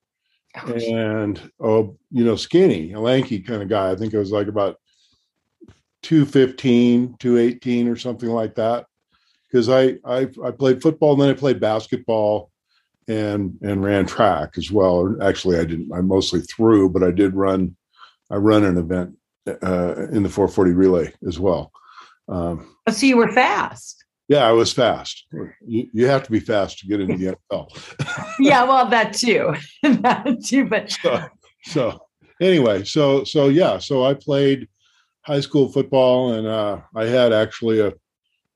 and 0.66 1.40
oh, 1.60 1.98
you 2.12 2.24
know, 2.24 2.36
skinny, 2.36 2.94
a 2.94 3.00
lanky 3.00 3.40
kind 3.40 3.62
of 3.62 3.70
guy. 3.70 3.92
I 3.92 3.96
think 3.96 4.14
I 4.14 4.20
was 4.20 4.32
like 4.32 4.48
about 4.48 4.78
215, 6.04 7.16
218 7.20 7.88
or 7.88 7.96
something 7.96 8.30
like 8.30 8.56
that. 8.56 8.86
Because 9.50 9.70
I, 9.70 9.96
I 10.06 10.28
I 10.44 10.52
played 10.52 10.82
football 10.82 11.14
and 11.14 11.22
then 11.22 11.30
I 11.30 11.34
played 11.34 11.60
basketball 11.60 12.52
and 13.08 13.58
and 13.62 13.84
ran 13.84 14.06
track 14.06 14.58
as 14.58 14.72
well. 14.72 15.16
Actually, 15.22 15.58
I 15.58 15.66
didn't. 15.66 15.92
I 15.94 16.02
mostly 16.02 16.42
threw, 16.42 16.90
but 16.90 17.04
I 17.04 17.12
did 17.12 17.36
run. 17.36 17.76
I 18.30 18.36
run 18.36 18.66
an 18.66 18.78
event 18.78 19.16
uh, 19.48 20.08
in 20.12 20.24
the 20.24 20.30
440 20.30 20.72
relay 20.72 21.14
as 21.26 21.40
well. 21.40 21.72
Um, 22.30 22.76
so 22.90 23.06
you 23.06 23.18
were 23.18 23.32
fast. 23.32 24.04
Yeah, 24.28 24.46
I 24.46 24.52
was 24.52 24.74
fast. 24.74 25.26
You, 25.66 25.90
you 25.94 26.08
have 26.08 26.24
to 26.24 26.32
be 26.32 26.42
fast 26.42 26.80
to 26.80 26.88
get 26.88 27.00
into 27.00 27.16
the 27.16 27.38
NFL. 27.52 28.34
yeah, 28.40 28.64
well, 28.66 28.90
that 28.90 29.14
too, 29.14 29.56
that 29.84 30.44
too. 30.44 30.66
But 30.66 30.92
so, 30.92 31.28
so, 31.64 32.00
anyway, 32.42 32.84
so 32.84 33.24
so 33.24 33.48
yeah, 33.48 33.78
so 33.78 34.04
I 34.04 34.14
played 34.14 34.68
high 35.22 35.40
school 35.40 35.70
football, 35.72 36.34
and 36.34 36.46
uh, 36.46 36.82
I 36.94 37.06
had 37.06 37.32
actually 37.32 37.80
a 37.80 37.94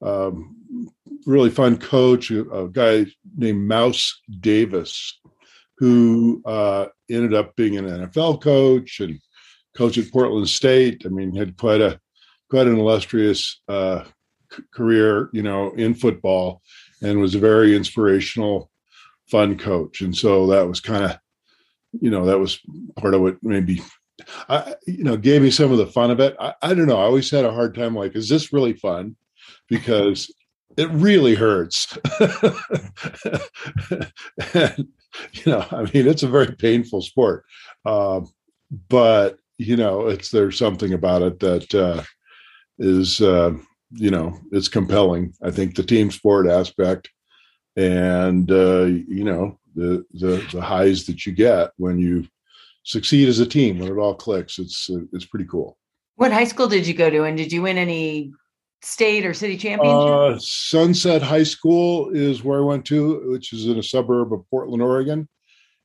um, 0.06 0.90
really 1.26 1.50
fun 1.50 1.78
coach, 1.78 2.32
a, 2.32 2.50
a, 2.50 2.70
guy 2.70 3.06
named 3.38 3.68
Mouse 3.68 4.20
Davis, 4.40 5.20
who 5.78 6.42
uh, 6.46 6.88
ended 7.10 7.34
up 7.34 7.56
being 7.56 7.78
an 7.78 7.86
NFL 7.86 8.42
coach 8.42 9.00
and 9.00 9.20
coach 9.76 9.98
at 9.98 10.12
Portland 10.12 10.50
State. 10.50 11.04
I 11.06 11.10
mean, 11.10 11.36
had 11.36 11.56
quite 11.58 11.82
a 11.82 12.00
quite 12.52 12.68
an 12.68 12.78
illustrious 12.78 13.62
uh, 13.70 14.04
c- 14.54 14.62
career, 14.74 15.30
you 15.32 15.42
know, 15.42 15.72
in 15.72 15.94
football, 15.94 16.62
and 17.02 17.22
was 17.22 17.34
a 17.34 17.40
very 17.40 17.76
inspirational, 17.76 18.70
fun 19.30 19.58
coach. 19.58 20.02
And 20.02 20.16
so 20.16 20.48
that 20.48 20.68
was 20.68 20.82
kind 20.82 21.06
of, 21.06 21.18
you 22.02 22.12
know, 22.12 22.26
that 22.26 22.40
was 22.40 22.60
part 22.98 23.14
of 23.14 23.22
what 23.22 23.38
maybe, 23.42 23.82
I, 24.50 24.76
you 24.86 25.06
know, 25.06 25.16
gave 25.16 25.42
me 25.42 25.50
some 25.50 25.72
of 25.72 25.78
the 25.78 25.88
fun 25.88 26.12
of 26.12 26.20
it. 26.20 26.36
I, 26.42 26.54
I 26.62 26.74
don't 26.74 26.88
know. 26.88 27.00
I 27.00 27.06
always 27.06 27.32
had 27.32 27.46
a 27.46 27.54
hard 27.54 27.74
time. 27.74 27.96
Like, 27.96 28.18
is 28.18 28.28
this 28.28 28.52
really 28.52 28.74
fun? 28.74 29.16
Because 29.70 30.30
it 30.76 30.90
really 30.90 31.36
hurts. 31.36 31.98
and, 34.54 34.90
you 35.34 35.44
know, 35.46 35.66
I 35.72 35.84
mean, 35.94 36.06
it's 36.06 36.24
a 36.24 36.28
very 36.28 36.54
painful 36.54 37.02
sport, 37.02 37.46
uh, 37.86 38.20
but 38.90 39.38
you 39.58 39.78
know, 39.78 40.08
it's 40.08 40.32
there's 40.32 40.58
something 40.58 40.92
about 40.92 41.22
it 41.22 41.40
that 41.40 41.76
uh, 41.76 42.04
is, 42.82 43.22
uh, 43.22 43.54
you 43.92 44.12
know, 44.12 44.38
it's 44.52 44.68
compelling. 44.68 45.34
I 45.44 45.52
think 45.52 45.76
the 45.76 45.84
team 45.84 46.12
sport 46.12 46.48
aspect, 46.48 47.10
and 47.78 48.52
uh, 48.52 48.86
you 48.86 49.24
know, 49.24 49.60
the 49.76 50.04
the 50.14 50.46
the 50.52 50.62
highs 50.62 51.06
that 51.06 51.26
you 51.26 51.32
get 51.32 51.72
when 51.78 52.00
you 52.00 52.28
succeed 52.84 53.30
as 53.30 53.40
a 53.40 53.46
team 53.46 53.80
when 53.80 53.92
it 53.92 54.00
all 54.00 54.16
clicks. 54.16 54.60
It's 54.60 54.90
it's 55.14 55.26
pretty 55.26 55.46
cool. 55.46 55.78
What 56.16 56.32
high 56.32 56.46
school 56.46 56.68
did 56.68 56.88
you 56.88 56.94
go 56.94 57.10
to, 57.10 57.24
and 57.24 57.38
did 57.38 57.52
you 57.54 57.62
win 57.62 57.78
any 57.78 58.34
state 58.82 59.26
or 59.26 59.34
city 59.34 59.58
championship? 59.58 60.36
Uh, 60.36 60.40
Sunset 60.40 61.22
High 61.22 61.44
School 61.44 62.10
is 62.10 62.44
where 62.44 62.60
I 62.60 62.64
went 62.64 62.86
to, 62.86 63.32
which 63.32 63.54
is 63.54 63.68
in 63.68 63.78
a 63.78 63.84
suburb 63.84 64.34
of 64.34 64.50
Portland, 64.50 64.82
Oregon. 64.82 65.30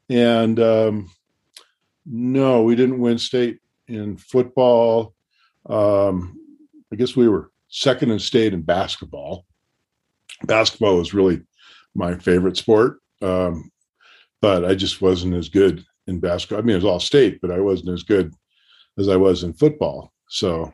And 0.08 0.58
um, 0.60 1.10
no, 2.06 2.62
we 2.62 2.74
didn't 2.74 3.00
win 3.00 3.18
state 3.18 3.58
in 3.88 4.16
football. 4.16 5.14
Um, 5.68 6.40
I 6.92 6.96
guess 6.96 7.16
we 7.16 7.28
were 7.28 7.50
second 7.68 8.10
in 8.10 8.18
state 8.18 8.52
in 8.52 8.62
basketball. 8.62 9.44
Basketball 10.44 10.96
was 10.96 11.14
really 11.14 11.42
my 11.94 12.16
favorite 12.16 12.56
sport, 12.56 13.00
um, 13.22 13.70
but 14.40 14.64
I 14.64 14.74
just 14.74 15.00
wasn't 15.00 15.34
as 15.34 15.48
good 15.48 15.84
in 16.06 16.20
basketball. 16.20 16.58
I 16.58 16.62
mean, 16.62 16.74
it 16.74 16.82
was 16.82 16.84
all 16.84 17.00
state, 17.00 17.40
but 17.40 17.50
I 17.50 17.60
wasn't 17.60 17.90
as 17.90 18.02
good 18.02 18.32
as 18.98 19.08
I 19.08 19.16
was 19.16 19.42
in 19.42 19.52
football. 19.52 20.12
So 20.28 20.72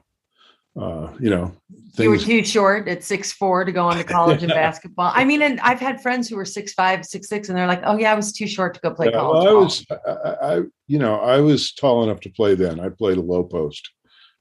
uh, 0.80 1.12
you 1.20 1.28
know, 1.28 1.52
things. 1.94 1.98
You 1.98 2.10
were 2.10 2.18
too 2.18 2.44
short 2.44 2.88
at 2.88 3.04
six 3.04 3.30
four 3.30 3.64
to 3.64 3.72
go 3.72 3.84
on 3.84 3.98
to 3.98 4.04
college 4.04 4.42
in 4.42 4.48
basketball. 4.48 5.12
I 5.14 5.24
mean, 5.24 5.42
and 5.42 5.60
I've 5.60 5.80
had 5.80 6.00
friends 6.00 6.28
who 6.28 6.36
were 6.36 6.46
six 6.46 6.72
five, 6.72 7.04
six 7.04 7.28
six, 7.28 7.50
and 7.50 7.58
they're 7.58 7.66
like, 7.66 7.82
"Oh 7.84 7.98
yeah, 7.98 8.12
I 8.12 8.14
was 8.14 8.32
too 8.32 8.46
short 8.46 8.74
to 8.74 8.80
go 8.80 8.90
play 8.90 9.06
yeah, 9.06 9.18
college." 9.18 9.44
Well, 9.44 9.58
I 9.58 9.62
was, 9.62 9.86
I, 9.90 10.56
I, 10.56 10.60
you 10.86 10.98
know, 10.98 11.20
I 11.20 11.40
was 11.40 11.74
tall 11.74 12.04
enough 12.04 12.20
to 12.20 12.30
play 12.30 12.54
then. 12.54 12.80
I 12.80 12.88
played 12.88 13.18
a 13.18 13.22
low 13.22 13.44
post 13.44 13.90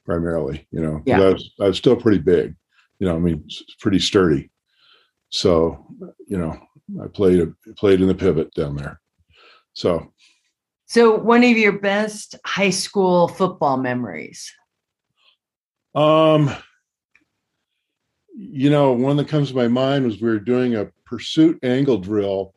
primarily. 0.05 0.67
You 0.71 0.81
know, 0.81 1.01
yeah. 1.05 1.21
I 1.21 1.33
was, 1.33 1.51
I 1.59 1.67
was 1.67 1.77
still 1.77 1.95
pretty 1.95 2.19
big. 2.19 2.55
You 2.99 3.07
know, 3.07 3.15
I 3.15 3.19
mean, 3.19 3.47
pretty 3.79 3.99
sturdy. 3.99 4.51
So, 5.29 5.87
you 6.27 6.37
know, 6.37 6.59
I 7.01 7.07
played 7.07 7.51
played 7.77 8.01
in 8.01 8.07
the 8.07 8.15
pivot 8.15 8.53
down 8.53 8.75
there. 8.75 8.99
So, 9.73 10.11
so 10.85 11.15
one 11.15 11.43
of 11.43 11.57
your 11.57 11.79
best 11.79 12.35
high 12.45 12.69
school 12.69 13.27
football 13.27 13.77
memories. 13.77 14.53
Um, 15.95 16.53
you 18.35 18.69
know, 18.69 18.93
one 18.93 19.17
that 19.17 19.27
comes 19.27 19.49
to 19.49 19.55
my 19.55 19.67
mind 19.67 20.05
was 20.05 20.21
we 20.21 20.29
were 20.29 20.39
doing 20.39 20.75
a 20.75 20.89
pursuit 21.05 21.59
angle 21.63 21.97
drill, 21.97 22.53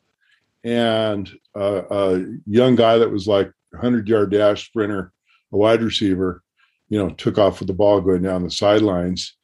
and 0.62 1.30
uh, 1.57 1.82
a 1.90 2.24
young 2.47 2.74
guy 2.74 2.99
that 2.99 3.11
was 3.11 3.26
like 3.26 3.51
hundred 3.78 4.09
yard 4.09 4.30
dash 4.30 4.66
sprinter, 4.66 5.12
a 5.53 5.57
wide 5.57 5.82
receiver, 5.82 6.42
you 6.89 6.99
know, 6.99 7.11
took 7.11 7.39
off 7.39 7.59
with 7.59 7.68
the 7.68 7.74
ball 7.74 8.01
going 8.01 8.22
down 8.22 8.45
the 8.45 8.51
sidelines, 8.51 9.37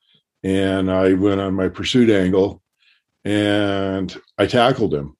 and 0.42 0.90
I 0.90 1.14
went 1.14 1.40
on 1.40 1.54
my 1.54 1.68
pursuit 1.68 2.10
angle, 2.10 2.62
and 3.24 4.14
I 4.38 4.46
tackled 4.46 4.94
him, 4.94 5.16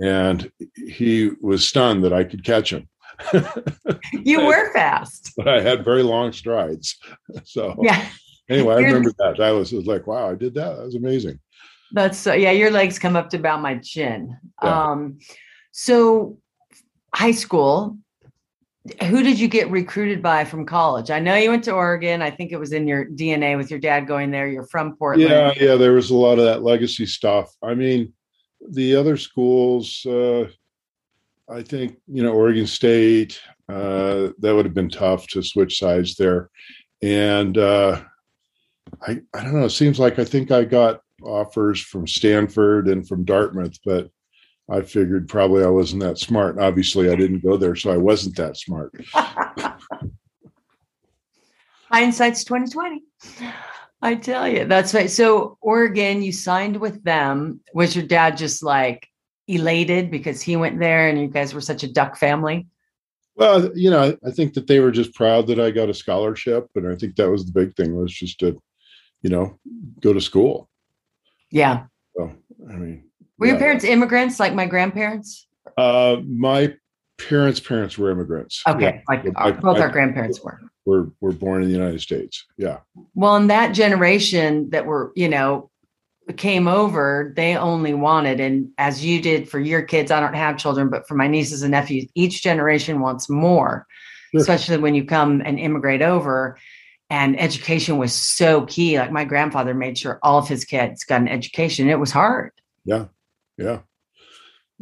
and 0.00 0.50
he 0.74 1.30
was 1.40 1.66
stunned 1.66 2.04
that 2.04 2.12
I 2.12 2.24
could 2.24 2.44
catch 2.44 2.72
him 2.72 2.88
you 4.12 4.44
were 4.44 4.72
fast. 4.74 5.32
But 5.36 5.48
I 5.48 5.60
had 5.60 5.84
very 5.84 6.02
long 6.02 6.32
strides. 6.32 6.98
So 7.44 7.76
yeah. 7.82 8.08
Anyway, 8.48 8.74
I 8.74 8.78
remember 8.78 9.12
that. 9.18 9.40
I 9.40 9.52
was, 9.52 9.72
was 9.72 9.86
like, 9.86 10.08
wow, 10.08 10.28
I 10.28 10.34
did 10.34 10.54
that. 10.54 10.76
That 10.76 10.84
was 10.84 10.96
amazing. 10.96 11.38
That's 11.92 12.26
uh, 12.26 12.32
yeah, 12.32 12.50
your 12.50 12.72
legs 12.72 12.98
come 12.98 13.14
up 13.14 13.30
to 13.30 13.36
about 13.36 13.62
my 13.62 13.78
chin. 13.78 14.36
Yeah. 14.62 14.90
Um 14.90 15.18
so 15.72 16.38
high 17.14 17.30
school, 17.32 17.96
who 19.08 19.22
did 19.22 19.38
you 19.38 19.46
get 19.46 19.70
recruited 19.70 20.22
by 20.22 20.44
from 20.44 20.64
college? 20.64 21.10
I 21.10 21.18
know 21.18 21.34
you 21.34 21.50
went 21.50 21.64
to 21.64 21.72
Oregon. 21.72 22.22
I 22.22 22.30
think 22.30 22.50
it 22.50 22.58
was 22.58 22.72
in 22.72 22.88
your 22.88 23.04
DNA 23.04 23.56
with 23.56 23.70
your 23.70 23.78
dad 23.78 24.06
going 24.06 24.30
there. 24.30 24.48
You're 24.48 24.66
from 24.66 24.96
Portland. 24.96 25.28
Yeah, 25.30 25.52
yeah, 25.60 25.74
there 25.74 25.92
was 25.92 26.10
a 26.10 26.16
lot 26.16 26.38
of 26.38 26.46
that 26.46 26.62
legacy 26.62 27.04
stuff. 27.04 27.54
I 27.62 27.74
mean, 27.74 28.12
the 28.70 28.96
other 28.96 29.18
schools, 29.18 30.04
uh, 30.06 30.48
I 31.48 31.62
think 31.62 31.98
you 32.06 32.22
know 32.22 32.32
Oregon 32.32 32.66
State. 32.66 33.40
Uh, 33.68 34.30
that 34.40 34.54
would 34.54 34.64
have 34.64 34.74
been 34.74 34.88
tough 34.88 35.28
to 35.28 35.42
switch 35.42 35.78
sides 35.78 36.16
there, 36.16 36.50
and 37.02 37.58
uh, 37.58 38.00
I 39.02 39.20
I 39.34 39.42
don't 39.42 39.54
know. 39.54 39.66
It 39.66 39.70
seems 39.70 40.00
like 40.00 40.18
I 40.18 40.24
think 40.24 40.50
I 40.50 40.64
got 40.64 41.02
offers 41.22 41.80
from 41.80 42.06
Stanford 42.06 42.88
and 42.88 43.06
from 43.06 43.24
Dartmouth, 43.24 43.78
but 43.84 44.10
I 44.70 44.82
figured 44.82 45.28
probably 45.28 45.64
I 45.64 45.68
wasn't 45.68 46.02
that 46.02 46.18
smart. 46.18 46.58
Obviously, 46.58 47.10
I 47.10 47.16
didn't 47.16 47.42
go 47.42 47.56
there, 47.56 47.74
so 47.74 47.90
I 47.90 47.96
wasn't 47.96 48.36
that 48.36 48.56
smart. 48.56 48.94
Hindsight's 51.90 52.44
twenty 52.44 52.70
twenty. 52.70 53.02
I 54.02 54.14
tell 54.14 54.48
you, 54.48 54.64
that's 54.64 54.94
right. 54.94 55.10
So 55.10 55.58
Oregon, 55.60 56.22
you 56.22 56.32
signed 56.32 56.76
with 56.76 57.02
them. 57.04 57.60
Was 57.74 57.94
your 57.96 58.06
dad 58.06 58.36
just 58.38 58.62
like, 58.62 59.10
elated 59.50 60.10
because 60.10 60.40
he 60.40 60.56
went 60.56 60.78
there 60.78 61.08
and 61.08 61.20
you 61.20 61.26
guys 61.26 61.52
were 61.52 61.60
such 61.60 61.82
a 61.82 61.92
duck 61.92 62.16
family? 62.16 62.66
Well, 63.34 63.70
you 63.74 63.90
know, 63.90 64.16
I 64.24 64.30
think 64.30 64.54
that 64.54 64.66
they 64.66 64.80
were 64.80 64.90
just 64.90 65.14
proud 65.14 65.46
that 65.48 65.58
I 65.58 65.70
got 65.70 65.88
a 65.88 65.94
scholarship, 65.94 66.68
and 66.74 66.86
I 66.86 66.94
think 66.94 67.16
that 67.16 67.30
was 67.30 67.44
the 67.44 67.52
big 67.52 67.74
thing 67.74 67.96
was 67.96 68.12
just 68.12 68.38
to, 68.40 68.60
you 69.22 69.30
know, 69.30 69.58
go 70.00 70.12
to 70.12 70.20
school. 70.20 70.68
Yeah. 71.50 71.84
So, 72.16 72.32
I 72.68 72.74
mean, 72.74 73.09
were 73.40 73.46
your 73.46 73.58
parents 73.58 73.84
immigrants 73.84 74.38
like 74.38 74.54
my 74.54 74.66
grandparents? 74.66 75.48
Uh, 75.76 76.18
my 76.28 76.74
parents' 77.18 77.60
parents 77.60 77.98
were 77.98 78.10
immigrants. 78.10 78.62
Okay, 78.68 78.82
yeah. 78.82 79.00
like 79.08 79.26
our, 79.36 79.52
both 79.52 79.78
our 79.78 79.90
grandparents 79.90 80.40
were. 80.40 80.60
Were 80.86 81.10
were 81.20 81.32
born 81.32 81.62
in 81.62 81.68
the 81.68 81.74
United 81.74 82.00
States. 82.00 82.44
Yeah. 82.56 82.78
Well, 83.14 83.36
in 83.36 83.48
that 83.48 83.72
generation 83.72 84.70
that 84.70 84.86
were, 84.86 85.12
you 85.14 85.28
know, 85.28 85.70
came 86.36 86.68
over, 86.68 87.32
they 87.36 87.56
only 87.56 87.94
wanted, 87.94 88.40
and 88.40 88.68
as 88.78 89.04
you 89.04 89.20
did 89.20 89.48
for 89.48 89.58
your 89.58 89.82
kids, 89.82 90.10
I 90.10 90.20
don't 90.20 90.34
have 90.34 90.56
children, 90.56 90.88
but 90.88 91.08
for 91.08 91.14
my 91.14 91.26
nieces 91.26 91.62
and 91.62 91.72
nephews, 91.72 92.06
each 92.14 92.42
generation 92.42 93.00
wants 93.00 93.28
more, 93.28 93.86
sure. 94.32 94.40
especially 94.40 94.78
when 94.78 94.94
you 94.94 95.04
come 95.04 95.42
and 95.44 95.58
immigrate 95.58 96.02
over. 96.02 96.58
And 97.12 97.38
education 97.40 97.98
was 97.98 98.12
so 98.12 98.66
key. 98.66 98.98
Like 98.98 99.10
my 99.10 99.24
grandfather 99.24 99.74
made 99.74 99.98
sure 99.98 100.20
all 100.22 100.38
of 100.38 100.46
his 100.46 100.64
kids 100.64 101.02
got 101.02 101.20
an 101.20 101.28
education. 101.28 101.88
It 101.88 101.98
was 101.98 102.12
hard. 102.12 102.52
Yeah. 102.84 103.06
Yeah. 103.60 103.80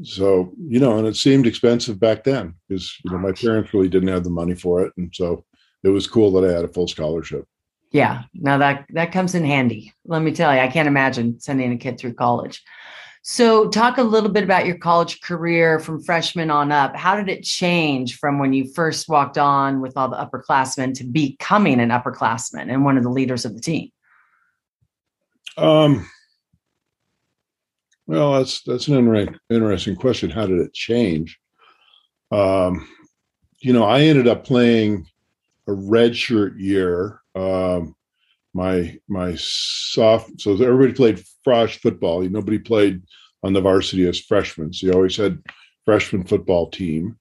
So, 0.04 0.52
you 0.56 0.78
know, 0.78 0.98
and 0.98 1.08
it 1.08 1.16
seemed 1.16 1.46
expensive 1.46 1.98
back 1.98 2.22
then 2.22 2.54
because, 2.68 2.96
you 3.04 3.10
know, 3.10 3.18
my 3.18 3.32
parents 3.32 3.74
really 3.74 3.88
didn't 3.88 4.08
have 4.08 4.22
the 4.22 4.30
money 4.30 4.54
for 4.54 4.82
it. 4.82 4.92
And 4.96 5.12
so 5.12 5.44
it 5.82 5.88
was 5.88 6.06
cool 6.06 6.30
that 6.32 6.48
I 6.48 6.52
had 6.52 6.64
a 6.64 6.68
full 6.68 6.86
scholarship. 6.86 7.44
Yeah, 7.90 8.24
now 8.34 8.58
that 8.58 8.84
that 8.90 9.12
comes 9.12 9.34
in 9.34 9.44
handy. 9.44 9.94
Let 10.04 10.22
me 10.22 10.32
tell 10.32 10.54
you, 10.54 10.60
I 10.60 10.68
can't 10.68 10.88
imagine 10.88 11.40
sending 11.40 11.72
a 11.72 11.76
kid 11.78 11.98
through 11.98 12.14
college. 12.14 12.62
So, 13.22 13.68
talk 13.68 13.96
a 13.96 14.02
little 14.02 14.30
bit 14.30 14.44
about 14.44 14.66
your 14.66 14.76
college 14.76 15.22
career 15.22 15.80
from 15.80 16.02
freshman 16.02 16.50
on 16.50 16.70
up. 16.70 16.94
How 16.94 17.16
did 17.16 17.30
it 17.30 17.44
change 17.44 18.18
from 18.18 18.38
when 18.38 18.52
you 18.52 18.70
first 18.74 19.08
walked 19.08 19.38
on 19.38 19.80
with 19.80 19.96
all 19.96 20.08
the 20.08 20.16
upperclassmen 20.16 20.94
to 20.94 21.04
becoming 21.04 21.80
an 21.80 21.88
upperclassman 21.88 22.70
and 22.70 22.84
one 22.84 22.98
of 22.98 23.04
the 23.04 23.10
leaders 23.10 23.46
of 23.46 23.54
the 23.54 23.60
team? 23.60 23.90
Um, 25.56 26.08
well, 28.08 28.32
that's 28.32 28.62
that's 28.62 28.88
an 28.88 29.38
interesting 29.50 29.94
question. 29.94 30.30
How 30.30 30.46
did 30.46 30.58
it 30.58 30.74
change? 30.74 31.38
Um, 32.32 32.88
you 33.60 33.72
know, 33.72 33.84
I 33.84 34.00
ended 34.00 34.26
up 34.26 34.44
playing 34.44 35.06
a 35.68 35.72
redshirt 35.72 36.58
year 36.58 37.20
um, 37.34 37.94
my 38.54 38.98
my 39.08 39.36
soft 39.36 40.40
so 40.40 40.52
everybody 40.52 40.92
played 40.92 41.24
frosh 41.46 41.78
football. 41.78 42.22
Nobody 42.22 42.58
played 42.58 43.02
on 43.42 43.52
the 43.52 43.60
varsity 43.60 44.08
as 44.08 44.18
freshmen. 44.18 44.72
So 44.72 44.86
you 44.86 44.92
always 44.92 45.16
had 45.16 45.40
freshman 45.84 46.24
football 46.24 46.70
team, 46.70 47.18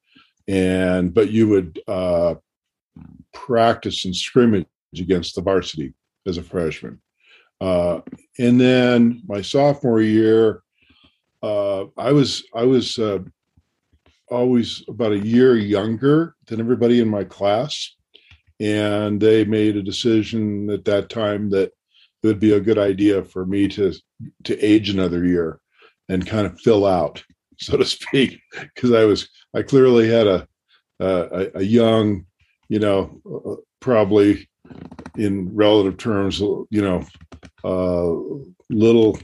and 0.48 1.14
but 1.14 1.30
you 1.30 1.48
would 1.50 1.80
uh, 1.88 2.36
practice 3.34 4.06
and 4.06 4.16
scrimmage 4.16 4.66
against 4.98 5.36
the 5.36 5.42
varsity 5.42 5.94
as 6.26 6.38
a 6.38 6.44
freshman. 6.44 7.02
Uh, 7.60 8.02
and 8.40 8.60
then 8.60 9.22
my 9.28 9.42
sophomore 9.42 10.02
year, 10.02 10.64
uh, 11.44 11.86
I 11.98 12.12
was 12.12 12.44
I 12.56 12.64
was 12.64 12.98
uh, 12.98 13.20
always 14.30 14.84
about 14.88 15.14
a 15.14 15.26
year 15.26 15.56
younger 15.56 16.36
than 16.48 16.60
everybody 16.60 17.00
in 17.00 17.08
my 17.08 17.24
class 17.24 17.96
and 18.60 19.22
they 19.22 19.46
made 19.46 19.76
a 19.78 19.84
decision 19.84 20.70
at 20.70 20.86
that 20.86 21.10
time 21.10 21.50
that 21.50 21.72
it 22.24 22.28
would 22.28 22.40
be 22.40 22.54
a 22.54 22.60
good 22.60 22.78
idea 22.78 23.24
for 23.24 23.46
me 23.46 23.68
to 23.68 23.94
to 24.44 24.60
age 24.60 24.90
another 24.90 25.26
year 25.26 25.60
and 26.10 26.26
kind 26.26 26.48
of 26.48 26.60
fill 26.62 26.86
out 26.86 27.24
so 27.60 27.78
to 27.78 27.86
speak 27.86 28.40
because 28.60 28.92
i 28.92 29.04
was 29.04 29.30
i 29.56 29.62
clearly 29.62 30.10
had 30.10 30.28
a 30.28 30.48
a, 31.00 31.52
a 31.56 31.64
young 31.64 32.26
you 32.70 32.80
know 32.80 33.22
uh, 33.46 33.56
probably 33.80 34.48
in 35.18 35.54
relative 35.56 35.98
terms 35.98 36.40
you 36.40 36.82
know 36.82 37.06
uh, 37.64 38.12
little 38.70 39.18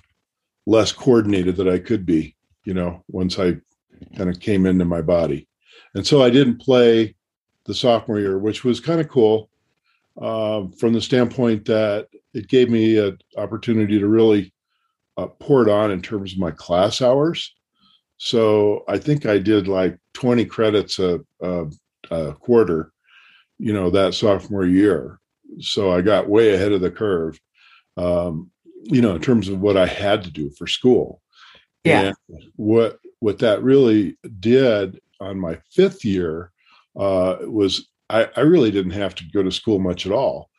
less 0.65 0.91
coordinated 0.91 1.55
that 1.55 1.67
i 1.67 1.77
could 1.77 2.05
be 2.05 2.35
you 2.65 2.73
know 2.73 3.03
once 3.07 3.39
i 3.39 3.55
kind 4.15 4.29
of 4.29 4.39
came 4.39 4.65
into 4.65 4.85
my 4.85 5.01
body. 5.01 5.47
And 5.95 6.05
so 6.05 6.21
I 6.21 6.29
didn't 6.29 6.61
play 6.61 7.15
the 7.65 7.73
sophomore 7.73 8.19
year, 8.19 8.37
which 8.37 8.63
was 8.63 8.79
kind 8.79 8.99
of 8.99 9.07
cool 9.07 9.49
uh, 10.21 10.63
from 10.79 10.93
the 10.93 11.01
standpoint 11.01 11.65
that 11.65 12.07
it 12.33 12.47
gave 12.47 12.69
me 12.69 12.97
an 12.97 13.17
opportunity 13.37 13.99
to 13.99 14.07
really 14.07 14.53
uh, 15.17 15.27
pour 15.27 15.67
it 15.67 15.69
on 15.69 15.91
in 15.91 16.01
terms 16.01 16.33
of 16.33 16.39
my 16.39 16.51
class 16.51 17.01
hours. 17.01 17.53
So 18.17 18.83
I 18.87 18.97
think 18.97 19.25
I 19.25 19.37
did 19.37 19.67
like 19.67 19.97
20 20.13 20.45
credits 20.45 20.99
a, 20.99 21.19
a, 21.41 21.65
a 22.11 22.33
quarter, 22.33 22.91
you 23.59 23.73
know, 23.73 23.89
that 23.91 24.13
sophomore 24.13 24.65
year. 24.65 25.19
So 25.59 25.91
I 25.91 26.01
got 26.01 26.29
way 26.29 26.53
ahead 26.53 26.71
of 26.71 26.81
the 26.81 26.91
curve, 26.91 27.39
um, 27.97 28.49
you 28.83 29.01
know, 29.01 29.15
in 29.15 29.21
terms 29.21 29.49
of 29.49 29.59
what 29.59 29.77
I 29.77 29.85
had 29.85 30.23
to 30.23 30.31
do 30.31 30.49
for 30.51 30.67
school. 30.67 31.21
Yeah. 31.83 32.13
And 32.29 32.43
what 32.55 32.99
what 33.19 33.39
that 33.39 33.63
really 33.63 34.17
did 34.39 34.99
on 35.19 35.39
my 35.39 35.59
fifth 35.71 36.03
year 36.03 36.51
uh, 36.97 37.37
was 37.41 37.89
I, 38.09 38.29
I, 38.35 38.41
really 38.41 38.69
didn't 38.69 38.91
have 38.91 39.15
to 39.15 39.23
go 39.33 39.41
to 39.41 39.51
school 39.51 39.79
much 39.79 40.05
at 40.05 40.11
all. 40.11 40.49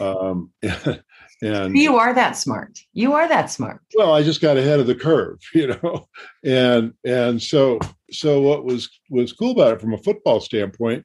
Um, 0.00 0.50
and 1.42 1.76
you 1.76 1.96
are 1.96 2.14
that 2.14 2.32
smart. 2.36 2.78
You 2.94 3.12
are 3.12 3.28
that 3.28 3.50
smart. 3.50 3.80
Well, 3.94 4.14
I 4.14 4.22
just 4.22 4.40
got 4.40 4.56
ahead 4.56 4.80
of 4.80 4.86
the 4.86 4.94
curve, 4.94 5.38
you 5.54 5.68
know, 5.68 6.06
and 6.44 6.94
and 7.04 7.42
so 7.42 7.78
so 8.10 8.40
what 8.40 8.64
was 8.64 8.88
was 9.10 9.32
cool 9.32 9.52
about 9.52 9.74
it 9.74 9.80
from 9.80 9.94
a 9.94 9.98
football 9.98 10.40
standpoint 10.40 11.04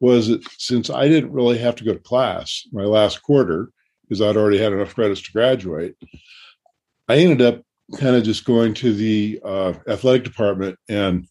was 0.00 0.28
that 0.28 0.44
since 0.58 0.90
I 0.90 1.08
didn't 1.08 1.32
really 1.32 1.58
have 1.58 1.74
to 1.76 1.84
go 1.84 1.92
to 1.92 1.98
class 1.98 2.62
my 2.72 2.84
last 2.84 3.22
quarter 3.22 3.70
because 4.08 4.22
I'd 4.22 4.36
already 4.36 4.58
had 4.58 4.72
enough 4.72 4.94
credits 4.94 5.22
to 5.22 5.32
graduate, 5.32 5.96
I 7.08 7.16
ended 7.16 7.42
up 7.42 7.62
kind 7.98 8.16
of 8.16 8.22
just 8.22 8.44
going 8.44 8.74
to 8.74 8.92
the 8.92 9.40
uh, 9.44 9.74
athletic 9.88 10.24
department 10.24 10.78
and 10.88 11.26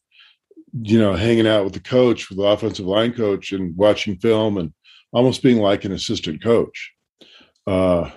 you 0.81 0.99
know 0.99 1.13
hanging 1.13 1.47
out 1.47 1.63
with 1.63 1.73
the 1.73 1.79
coach 1.79 2.29
with 2.29 2.37
the 2.37 2.43
offensive 2.43 2.85
line 2.85 3.13
coach 3.13 3.51
and 3.51 3.75
watching 3.75 4.17
film 4.17 4.57
and 4.57 4.73
almost 5.11 5.41
being 5.41 5.57
like 5.57 5.85
an 5.85 5.91
assistant 5.91 6.43
coach. 6.43 6.93
Uh, 7.65 8.09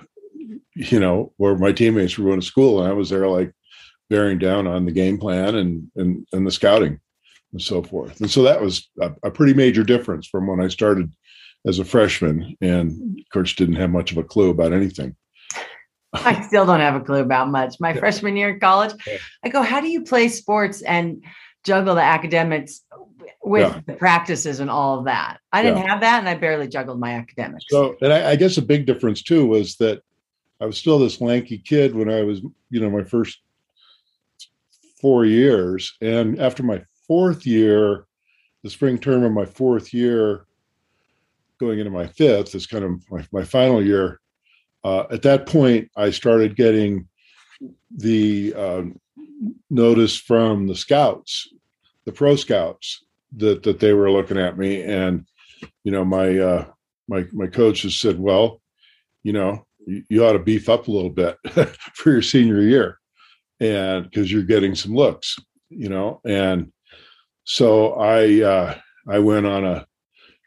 you 0.75 1.01
know 1.01 1.33
where 1.37 1.57
my 1.57 1.73
teammates 1.73 2.17
were 2.17 2.27
going 2.27 2.41
to 2.41 2.47
school 2.47 2.81
and 2.81 2.89
i 2.89 2.93
was 2.93 3.11
there 3.11 3.29
like 3.29 3.53
bearing 4.09 4.39
down 4.39 4.67
on 4.67 4.85
the 4.85 4.93
game 4.93 5.19
plan 5.19 5.57
and 5.57 5.91
and, 5.97 6.27
and 6.33 6.47
the 6.47 6.51
scouting 6.51 6.99
and 7.53 7.61
so 7.61 7.83
forth. 7.83 8.21
And 8.21 8.31
so 8.31 8.45
that 8.45 8.63
was 8.63 8.89
a, 9.01 9.13
a 9.25 9.31
pretty 9.31 9.55
major 9.55 9.83
difference 9.83 10.27
from 10.27 10.47
when 10.47 10.61
i 10.61 10.69
started 10.69 11.13
as 11.67 11.79
a 11.79 11.85
freshman 11.85 12.57
and 12.61 13.23
coach 13.33 13.57
didn't 13.57 13.77
have 13.77 13.91
much 13.91 14.13
of 14.13 14.19
a 14.19 14.25
clue 14.25 14.51
about 14.51 14.73
anything 14.73 15.15
I 16.13 16.43
still 16.43 16.67
don't 16.67 16.81
have 16.81 16.97
a 16.97 17.01
clue 17.01 17.21
about 17.21 17.51
much. 17.51 17.79
My 17.79 17.93
yeah. 17.93 18.01
freshman 18.01 18.37
year 18.37 18.51
in 18.51 18.61
college, 18.61 18.93
I 19.45 19.49
go, 19.49 19.63
how 19.63 19.81
do 19.81 19.89
you 19.89 20.03
play 20.03 20.29
sports 20.29 20.83
and 20.83 21.23
juggle 21.65 21.95
the 21.95 22.03
academics 22.03 22.83
with 23.43 23.73
yeah. 23.73 23.81
the 23.87 23.93
practices 23.95 24.61
and 24.61 24.71
all 24.71 24.99
of 24.99 25.05
that? 25.05 25.39
I 25.53 25.63
didn't 25.63 25.87
have 25.87 26.01
that, 26.01 26.19
and 26.19 26.29
I 26.29 26.35
barely 26.35 26.69
juggled 26.69 26.99
my 26.99 27.13
academics. 27.13 27.65
So, 27.69 27.97
and 28.01 28.13
I, 28.13 28.31
I, 28.31 28.37
guess 28.37 28.57
a 28.57 28.63
big 28.63 28.87
difference 28.87 29.23
too 29.23 29.47
was 29.47 29.77
that 29.77 30.03
I 30.61 30.67
was 30.67 30.77
still 30.77 30.99
this 30.99 31.21
lanky 31.21 31.59
kid 31.59 31.95
when 31.95 32.11
I 32.11 32.23
was, 32.23 32.41
you 32.71 32.81
know, 32.81 32.91
my 32.91 33.05
first 33.05 33.39
four 35.01 35.25
years, 35.25 35.97
and 36.01 36.41
after 36.41 36.63
my 36.63 36.83
fourth 37.07 37.47
year, 37.47 38.07
the 38.63 38.71
spring 38.71 38.99
term 38.99 39.23
of 39.23 39.33
my 39.33 39.47
fourth 39.47 39.95
year, 39.95 40.47
going 41.61 41.79
into 41.79 41.91
my 41.91 42.07
fifth 42.09 42.55
is 42.55 42.67
kind 42.67 42.85
of 42.85 43.11
my, 43.11 43.25
my 43.33 43.45
final 43.45 43.85
year 43.85 44.21
uh, 44.83 45.05
at 45.11 45.23
that 45.23 45.47
point, 45.47 45.91
I 45.97 46.11
started 46.11 46.57
getting 46.57 47.07
the 47.95 48.55
uh, 48.57 48.83
notice 49.69 50.17
from 50.17 50.67
the 50.67 50.75
scouts, 50.75 51.49
the 52.07 52.13
pro 52.13 52.37
scouts, 52.37 53.05
that 53.37 53.63
that 53.63 53.79
they 53.79 53.93
were 53.93 54.11
looking 54.11 54.39
at 54.39 54.59
me, 54.59 54.83
and 54.83 55.27
you 55.85 55.93
know, 55.93 56.05
my 56.05 56.39
uh, 56.39 56.67
my 57.09 57.27
my 57.33 57.47
coach 57.47 57.83
has 57.83 57.97
said, 57.97 58.19
"Well, 58.19 58.61
you 59.23 59.33
know, 59.33 59.67
you, 59.87 60.03
you 60.09 60.25
ought 60.25 60.33
to 60.33 60.39
beef 60.39 60.69
up 60.69 60.89
a 60.89 60.91
little 60.91 61.11
bit 61.11 61.37
for 61.95 62.11
your 62.11 62.23
senior 62.23 62.63
year, 62.63 62.99
and 63.61 64.05
because 64.05 64.33
you're 64.33 64.43
getting 64.43 64.75
some 64.75 64.95
looks, 64.95 65.39
you 65.69 65.91
know." 65.91 66.21
And 66.25 66.73
so 67.45 67.93
I 67.93 68.43
uh, 68.43 68.79
I 69.07 69.19
went 69.19 69.47
on 69.47 69.65
a 69.65 69.87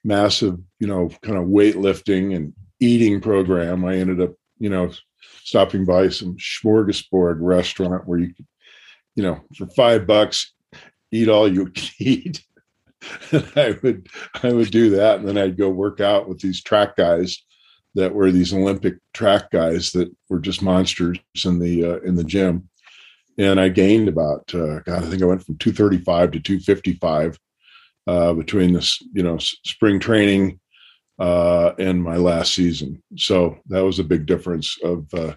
massive, 0.03 0.57
you 0.79 0.87
know, 0.87 1.09
kind 1.21 1.37
of 1.37 1.45
weightlifting 1.45 2.35
and 2.35 2.53
eating 2.79 3.21
program. 3.21 3.85
I 3.85 3.95
ended 3.95 4.21
up, 4.21 4.33
you 4.59 4.69
know, 4.69 4.91
stopping 5.43 5.85
by 5.85 6.09
some 6.09 6.37
smorgasbord 6.37 7.37
restaurant 7.39 8.07
where 8.07 8.19
you 8.19 8.33
could, 8.33 8.47
you 9.15 9.23
know, 9.23 9.41
for 9.57 9.67
five 9.67 10.05
bucks, 10.07 10.53
eat 11.11 11.29
all 11.29 11.47
you 11.47 11.65
could 11.71 11.89
eat. 11.99 12.43
and 13.31 13.51
I 13.55 13.77
would 13.83 14.07
I 14.41 14.53
would 14.53 14.71
do 14.71 14.91
that, 14.91 15.19
and 15.19 15.27
then 15.27 15.37
I'd 15.37 15.57
go 15.57 15.69
work 15.69 15.99
out 15.99 16.29
with 16.29 16.39
these 16.39 16.63
track 16.63 16.95
guys 16.95 17.43
that 17.95 18.13
were 18.13 18.31
these 18.31 18.53
Olympic 18.53 18.95
track 19.13 19.51
guys 19.51 19.91
that 19.91 20.09
were 20.29 20.39
just 20.39 20.61
monsters 20.61 21.19
in 21.45 21.59
the 21.59 21.85
uh, 21.85 21.99
in 21.99 22.15
the 22.15 22.23
gym. 22.23 22.69
And 23.37 23.59
I 23.59 23.69
gained 23.69 24.07
about 24.07 24.53
uh, 24.53 24.79
God, 24.81 25.03
I 25.03 25.07
think 25.09 25.21
I 25.21 25.25
went 25.25 25.43
from 25.43 25.57
235 25.57 26.31
to 26.31 26.39
255 26.39 27.37
uh, 28.07 28.33
between 28.33 28.73
this, 28.73 29.01
you 29.13 29.23
know, 29.23 29.37
spring 29.39 29.99
training 29.99 30.59
uh, 31.19 31.71
in 31.77 32.01
my 32.01 32.17
last 32.17 32.53
season. 32.53 33.01
So 33.17 33.57
that 33.67 33.83
was 33.83 33.99
a 33.99 34.03
big 34.03 34.25
difference 34.25 34.77
of, 34.83 35.13
uh, 35.13 35.35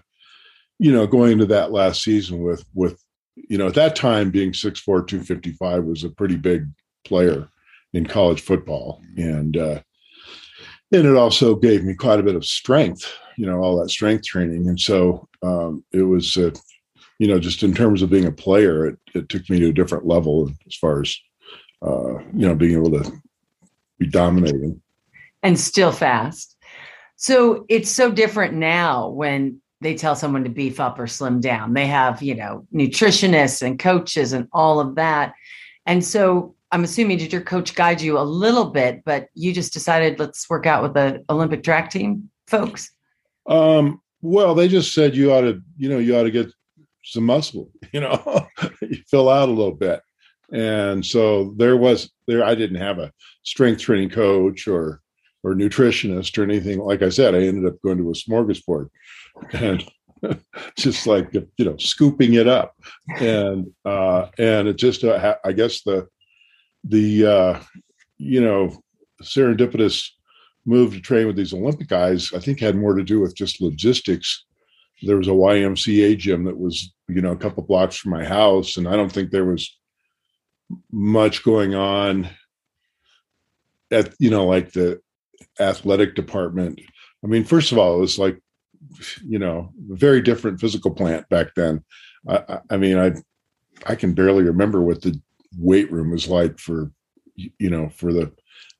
you 0.79 0.91
know, 0.91 1.07
going 1.07 1.33
into 1.33 1.45
that 1.47 1.71
last 1.71 2.03
season 2.03 2.41
with, 2.41 2.65
with, 2.73 3.01
you 3.35 3.57
know, 3.57 3.67
at 3.67 3.75
that 3.75 3.95
time 3.95 4.31
being 4.31 4.51
6'4, 4.51 4.83
255 5.07 5.83
was 5.83 6.03
a 6.03 6.09
pretty 6.09 6.35
big 6.35 6.67
player 7.05 7.49
in 7.93 8.05
college 8.05 8.41
football. 8.41 9.01
And, 9.15 9.55
uh, 9.55 9.81
and 10.91 11.05
it 11.05 11.15
also 11.15 11.55
gave 11.55 11.83
me 11.83 11.93
quite 11.93 12.19
a 12.19 12.23
bit 12.23 12.35
of 12.35 12.45
strength, 12.45 13.11
you 13.37 13.45
know, 13.45 13.59
all 13.59 13.79
that 13.79 13.89
strength 13.89 14.25
training. 14.25 14.67
And 14.67 14.79
so 14.79 15.27
um, 15.43 15.83
it 15.91 16.03
was, 16.03 16.37
uh, 16.37 16.51
you 17.19 17.27
know, 17.27 17.39
just 17.39 17.63
in 17.63 17.73
terms 17.73 18.01
of 18.01 18.09
being 18.09 18.25
a 18.25 18.31
player, 18.31 18.87
it, 18.87 18.99
it 19.13 19.29
took 19.29 19.49
me 19.49 19.59
to 19.59 19.69
a 19.69 19.73
different 19.73 20.05
level 20.05 20.49
as 20.67 20.75
far 20.75 21.01
as, 21.01 21.17
uh, 21.81 22.19
you 22.33 22.47
know, 22.47 22.55
being 22.55 22.73
able 22.73 22.91
to 22.91 23.11
be 23.99 24.07
dominating 24.07 24.81
and 25.43 25.59
still 25.59 25.91
fast. 25.91 26.55
So 27.15 27.65
it's 27.69 27.89
so 27.89 28.11
different 28.11 28.53
now 28.53 29.09
when 29.09 29.61
they 29.81 29.95
tell 29.95 30.15
someone 30.15 30.43
to 30.43 30.49
beef 30.49 30.79
up 30.79 30.99
or 30.99 31.07
slim 31.07 31.39
down. 31.39 31.73
They 31.73 31.87
have, 31.87 32.21
you 32.21 32.35
know, 32.35 32.65
nutritionists 32.73 33.61
and 33.61 33.77
coaches 33.77 34.33
and 34.33 34.47
all 34.51 34.79
of 34.79 34.95
that. 34.95 35.33
And 35.85 36.03
so 36.03 36.55
I'm 36.71 36.83
assuming 36.83 37.17
did 37.17 37.31
your 37.31 37.41
coach 37.41 37.75
guide 37.75 38.01
you 38.01 38.17
a 38.17 38.21
little 38.21 38.65
bit, 38.65 39.03
but 39.05 39.29
you 39.33 39.53
just 39.53 39.73
decided 39.73 40.19
let's 40.19 40.49
work 40.49 40.65
out 40.65 40.83
with 40.83 40.93
the 40.93 41.23
Olympic 41.29 41.63
track 41.63 41.91
team 41.91 42.29
folks? 42.47 42.91
Um, 43.47 44.01
well, 44.21 44.55
they 44.55 44.67
just 44.67 44.93
said 44.93 45.15
you 45.15 45.31
ought 45.31 45.41
to, 45.41 45.61
you 45.77 45.89
know, 45.89 45.99
you 45.99 46.17
ought 46.17 46.23
to 46.23 46.31
get 46.31 46.51
some 47.03 47.25
muscle, 47.25 47.69
you 47.93 48.01
know, 48.01 48.47
you 48.81 48.97
fill 49.09 49.29
out 49.29 49.49
a 49.49 49.51
little 49.51 49.75
bit. 49.75 50.01
And 50.51 51.05
so 51.05 51.53
there 51.57 51.77
was 51.77 52.09
there 52.27 52.43
I 52.43 52.55
didn't 52.55 52.81
have 52.81 52.99
a 52.99 53.11
strength 53.43 53.81
training 53.81 54.09
coach 54.09 54.67
or 54.67 55.01
or 55.43 55.55
nutritionist 55.55 56.37
or 56.37 56.43
anything. 56.43 56.79
Like 56.79 57.01
I 57.01 57.09
said, 57.09 57.35
I 57.35 57.41
ended 57.41 57.65
up 57.71 57.81
going 57.81 57.97
to 57.97 58.09
a 58.09 58.13
smorgasbord 58.13 58.89
and 59.53 59.83
just 60.77 61.07
like 61.07 61.33
you 61.33 61.65
know 61.65 61.77
scooping 61.77 62.33
it 62.33 62.47
up 62.47 62.75
and 63.19 63.67
uh 63.85 64.27
and 64.37 64.67
it 64.67 64.75
just 64.75 65.03
uh, 65.03 65.35
i 65.45 65.51
guess 65.51 65.81
the 65.83 66.07
the 66.83 67.25
uh 67.25 67.59
you 68.17 68.41
know 68.41 68.75
serendipitous 69.21 70.09
move 70.65 70.93
to 70.93 70.99
train 70.99 71.27
with 71.27 71.35
these 71.35 71.53
olympic 71.53 71.87
guys 71.87 72.33
i 72.33 72.39
think 72.39 72.59
had 72.59 72.75
more 72.75 72.95
to 72.95 73.03
do 73.03 73.19
with 73.19 73.35
just 73.35 73.61
logistics 73.61 74.45
there 75.03 75.17
was 75.17 75.27
a 75.27 75.31
ymca 75.31 76.17
gym 76.17 76.43
that 76.43 76.57
was 76.57 76.93
you 77.07 77.21
know 77.21 77.31
a 77.31 77.37
couple 77.37 77.63
blocks 77.63 77.97
from 77.97 78.11
my 78.11 78.25
house 78.25 78.77
and 78.77 78.87
i 78.87 78.95
don't 78.95 79.11
think 79.11 79.29
there 79.29 79.45
was 79.45 79.76
much 80.91 81.43
going 81.43 81.75
on 81.75 82.29
at 83.91 84.13
you 84.19 84.29
know 84.29 84.45
like 84.45 84.71
the 84.73 85.01
athletic 85.59 86.15
department. 86.15 86.79
I 87.23 87.27
mean, 87.27 87.43
first 87.43 87.71
of 87.71 87.77
all, 87.77 87.97
it 87.97 88.01
was 88.01 88.19
like, 88.19 88.39
you 89.25 89.39
know, 89.39 89.71
a 89.91 89.95
very 89.95 90.21
different 90.21 90.59
physical 90.59 90.91
plant 90.91 91.27
back 91.29 91.55
then. 91.55 91.83
I, 92.27 92.59
I 92.69 92.77
mean, 92.77 92.97
I 92.97 93.13
I 93.85 93.95
can 93.95 94.13
barely 94.13 94.43
remember 94.43 94.81
what 94.81 95.01
the 95.01 95.19
weight 95.57 95.91
room 95.91 96.11
was 96.11 96.27
like 96.27 96.59
for, 96.59 96.91
you 97.35 97.69
know, 97.69 97.89
for 97.89 98.13
the 98.13 98.31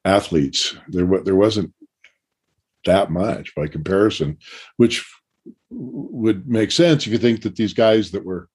athletes. 0.05 0.75
There 0.88 1.05
there 1.23 1.35
wasn't 1.35 1.73
that 2.85 3.11
much 3.11 3.53
by 3.55 3.67
comparison, 3.67 4.38
which 4.77 5.05
would 5.69 6.47
make 6.47 6.71
sense 6.71 7.05
if 7.05 7.11
you 7.11 7.17
think 7.17 7.41
that 7.41 7.55
these 7.55 7.73
guys 7.73 8.11
that 8.11 8.25
were 8.25 8.49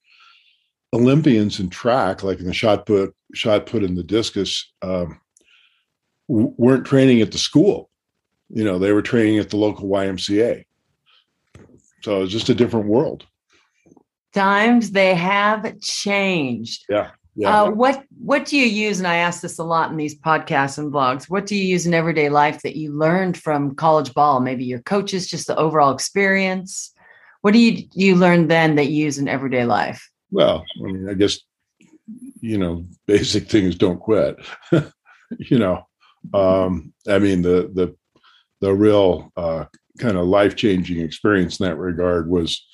Olympians 0.93 1.59
in 1.59 1.71
track, 1.71 2.23
like 2.23 2.39
in 2.39 2.47
the 2.47 2.53
shot 2.53 2.87
put, 2.87 3.15
shot 3.35 3.67
put 3.67 3.83
in 3.83 3.95
the 3.95 4.03
discus, 4.03 4.73
um, 4.83 5.21
weren't 6.29 6.87
training 6.87 7.21
at 7.21 7.33
the 7.33 7.39
school 7.39 7.91
you 8.53 8.65
know, 8.65 8.79
they 8.79 8.93
were 8.93 9.03
training 9.03 9.39
at 9.39 9.51
the 9.51 9.57
local 9.57 9.89
YMCA. 9.89 10.65
So 12.03 12.23
it's 12.23 12.33
just 12.33 12.51
a 12.51 12.55
different 12.55 12.87
world. 12.87 13.27
Times 14.35 14.91
they 14.91 15.15
have 15.15 15.81
changed. 15.81 16.85
Yeah. 16.89 17.11
Yeah. 17.35 17.63
Uh, 17.63 17.71
what 17.71 18.05
What 18.19 18.45
do 18.45 18.59
you 18.59 18.67
use? 18.67 18.99
And 18.99 19.09
I 19.09 19.17
ask 19.17 19.41
this 19.41 19.59
a 19.59 19.65
lot 19.65 19.91
in 19.91 19.97
these 19.97 20.19
podcasts 20.19 20.77
and 20.77 20.93
blogs. 20.93 21.31
What 21.31 21.47
do 21.47 21.57
you 21.57 21.65
use 21.65 21.87
in 21.87 21.95
everyday 21.95 22.29
life 22.29 22.61
that 22.61 22.77
you 22.77 22.93
learned 22.93 23.39
from 23.39 23.75
college 23.75 24.13
ball? 24.13 24.41
Maybe 24.41 24.65
your 24.65 24.81
coaches, 24.81 25.31
just 25.31 25.47
the 25.47 25.57
overall 25.57 25.95
experience. 25.95 26.93
What 27.41 27.53
do 27.53 27.59
you 27.59 27.89
you 27.95 28.17
learn 28.17 28.49
then 28.49 28.75
that 28.75 28.91
you 28.91 29.05
use 29.05 29.17
in 29.17 29.29
everyday 29.29 29.65
life? 29.65 30.11
Well, 30.33 30.65
I 30.81 30.83
mean, 30.83 31.09
I 31.09 31.15
guess 31.15 31.39
you 32.41 32.59
know, 32.59 32.85
basic 33.07 33.49
things 33.49 33.77
don't 33.77 34.01
quit. 34.01 34.37
you 35.39 35.59
know, 35.59 35.87
um, 36.35 36.93
I 37.09 37.19
mean, 37.19 37.43
the 37.43 37.71
the 37.73 37.97
the 38.61 38.75
real 38.75 39.33
uh, 39.37 39.67
kind 39.99 40.17
of 40.17 40.27
life 40.27 40.57
changing 40.57 41.01
experience 41.01 41.61
in 41.61 41.67
that 41.67 41.77
regard 41.77 42.29
was 42.29 42.65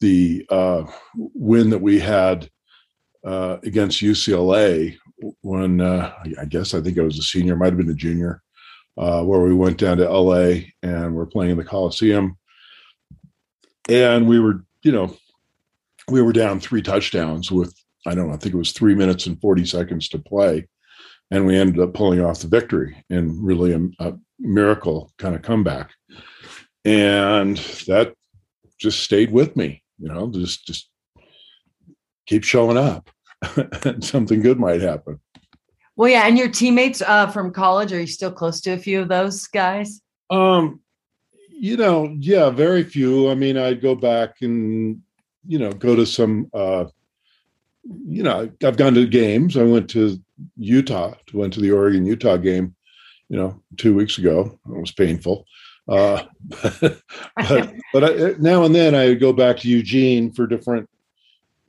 the 0.00 0.46
uh, 0.50 0.84
win 1.16 1.70
that 1.70 1.80
we 1.80 1.98
had 1.98 2.48
uh, 3.24 3.58
against 3.62 4.00
UCLA 4.00 4.96
when 5.42 5.80
uh, 5.80 6.12
I 6.40 6.44
guess 6.44 6.74
I 6.74 6.80
think 6.80 6.98
I 6.98 7.02
was 7.02 7.18
a 7.18 7.22
senior, 7.22 7.56
might 7.56 7.72
have 7.72 7.76
been 7.76 7.90
a 7.90 7.94
junior, 7.94 8.42
uh, 8.96 9.22
where 9.22 9.40
we 9.40 9.54
went 9.54 9.78
down 9.78 9.96
to 9.98 10.08
LA 10.08 10.60
and 10.82 11.14
we're 11.14 11.26
playing 11.26 11.52
in 11.52 11.58
the 11.58 11.64
Coliseum, 11.64 12.38
and 13.88 14.28
we 14.28 14.38
were, 14.38 14.64
you 14.82 14.92
know, 14.92 15.16
we 16.10 16.22
were 16.22 16.32
down 16.32 16.60
three 16.60 16.82
touchdowns 16.82 17.50
with 17.50 17.74
I 18.06 18.14
don't 18.14 18.28
know, 18.28 18.34
I 18.34 18.36
think 18.36 18.54
it 18.54 18.58
was 18.58 18.72
three 18.72 18.94
minutes 18.94 19.26
and 19.26 19.40
forty 19.40 19.64
seconds 19.64 20.08
to 20.10 20.18
play, 20.18 20.66
and 21.30 21.46
we 21.46 21.56
ended 21.56 21.80
up 21.80 21.94
pulling 21.94 22.20
off 22.20 22.40
the 22.40 22.48
victory 22.48 23.04
in 23.10 23.42
really 23.42 23.72
a, 23.72 24.06
a 24.06 24.14
miracle 24.38 25.12
kind 25.18 25.34
of 25.34 25.42
comeback, 25.42 25.90
and 26.84 27.56
that 27.86 28.14
just 28.78 29.00
stayed 29.00 29.32
with 29.32 29.56
me. 29.56 29.82
You 29.98 30.08
know, 30.08 30.30
just 30.30 30.66
just 30.66 30.88
keep 32.26 32.44
showing 32.44 32.76
up. 32.76 33.10
And 33.84 34.02
something 34.04 34.40
good 34.40 34.58
might 34.58 34.80
happen. 34.80 35.20
Well, 35.94 36.08
yeah, 36.08 36.26
and 36.26 36.36
your 36.36 36.48
teammates 36.48 37.02
uh, 37.02 37.28
from 37.28 37.52
college 37.52 37.92
are 37.92 38.00
you 38.00 38.06
still 38.06 38.32
close 38.32 38.60
to 38.62 38.72
a 38.72 38.78
few 38.78 39.00
of 39.00 39.08
those 39.08 39.46
guys? 39.46 40.00
Um, 40.30 40.80
you 41.50 41.76
know, 41.76 42.16
yeah, 42.18 42.50
very 42.50 42.84
few. 42.84 43.30
I 43.30 43.34
mean, 43.34 43.56
I'd 43.56 43.80
go 43.80 43.94
back 43.94 44.36
and 44.42 45.00
you 45.46 45.58
know 45.58 45.72
go 45.72 45.96
to 45.96 46.06
some. 46.06 46.50
uh 46.52 46.86
You 48.06 48.22
know, 48.22 48.50
I've 48.64 48.76
gone 48.76 48.94
to 48.94 49.06
games. 49.06 49.56
I 49.56 49.62
went 49.62 49.88
to 49.90 50.18
Utah. 50.56 51.14
Went 51.32 51.54
to 51.54 51.60
the 51.60 51.72
Oregon 51.72 52.04
Utah 52.04 52.36
game. 52.36 52.74
You 53.28 53.36
know, 53.36 53.62
two 53.76 53.94
weeks 53.94 54.18
ago. 54.18 54.58
It 54.66 54.80
was 54.80 54.92
painful. 54.92 55.46
Uh, 55.88 56.24
but 56.70 57.72
but, 57.92 58.04
I, 58.04 58.34
now 58.38 58.64
and 58.64 58.74
then 58.74 58.94
I 58.94 59.08
would 59.08 59.20
go 59.20 59.32
back 59.32 59.56
to 59.58 59.68
Eugene 59.68 60.30
for 60.30 60.46
different 60.46 60.88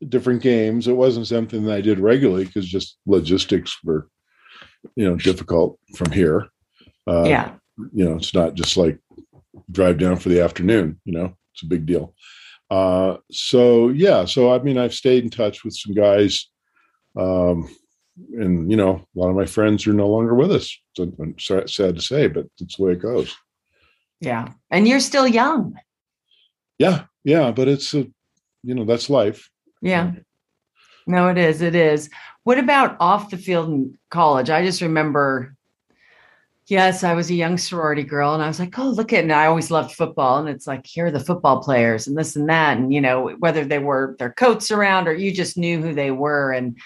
different 0.08 0.42
games. 0.42 0.88
It 0.88 0.94
wasn't 0.94 1.28
something 1.28 1.64
that 1.66 1.76
I 1.76 1.82
did 1.82 2.00
regularly 2.00 2.46
because 2.46 2.68
just 2.68 2.98
logistics 3.06 3.78
were, 3.84 4.08
you 4.96 5.06
know, 5.06 5.16
difficult 5.16 5.80
from 5.96 6.12
here. 6.12 6.50
Uh, 7.08 7.24
yeah. 7.26 7.52
You 7.94 8.06
know, 8.06 8.16
it's 8.16 8.34
not 8.34 8.56
just 8.56 8.76
like 8.78 9.00
drive 9.72 9.98
down 9.98 10.18
for 10.18 10.30
the 10.30 10.42
afternoon. 10.42 11.00
You 11.06 11.14
know, 11.14 11.38
it's 11.54 11.64
a 11.64 11.68
big 11.68 11.86
deal. 11.86 12.14
Uh, 12.70 13.18
so 13.32 13.90
yeah, 13.90 14.26
so 14.26 14.54
I 14.54 14.60
mean, 14.60 14.78
I've 14.78 14.94
stayed 14.94 15.24
in 15.24 15.30
touch 15.30 15.64
with 15.64 15.76
some 15.76 15.94
guys, 15.94 16.50
um, 17.18 17.68
and 18.34 18.70
you 18.70 18.78
know, 18.78 19.06
a 19.16 19.20
lot 19.20 19.30
of 19.30 19.36
my 19.36 19.46
friends 19.46 19.88
are 19.88 19.94
no 19.94 20.08
longer 20.08 20.36
with 20.36 20.52
us. 20.52 20.78
It's 20.98 21.76
sad 21.76 21.96
to 21.96 22.02
say, 22.02 22.28
but 22.28 22.46
it's 22.60 22.78
the 22.78 22.84
way 22.84 22.92
it 22.92 23.02
goes. 23.02 23.36
Yeah, 24.22 24.50
and 24.70 24.88
you're 24.88 25.00
still 25.00 25.28
young. 25.28 25.80
Yeah, 26.78 27.06
yeah, 27.24 27.52
but 27.52 27.68
it's 27.68 27.94
a, 27.94 28.08
you 28.64 28.76
know, 28.76 28.86
that's 28.86 29.10
life. 29.10 29.50
Yeah. 29.82 30.12
No, 31.08 31.30
it 31.30 31.38
is. 31.38 31.62
It 31.62 31.74
is. 31.74 32.10
What 32.44 32.60
about 32.60 32.98
off 33.00 33.32
the 33.32 33.38
field 33.38 33.70
in 33.70 33.98
college? 34.12 34.50
I 34.50 34.64
just 34.64 34.82
remember, 34.82 35.56
yes, 36.70 37.04
I 37.04 37.14
was 37.14 37.30
a 37.30 37.36
young 37.36 37.58
sorority 37.58 38.04
girl 38.04 38.34
and 38.34 38.44
I 38.44 38.48
was 38.48 38.60
like, 38.60 38.78
oh, 38.78 38.90
look 38.90 39.12
at, 39.12 39.24
and 39.24 39.34
I 39.34 39.48
always 39.48 39.72
loved 39.72 39.96
football. 39.96 40.38
And 40.38 40.48
it's 40.48 40.68
like, 40.68 40.86
here 40.86 41.08
are 41.08 41.12
the 41.12 41.20
football 41.20 41.62
players 41.62 42.08
and 42.08 42.18
this 42.18 42.36
and 42.36 42.48
that. 42.50 42.78
And, 42.78 42.94
you 42.94 43.02
know, 43.02 43.30
whether 43.40 43.66
they 43.66 43.80
were 43.80 44.16
their 44.20 44.32
coats 44.32 44.70
around 44.70 45.08
or 45.08 45.14
you 45.14 45.32
just 45.32 45.58
knew 45.58 45.82
who 45.82 45.94
they 45.94 46.12
were. 46.12 46.52
And, 46.52 46.78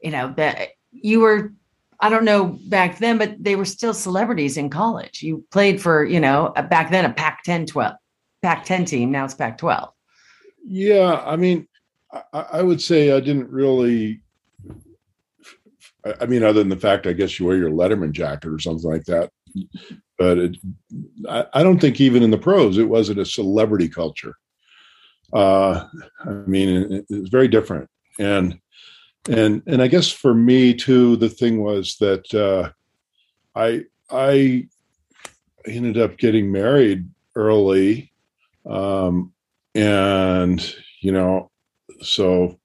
you 0.00 0.12
know, 0.12 0.32
that 0.36 0.68
you 0.92 1.20
were, 1.20 1.52
I 2.00 2.08
don't 2.08 2.24
know 2.24 2.58
back 2.68 2.98
then, 2.98 3.18
but 3.18 3.34
they 3.40 3.56
were 3.56 3.64
still 3.64 3.92
celebrities 3.92 4.56
in 4.56 4.70
college. 4.70 5.22
You 5.22 5.44
played 5.50 5.82
for, 5.82 6.04
you 6.04 6.20
know, 6.20 6.52
back 6.70 6.90
then 6.90 7.04
a 7.04 7.12
Pac 7.12 7.42
10 7.42 7.66
12, 7.66 7.94
Pac 8.42 8.64
10 8.64 8.84
team. 8.84 9.10
Now 9.10 9.24
it's 9.24 9.34
Pac 9.34 9.58
12. 9.58 9.90
Yeah. 10.64 11.22
I 11.26 11.36
mean, 11.36 11.66
I, 12.12 12.46
I 12.52 12.62
would 12.62 12.80
say 12.80 13.12
I 13.12 13.20
didn't 13.20 13.50
really. 13.50 14.22
I 16.20 16.26
mean, 16.26 16.42
other 16.42 16.60
than 16.60 16.68
the 16.68 16.76
fact, 16.76 17.06
I 17.06 17.12
guess 17.12 17.38
you 17.38 17.46
wear 17.46 17.56
your 17.56 17.70
Letterman 17.70 18.12
jacket 18.12 18.48
or 18.48 18.58
something 18.58 18.88
like 18.88 19.04
that. 19.04 19.30
But 20.16 20.38
it, 20.38 20.56
I, 21.28 21.46
I 21.54 21.62
don't 21.62 21.80
think 21.80 22.00
even 22.00 22.22
in 22.22 22.30
the 22.30 22.38
pros 22.38 22.78
it 22.78 22.88
wasn't 22.88 23.20
a 23.20 23.24
celebrity 23.24 23.88
culture. 23.88 24.34
Uh, 25.32 25.86
I 26.24 26.30
mean, 26.46 26.92
it, 26.92 27.06
it's 27.10 27.28
very 27.28 27.48
different, 27.48 27.88
and 28.18 28.58
and 29.28 29.62
and 29.66 29.82
I 29.82 29.88
guess 29.88 30.10
for 30.10 30.34
me 30.34 30.74
too, 30.74 31.16
the 31.16 31.28
thing 31.28 31.62
was 31.62 31.96
that 32.00 32.34
uh, 32.34 32.70
I 33.54 33.84
I 34.10 34.68
ended 35.66 35.98
up 35.98 36.16
getting 36.16 36.50
married 36.50 37.08
early, 37.34 38.12
um, 38.64 39.32
and 39.74 40.74
you 41.00 41.12
know 41.12 41.50
so 42.00 42.58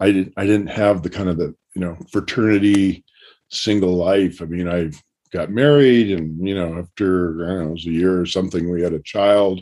I 0.00 0.06
didn't 0.06 0.32
I 0.36 0.46
didn't 0.46 0.68
have 0.68 1.02
the 1.02 1.10
kind 1.10 1.28
of 1.28 1.36
the 1.36 1.54
you 1.74 1.80
know 1.80 1.96
fraternity 2.10 3.04
single 3.50 3.94
life. 3.94 4.42
I 4.42 4.46
mean, 4.46 4.68
I 4.68 4.90
got 5.32 5.50
married, 5.50 6.10
and 6.10 6.46
you 6.46 6.54
know, 6.54 6.78
after 6.78 7.44
I 7.44 7.48
don't 7.48 7.58
know, 7.58 7.68
it 7.68 7.72
was 7.72 7.86
a 7.86 7.90
year 7.90 8.20
or 8.20 8.26
something, 8.26 8.70
we 8.70 8.82
had 8.82 8.92
a 8.92 9.02
child, 9.02 9.60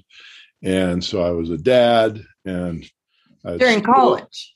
and 0.63 1.03
so 1.03 1.23
I 1.23 1.31
was 1.31 1.51
a 1.51 1.59
dad. 1.59 2.23
And 2.45 2.89
during 3.45 3.83
college, 3.83 4.55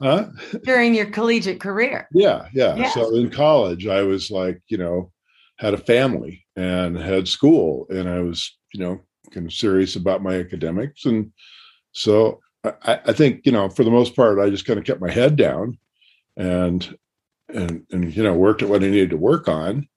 huh? 0.00 0.26
During 0.64 0.94
your 0.94 1.06
collegiate 1.06 1.60
career, 1.60 2.08
yeah, 2.12 2.46
yeah, 2.52 2.76
yeah. 2.76 2.90
So 2.90 3.14
in 3.14 3.30
college, 3.30 3.86
I 3.86 4.02
was 4.02 4.30
like, 4.30 4.60
you 4.68 4.78
know, 4.78 5.12
had 5.58 5.74
a 5.74 5.78
family 5.78 6.44
and 6.56 6.96
had 6.96 7.28
school, 7.28 7.86
and 7.90 8.08
I 8.08 8.20
was, 8.20 8.56
you 8.74 8.80
know, 8.80 9.00
kind 9.32 9.46
of 9.46 9.52
serious 9.52 9.96
about 9.96 10.22
my 10.22 10.34
academics, 10.36 11.04
and 11.06 11.32
so 11.92 12.40
I, 12.64 13.00
I 13.06 13.12
think 13.12 13.42
you 13.44 13.52
know 13.52 13.68
for 13.68 13.84
the 13.84 13.90
most 13.90 14.14
part 14.14 14.38
I 14.38 14.50
just 14.50 14.66
kind 14.66 14.78
of 14.78 14.84
kept 14.84 15.00
my 15.00 15.10
head 15.10 15.36
down 15.36 15.78
and 16.36 16.96
and 17.48 17.84
and 17.90 18.14
you 18.14 18.22
know 18.22 18.34
worked 18.34 18.62
at 18.62 18.68
what 18.68 18.82
I 18.82 18.88
needed 18.88 19.10
to 19.10 19.16
work 19.16 19.48
on, 19.48 19.88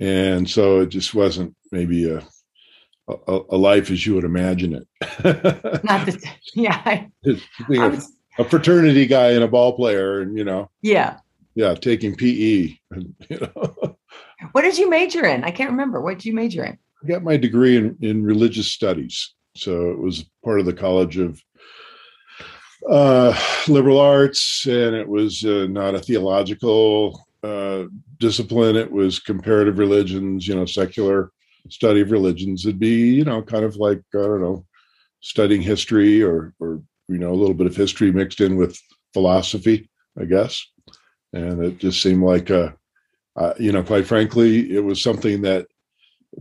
and 0.00 0.48
so 0.48 0.80
it 0.80 0.88
just 0.88 1.14
wasn't 1.14 1.54
maybe 1.72 2.10
a 2.10 2.22
a, 3.08 3.40
a 3.50 3.56
life 3.56 3.90
as 3.90 4.06
you 4.06 4.14
would 4.14 4.24
imagine 4.24 4.74
it. 4.74 4.88
Not 5.84 6.06
the 6.06 6.30
yeah. 6.54 7.06
A, 7.24 8.02
a, 8.38 8.44
fraternity 8.44 9.06
guy 9.06 9.30
and 9.30 9.44
a 9.44 9.48
ball 9.48 9.74
player, 9.74 10.20
and 10.20 10.36
you 10.36 10.44
know. 10.44 10.70
Yeah. 10.82 11.18
Yeah, 11.54 11.74
taking 11.74 12.14
PE. 12.14 12.76
And, 12.90 13.14
you 13.28 13.40
know. 13.40 13.96
What 14.52 14.62
did 14.62 14.78
you 14.78 14.88
major 14.88 15.26
in? 15.26 15.44
I 15.44 15.50
can't 15.50 15.70
remember. 15.70 16.00
What 16.00 16.18
did 16.18 16.24
you 16.24 16.34
major 16.34 16.64
in? 16.64 16.78
I 17.02 17.06
got 17.06 17.22
my 17.22 17.36
degree 17.36 17.76
in 17.76 17.96
in 18.00 18.22
religious 18.22 18.68
studies, 18.68 19.34
so 19.56 19.90
it 19.90 19.98
was 19.98 20.24
part 20.44 20.60
of 20.60 20.66
the 20.66 20.72
College 20.72 21.18
of 21.18 21.42
uh, 22.88 23.38
liberal 23.68 24.00
arts, 24.00 24.66
and 24.66 24.94
it 24.94 25.08
was 25.08 25.44
uh, 25.44 25.66
not 25.68 25.94
a 25.94 26.00
theological 26.00 27.26
uh, 27.42 27.84
discipline. 28.18 28.76
It 28.76 28.90
was 28.90 29.18
comparative 29.18 29.78
religions, 29.78 30.48
you 30.48 30.54
know, 30.54 30.64
secular 30.64 31.30
study 31.68 32.00
of 32.00 32.10
religions. 32.10 32.64
It'd 32.64 32.78
be, 32.78 33.10
you 33.14 33.24
know, 33.24 33.42
kind 33.42 33.64
of 33.64 33.76
like 33.76 34.02
I 34.14 34.18
don't 34.18 34.40
know, 34.40 34.64
studying 35.20 35.62
history 35.62 36.22
or 36.22 36.54
or 36.60 36.82
you 37.08 37.18
know 37.18 37.30
a 37.30 37.36
little 37.36 37.54
bit 37.54 37.66
of 37.66 37.76
history 37.76 38.10
mixed 38.10 38.40
in 38.40 38.56
with 38.56 38.78
philosophy, 39.12 39.90
I 40.18 40.24
guess. 40.24 40.64
And 41.32 41.62
it 41.62 41.78
just 41.78 42.02
seemed 42.02 42.22
like, 42.22 42.50
a, 42.50 42.74
uh, 43.36 43.54
you 43.58 43.72
know, 43.72 43.82
quite 43.82 44.06
frankly, 44.06 44.74
it 44.74 44.80
was 44.80 45.02
something 45.02 45.42
that 45.42 45.66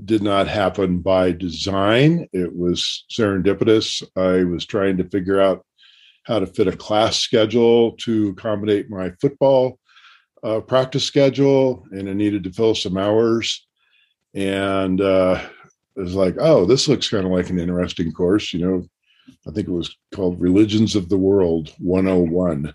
did 0.06 0.22
not 0.22 0.48
happen 0.48 1.00
by 1.00 1.32
design. 1.32 2.28
It 2.34 2.56
was 2.56 3.06
serendipitous. 3.12 4.04
I 4.16 4.44
was 4.44 4.66
trying 4.66 4.98
to 4.98 5.10
figure 5.10 5.42
out 5.42 5.66
how 6.28 6.40
to 6.40 6.46
fit 6.46 6.68
a 6.68 6.76
class 6.76 7.18
schedule 7.18 7.94
to 7.94 8.30
accommodate 8.30 8.90
my 8.90 9.12
football 9.22 9.80
uh, 10.44 10.60
practice 10.60 11.06
schedule, 11.06 11.86
and 11.92 12.10
I 12.10 12.14
needed 12.14 12.44
to 12.44 12.52
fill 12.52 12.76
some 12.76 12.98
hours. 12.98 13.66
And 14.34 15.00
uh, 15.00 15.42
it 15.96 16.02
was 16.02 16.16
like, 16.16 16.36
oh, 16.40 16.66
this 16.66 16.88
looks 16.88 17.10
kind 17.10 17.26
of 17.26 17.32
like 17.32 17.50
an 17.50 17.60
interesting 17.60 18.12
course. 18.12 18.54
You 18.54 18.60
know, 18.60 18.88
I 19.48 19.52
think 19.52 19.70
it 19.70 19.72
was 19.72 19.96
called 20.14 20.40
Religions 20.40 20.96
of 20.96 21.08
the 21.08 21.18
World 21.18 21.74
101, 21.80 22.74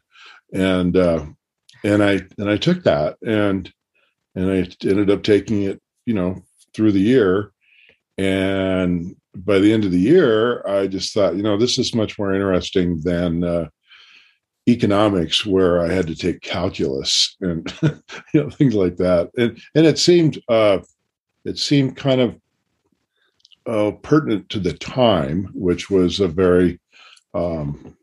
and 0.55 0.96
uh, 0.96 1.26
and 1.84 2.03
I 2.03 2.20
and 2.38 2.48
I 2.48 2.57
took 2.57 2.82
that, 2.84 3.18
and 3.24 3.70
and 4.34 4.50
I 4.50 4.86
ended 4.88 5.11
up 5.11 5.22
taking 5.22 5.62
it, 5.64 5.80
you 6.07 6.14
know, 6.14 6.42
through 6.74 6.92
the 6.92 7.00
year, 7.00 7.51
and 8.19 9.17
by 9.35 9.59
the 9.59 9.73
end 9.73 9.85
of 9.85 9.93
the 9.93 9.99
year, 9.99 10.67
I 10.67 10.87
just 10.87 11.15
thought, 11.15 11.37
you 11.37 11.43
know, 11.43 11.57
this 11.57 11.79
is 11.79 11.95
much 11.95 12.19
more 12.19 12.35
interesting 12.35 13.01
than 13.01 13.45
uh, 13.45 13.69
economics 14.69 15.47
where 15.47 15.81
I 15.81 15.91
had 15.93 16.07
to 16.09 16.15
take 16.15 16.43
calculus 16.43 17.37
and 17.41 17.73
you 17.83 18.43
know 18.43 18.51
things 18.51 18.75
like 18.75 18.97
that, 18.97 19.31
and 19.37 19.59
and 19.75 19.87
it 19.87 19.99
seemed 19.99 20.41
uh, 20.49 20.79
it 21.45 21.59
seemed 21.59 21.97
kind 21.97 22.21
of 22.21 22.37
uh, 23.67 23.93
pertinent 24.03 24.49
to 24.51 24.61
the 24.61 24.73
time, 24.73 25.51
which 25.55 25.91
was 25.91 26.21
a 26.21 26.29
very 26.29 26.81
um, 27.35 27.97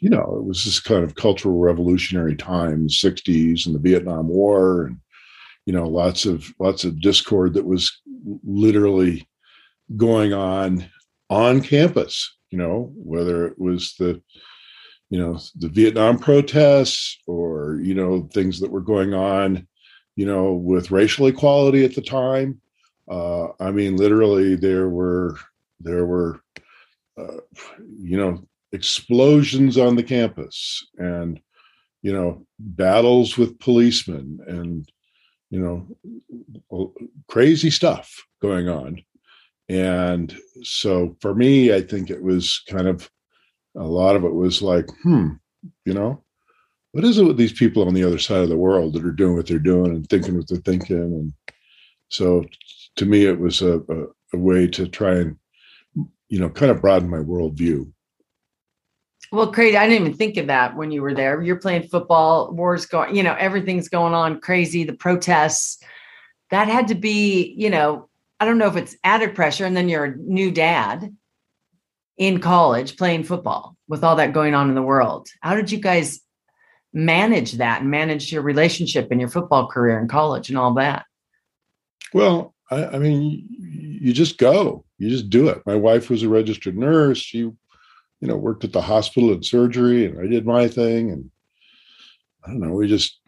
you 0.00 0.08
know, 0.08 0.36
it 0.38 0.44
was 0.44 0.64
this 0.64 0.80
kind 0.80 1.04
of 1.04 1.14
cultural 1.14 1.58
revolutionary 1.58 2.34
time, 2.34 2.88
60s 2.88 3.66
and 3.66 3.74
the 3.74 3.78
Vietnam 3.78 4.28
War, 4.28 4.86
and 4.86 4.98
you 5.66 5.74
know, 5.74 5.86
lots 5.86 6.24
of 6.24 6.52
lots 6.58 6.84
of 6.84 7.00
discord 7.00 7.54
that 7.54 7.66
was 7.66 8.00
literally 8.44 9.28
going 9.96 10.32
on 10.32 10.84
on 11.28 11.62
campus. 11.62 12.36
You 12.50 12.58
know, 12.58 12.92
whether 12.96 13.46
it 13.46 13.58
was 13.58 13.94
the 13.98 14.20
you 15.10 15.18
know 15.18 15.38
the 15.56 15.68
Vietnam 15.68 16.18
protests 16.18 17.18
or 17.26 17.80
you 17.82 17.94
know 17.94 18.28
things 18.32 18.60
that 18.60 18.70
were 18.70 18.80
going 18.80 19.14
on, 19.14 19.66
you 20.16 20.26
know, 20.26 20.52
with 20.52 20.90
racial 20.90 21.26
equality 21.26 21.84
at 21.84 21.94
the 21.94 22.02
time. 22.02 22.60
Uh, 23.08 23.48
I 23.58 23.70
mean, 23.70 23.96
literally, 23.96 24.54
there 24.54 24.88
were 24.88 25.36
there 25.80 26.06
were 26.06 26.40
uh, 27.18 27.40
you 27.98 28.16
know 28.16 28.44
explosions 28.72 29.76
on 29.76 29.96
the 29.96 30.02
campus 30.02 30.86
and 30.96 31.40
you 32.02 32.12
know 32.12 32.46
battles 32.58 33.36
with 33.36 33.58
policemen 33.58 34.38
and 34.46 34.90
you 35.50 35.60
know 36.70 36.94
crazy 37.28 37.70
stuff 37.70 38.24
going 38.40 38.68
on. 38.68 39.02
And 39.68 40.34
so 40.62 41.16
for 41.20 41.34
me 41.34 41.72
i 41.72 41.80
think 41.80 42.10
it 42.10 42.22
was 42.22 42.62
kind 42.68 42.88
of 42.88 43.08
a 43.76 43.84
lot 43.84 44.16
of 44.16 44.24
it 44.24 44.34
was 44.34 44.62
like 44.62 44.86
hmm 45.02 45.30
you 45.84 45.94
know 45.94 46.22
what 46.92 47.04
is 47.04 47.18
it 47.18 47.24
with 47.24 47.36
these 47.36 47.52
people 47.52 47.86
on 47.86 47.94
the 47.94 48.04
other 48.04 48.18
side 48.18 48.42
of 48.42 48.48
the 48.48 48.56
world 48.56 48.94
that 48.94 49.04
are 49.04 49.12
doing 49.12 49.36
what 49.36 49.46
they're 49.46 49.58
doing 49.58 49.92
and 49.92 50.08
thinking 50.08 50.36
what 50.36 50.48
they're 50.48 50.58
thinking? 50.58 50.96
And 50.96 51.32
so 52.08 52.44
to 52.96 53.06
me 53.06 53.26
it 53.26 53.38
was 53.38 53.62
a, 53.62 53.78
a, 53.78 54.06
a 54.34 54.38
way 54.38 54.66
to 54.68 54.88
try 54.88 55.16
and 55.16 55.36
you 56.28 56.40
know 56.40 56.50
kind 56.50 56.70
of 56.70 56.80
broaden 56.80 57.08
my 57.08 57.18
worldview 57.18 57.90
well, 59.32 59.50
great. 59.50 59.76
I 59.76 59.86
didn't 59.88 60.06
even 60.06 60.16
think 60.16 60.36
of 60.36 60.48
that 60.48 60.76
when 60.76 60.90
you 60.90 61.02
were 61.02 61.14
there. 61.14 61.40
You're 61.40 61.56
playing 61.56 61.88
football, 61.88 62.52
wars 62.52 62.86
going, 62.86 63.14
you 63.14 63.22
know, 63.22 63.34
everything's 63.38 63.88
going 63.88 64.14
on 64.14 64.40
crazy, 64.40 64.84
the 64.84 64.92
protests. 64.92 65.82
That 66.50 66.66
had 66.66 66.88
to 66.88 66.96
be, 66.96 67.54
you 67.56 67.70
know, 67.70 68.08
I 68.40 68.44
don't 68.44 68.58
know 68.58 68.66
if 68.66 68.76
it's 68.76 68.96
added 69.04 69.36
pressure. 69.36 69.64
And 69.64 69.76
then 69.76 69.88
you're 69.88 70.04
a 70.04 70.16
new 70.16 70.50
dad 70.50 71.14
in 72.16 72.40
college 72.40 72.96
playing 72.96 73.24
football 73.24 73.76
with 73.86 74.02
all 74.02 74.16
that 74.16 74.32
going 74.32 74.54
on 74.54 74.68
in 74.68 74.74
the 74.74 74.82
world. 74.82 75.28
How 75.40 75.54
did 75.54 75.70
you 75.70 75.78
guys 75.78 76.20
manage 76.92 77.52
that 77.52 77.82
and 77.82 77.90
manage 77.90 78.32
your 78.32 78.42
relationship 78.42 79.12
and 79.12 79.20
your 79.20 79.30
football 79.30 79.68
career 79.68 80.00
in 80.00 80.08
college 80.08 80.48
and 80.48 80.58
all 80.58 80.74
that? 80.74 81.06
Well, 82.12 82.54
I, 82.70 82.84
I 82.86 82.98
mean, 82.98 83.46
you 83.48 84.12
just 84.12 84.38
go, 84.38 84.84
you 84.98 85.08
just 85.08 85.30
do 85.30 85.48
it. 85.48 85.62
My 85.66 85.76
wife 85.76 86.10
was 86.10 86.24
a 86.24 86.28
registered 86.28 86.76
nurse. 86.76 87.18
She 87.18 87.50
you 88.20 88.28
know, 88.28 88.36
worked 88.36 88.64
at 88.64 88.72
the 88.72 88.82
hospital 88.82 89.32
and 89.32 89.44
surgery, 89.44 90.06
and 90.06 90.18
I 90.18 90.26
did 90.26 90.46
my 90.46 90.68
thing, 90.68 91.10
and 91.10 91.30
I 92.44 92.48
don't 92.48 92.60
know, 92.60 92.72
we 92.72 92.88
just 92.88 93.18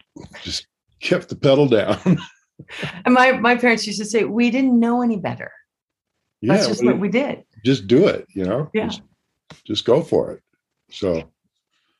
just 0.42 0.66
kept 1.00 1.28
the 1.28 1.36
pedal 1.36 1.68
down. 1.68 2.18
and 3.04 3.14
my 3.14 3.32
my 3.32 3.56
parents 3.56 3.86
used 3.86 3.98
to 3.98 4.04
say, 4.04 4.24
we 4.24 4.50
didn't 4.50 4.78
know 4.78 5.02
any 5.02 5.16
better. 5.16 5.52
Yeah, 6.42 6.54
That's 6.54 6.66
just 6.66 6.82
we, 6.82 6.88
what 6.88 6.98
we 6.98 7.08
did. 7.08 7.44
Just 7.64 7.86
do 7.86 8.06
it, 8.06 8.26
you 8.34 8.44
know. 8.44 8.68
Yeah. 8.74 8.86
Just, 8.86 9.02
just 9.64 9.84
go 9.84 10.02
for 10.02 10.32
it. 10.32 10.42
So. 10.90 11.30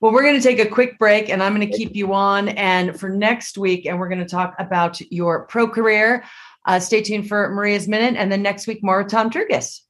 Well, 0.00 0.12
we're 0.12 0.24
going 0.24 0.40
to 0.40 0.42
take 0.42 0.58
a 0.58 0.68
quick 0.68 0.98
break 0.98 1.30
and 1.30 1.40
I'm 1.40 1.54
going 1.54 1.70
to 1.70 1.76
keep 1.76 1.94
you 1.94 2.12
on. 2.12 2.48
And 2.48 2.98
for 2.98 3.08
next 3.08 3.56
week, 3.56 3.86
and 3.86 4.00
we're 4.00 4.08
going 4.08 4.18
to 4.18 4.24
talk 4.26 4.56
about 4.58 5.00
your 5.12 5.46
pro 5.46 5.68
career. 5.68 6.24
Uh, 6.66 6.80
stay 6.80 7.02
tuned 7.02 7.28
for 7.28 7.50
Maria's 7.50 7.86
Minute. 7.86 8.16
And 8.18 8.30
then 8.30 8.42
next 8.42 8.66
week, 8.66 8.80
more 8.82 9.04
Tom 9.04 9.30
Drougas. 9.30 9.82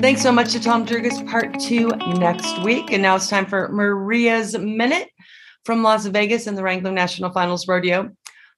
Thanks 0.00 0.22
so 0.22 0.32
much 0.32 0.52
to 0.52 0.60
Tom 0.60 0.86
Drougas, 0.86 1.30
part 1.30 1.60
two 1.60 1.88
next 1.88 2.62
week. 2.62 2.90
And 2.90 3.02
now 3.02 3.16
it's 3.16 3.28
time 3.28 3.44
for 3.44 3.68
Maria's 3.68 4.56
Minute 4.56 5.10
from 5.66 5.82
Las 5.82 6.06
Vegas 6.06 6.46
and 6.46 6.56
the 6.56 6.62
Wrangler 6.62 6.90
National 6.90 7.30
Finals 7.30 7.68
Rodeo. 7.68 8.10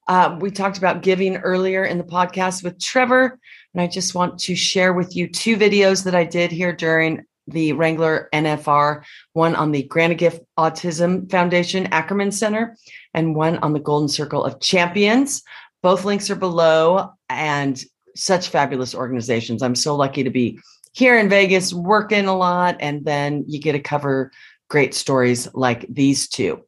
Uh, 0.06 0.38
we 0.40 0.52
talked 0.52 0.78
about 0.78 1.02
giving 1.02 1.36
earlier 1.38 1.84
in 1.84 1.98
the 1.98 2.04
podcast 2.04 2.62
with 2.62 2.80
Trevor, 2.80 3.40
and 3.74 3.82
I 3.82 3.88
just 3.88 4.14
want 4.14 4.38
to 4.38 4.54
share 4.54 4.92
with 4.92 5.16
you 5.16 5.26
two 5.26 5.56
videos 5.56 6.04
that 6.04 6.14
I 6.14 6.22
did 6.22 6.52
here 6.52 6.72
during 6.72 7.24
the 7.48 7.72
Wrangler 7.72 8.28
NFR, 8.32 9.02
one 9.32 9.56
on 9.56 9.72
the 9.72 9.82
Grant 9.82 10.12
a 10.12 10.14
Gift 10.14 10.42
Autism 10.56 11.28
Foundation 11.28 11.88
Ackerman 11.88 12.30
Center, 12.30 12.76
and 13.14 13.34
one 13.34 13.58
on 13.58 13.72
the 13.72 13.80
Golden 13.80 14.08
Circle 14.08 14.44
of 14.44 14.60
Champions. 14.60 15.42
Both 15.82 16.04
links 16.04 16.30
are 16.30 16.36
below, 16.36 17.10
and 17.28 17.82
such 18.14 18.48
fabulous 18.48 18.94
organizations. 18.94 19.60
I'm 19.60 19.74
so 19.74 19.96
lucky 19.96 20.22
to 20.22 20.30
be 20.30 20.60
here 20.92 21.18
in 21.18 21.28
Vegas 21.28 21.72
working 21.72 22.26
a 22.26 22.36
lot, 22.36 22.76
and 22.80 23.04
then 23.04 23.44
you 23.46 23.60
get 23.60 23.72
to 23.72 23.80
cover 23.80 24.30
great 24.68 24.94
stories 24.94 25.52
like 25.54 25.86
these 25.88 26.28
two. 26.28 26.62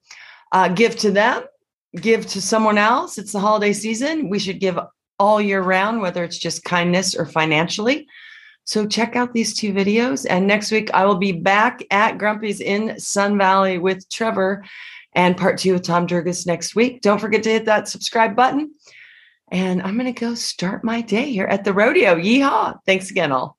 Uh, 0.53 0.69
give 0.69 0.97
to 0.97 1.11
them, 1.11 1.45
give 1.97 2.27
to 2.27 2.41
someone 2.41 2.79
else. 2.79 3.19
It's 3.19 3.33
the 3.33 3.41
holiday 3.41 3.73
season. 3.73 4.29
We 4.29 4.39
should 4.39 4.61
give 4.61 4.79
all 5.19 5.41
year 5.41 5.63
round, 5.63 6.01
whether 6.01 6.25
it's 6.25 6.39
just 6.39 6.65
kindness 6.65 7.15
or 7.15 7.27
financially. 7.27 8.07
So 8.65 8.87
check 8.87 9.15
out 9.15 9.35
these 9.35 9.55
two 9.55 9.73
videos. 9.73 10.27
And 10.29 10.47
next 10.47 10.71
week, 10.71 10.91
I 10.95 11.05
will 11.05 11.17
be 11.17 11.33
back 11.33 11.85
at 11.91 12.19
Grumpy's 12.19 12.61
in 12.61 12.99
Sun 12.99 13.37
Valley 13.37 13.79
with 13.79 14.09
Trevor 14.09 14.65
and 15.15 15.37
part 15.37 15.59
two 15.59 15.75
with 15.75 15.83
Tom 15.83 16.07
Drougas 16.07 16.47
next 16.47 16.75
week. 16.75 17.03
Don't 17.03 17.21
forget 17.21 17.43
to 17.45 17.51
hit 17.51 17.67
that 17.67 17.89
subscribe 17.89 18.35
button. 18.35 18.75
And 19.51 19.83
I'm 19.83 19.99
going 19.99 20.13
to 20.13 20.19
go 20.19 20.35
start 20.35 20.83
my 20.83 21.03
day 21.03 21.31
here 21.31 21.47
at 21.47 21.65
the 21.65 21.75
rodeo. 21.75 22.17
Yeehaw. 22.17 22.79
Thanks 22.87 23.11
again, 23.11 23.31
all. 23.31 23.59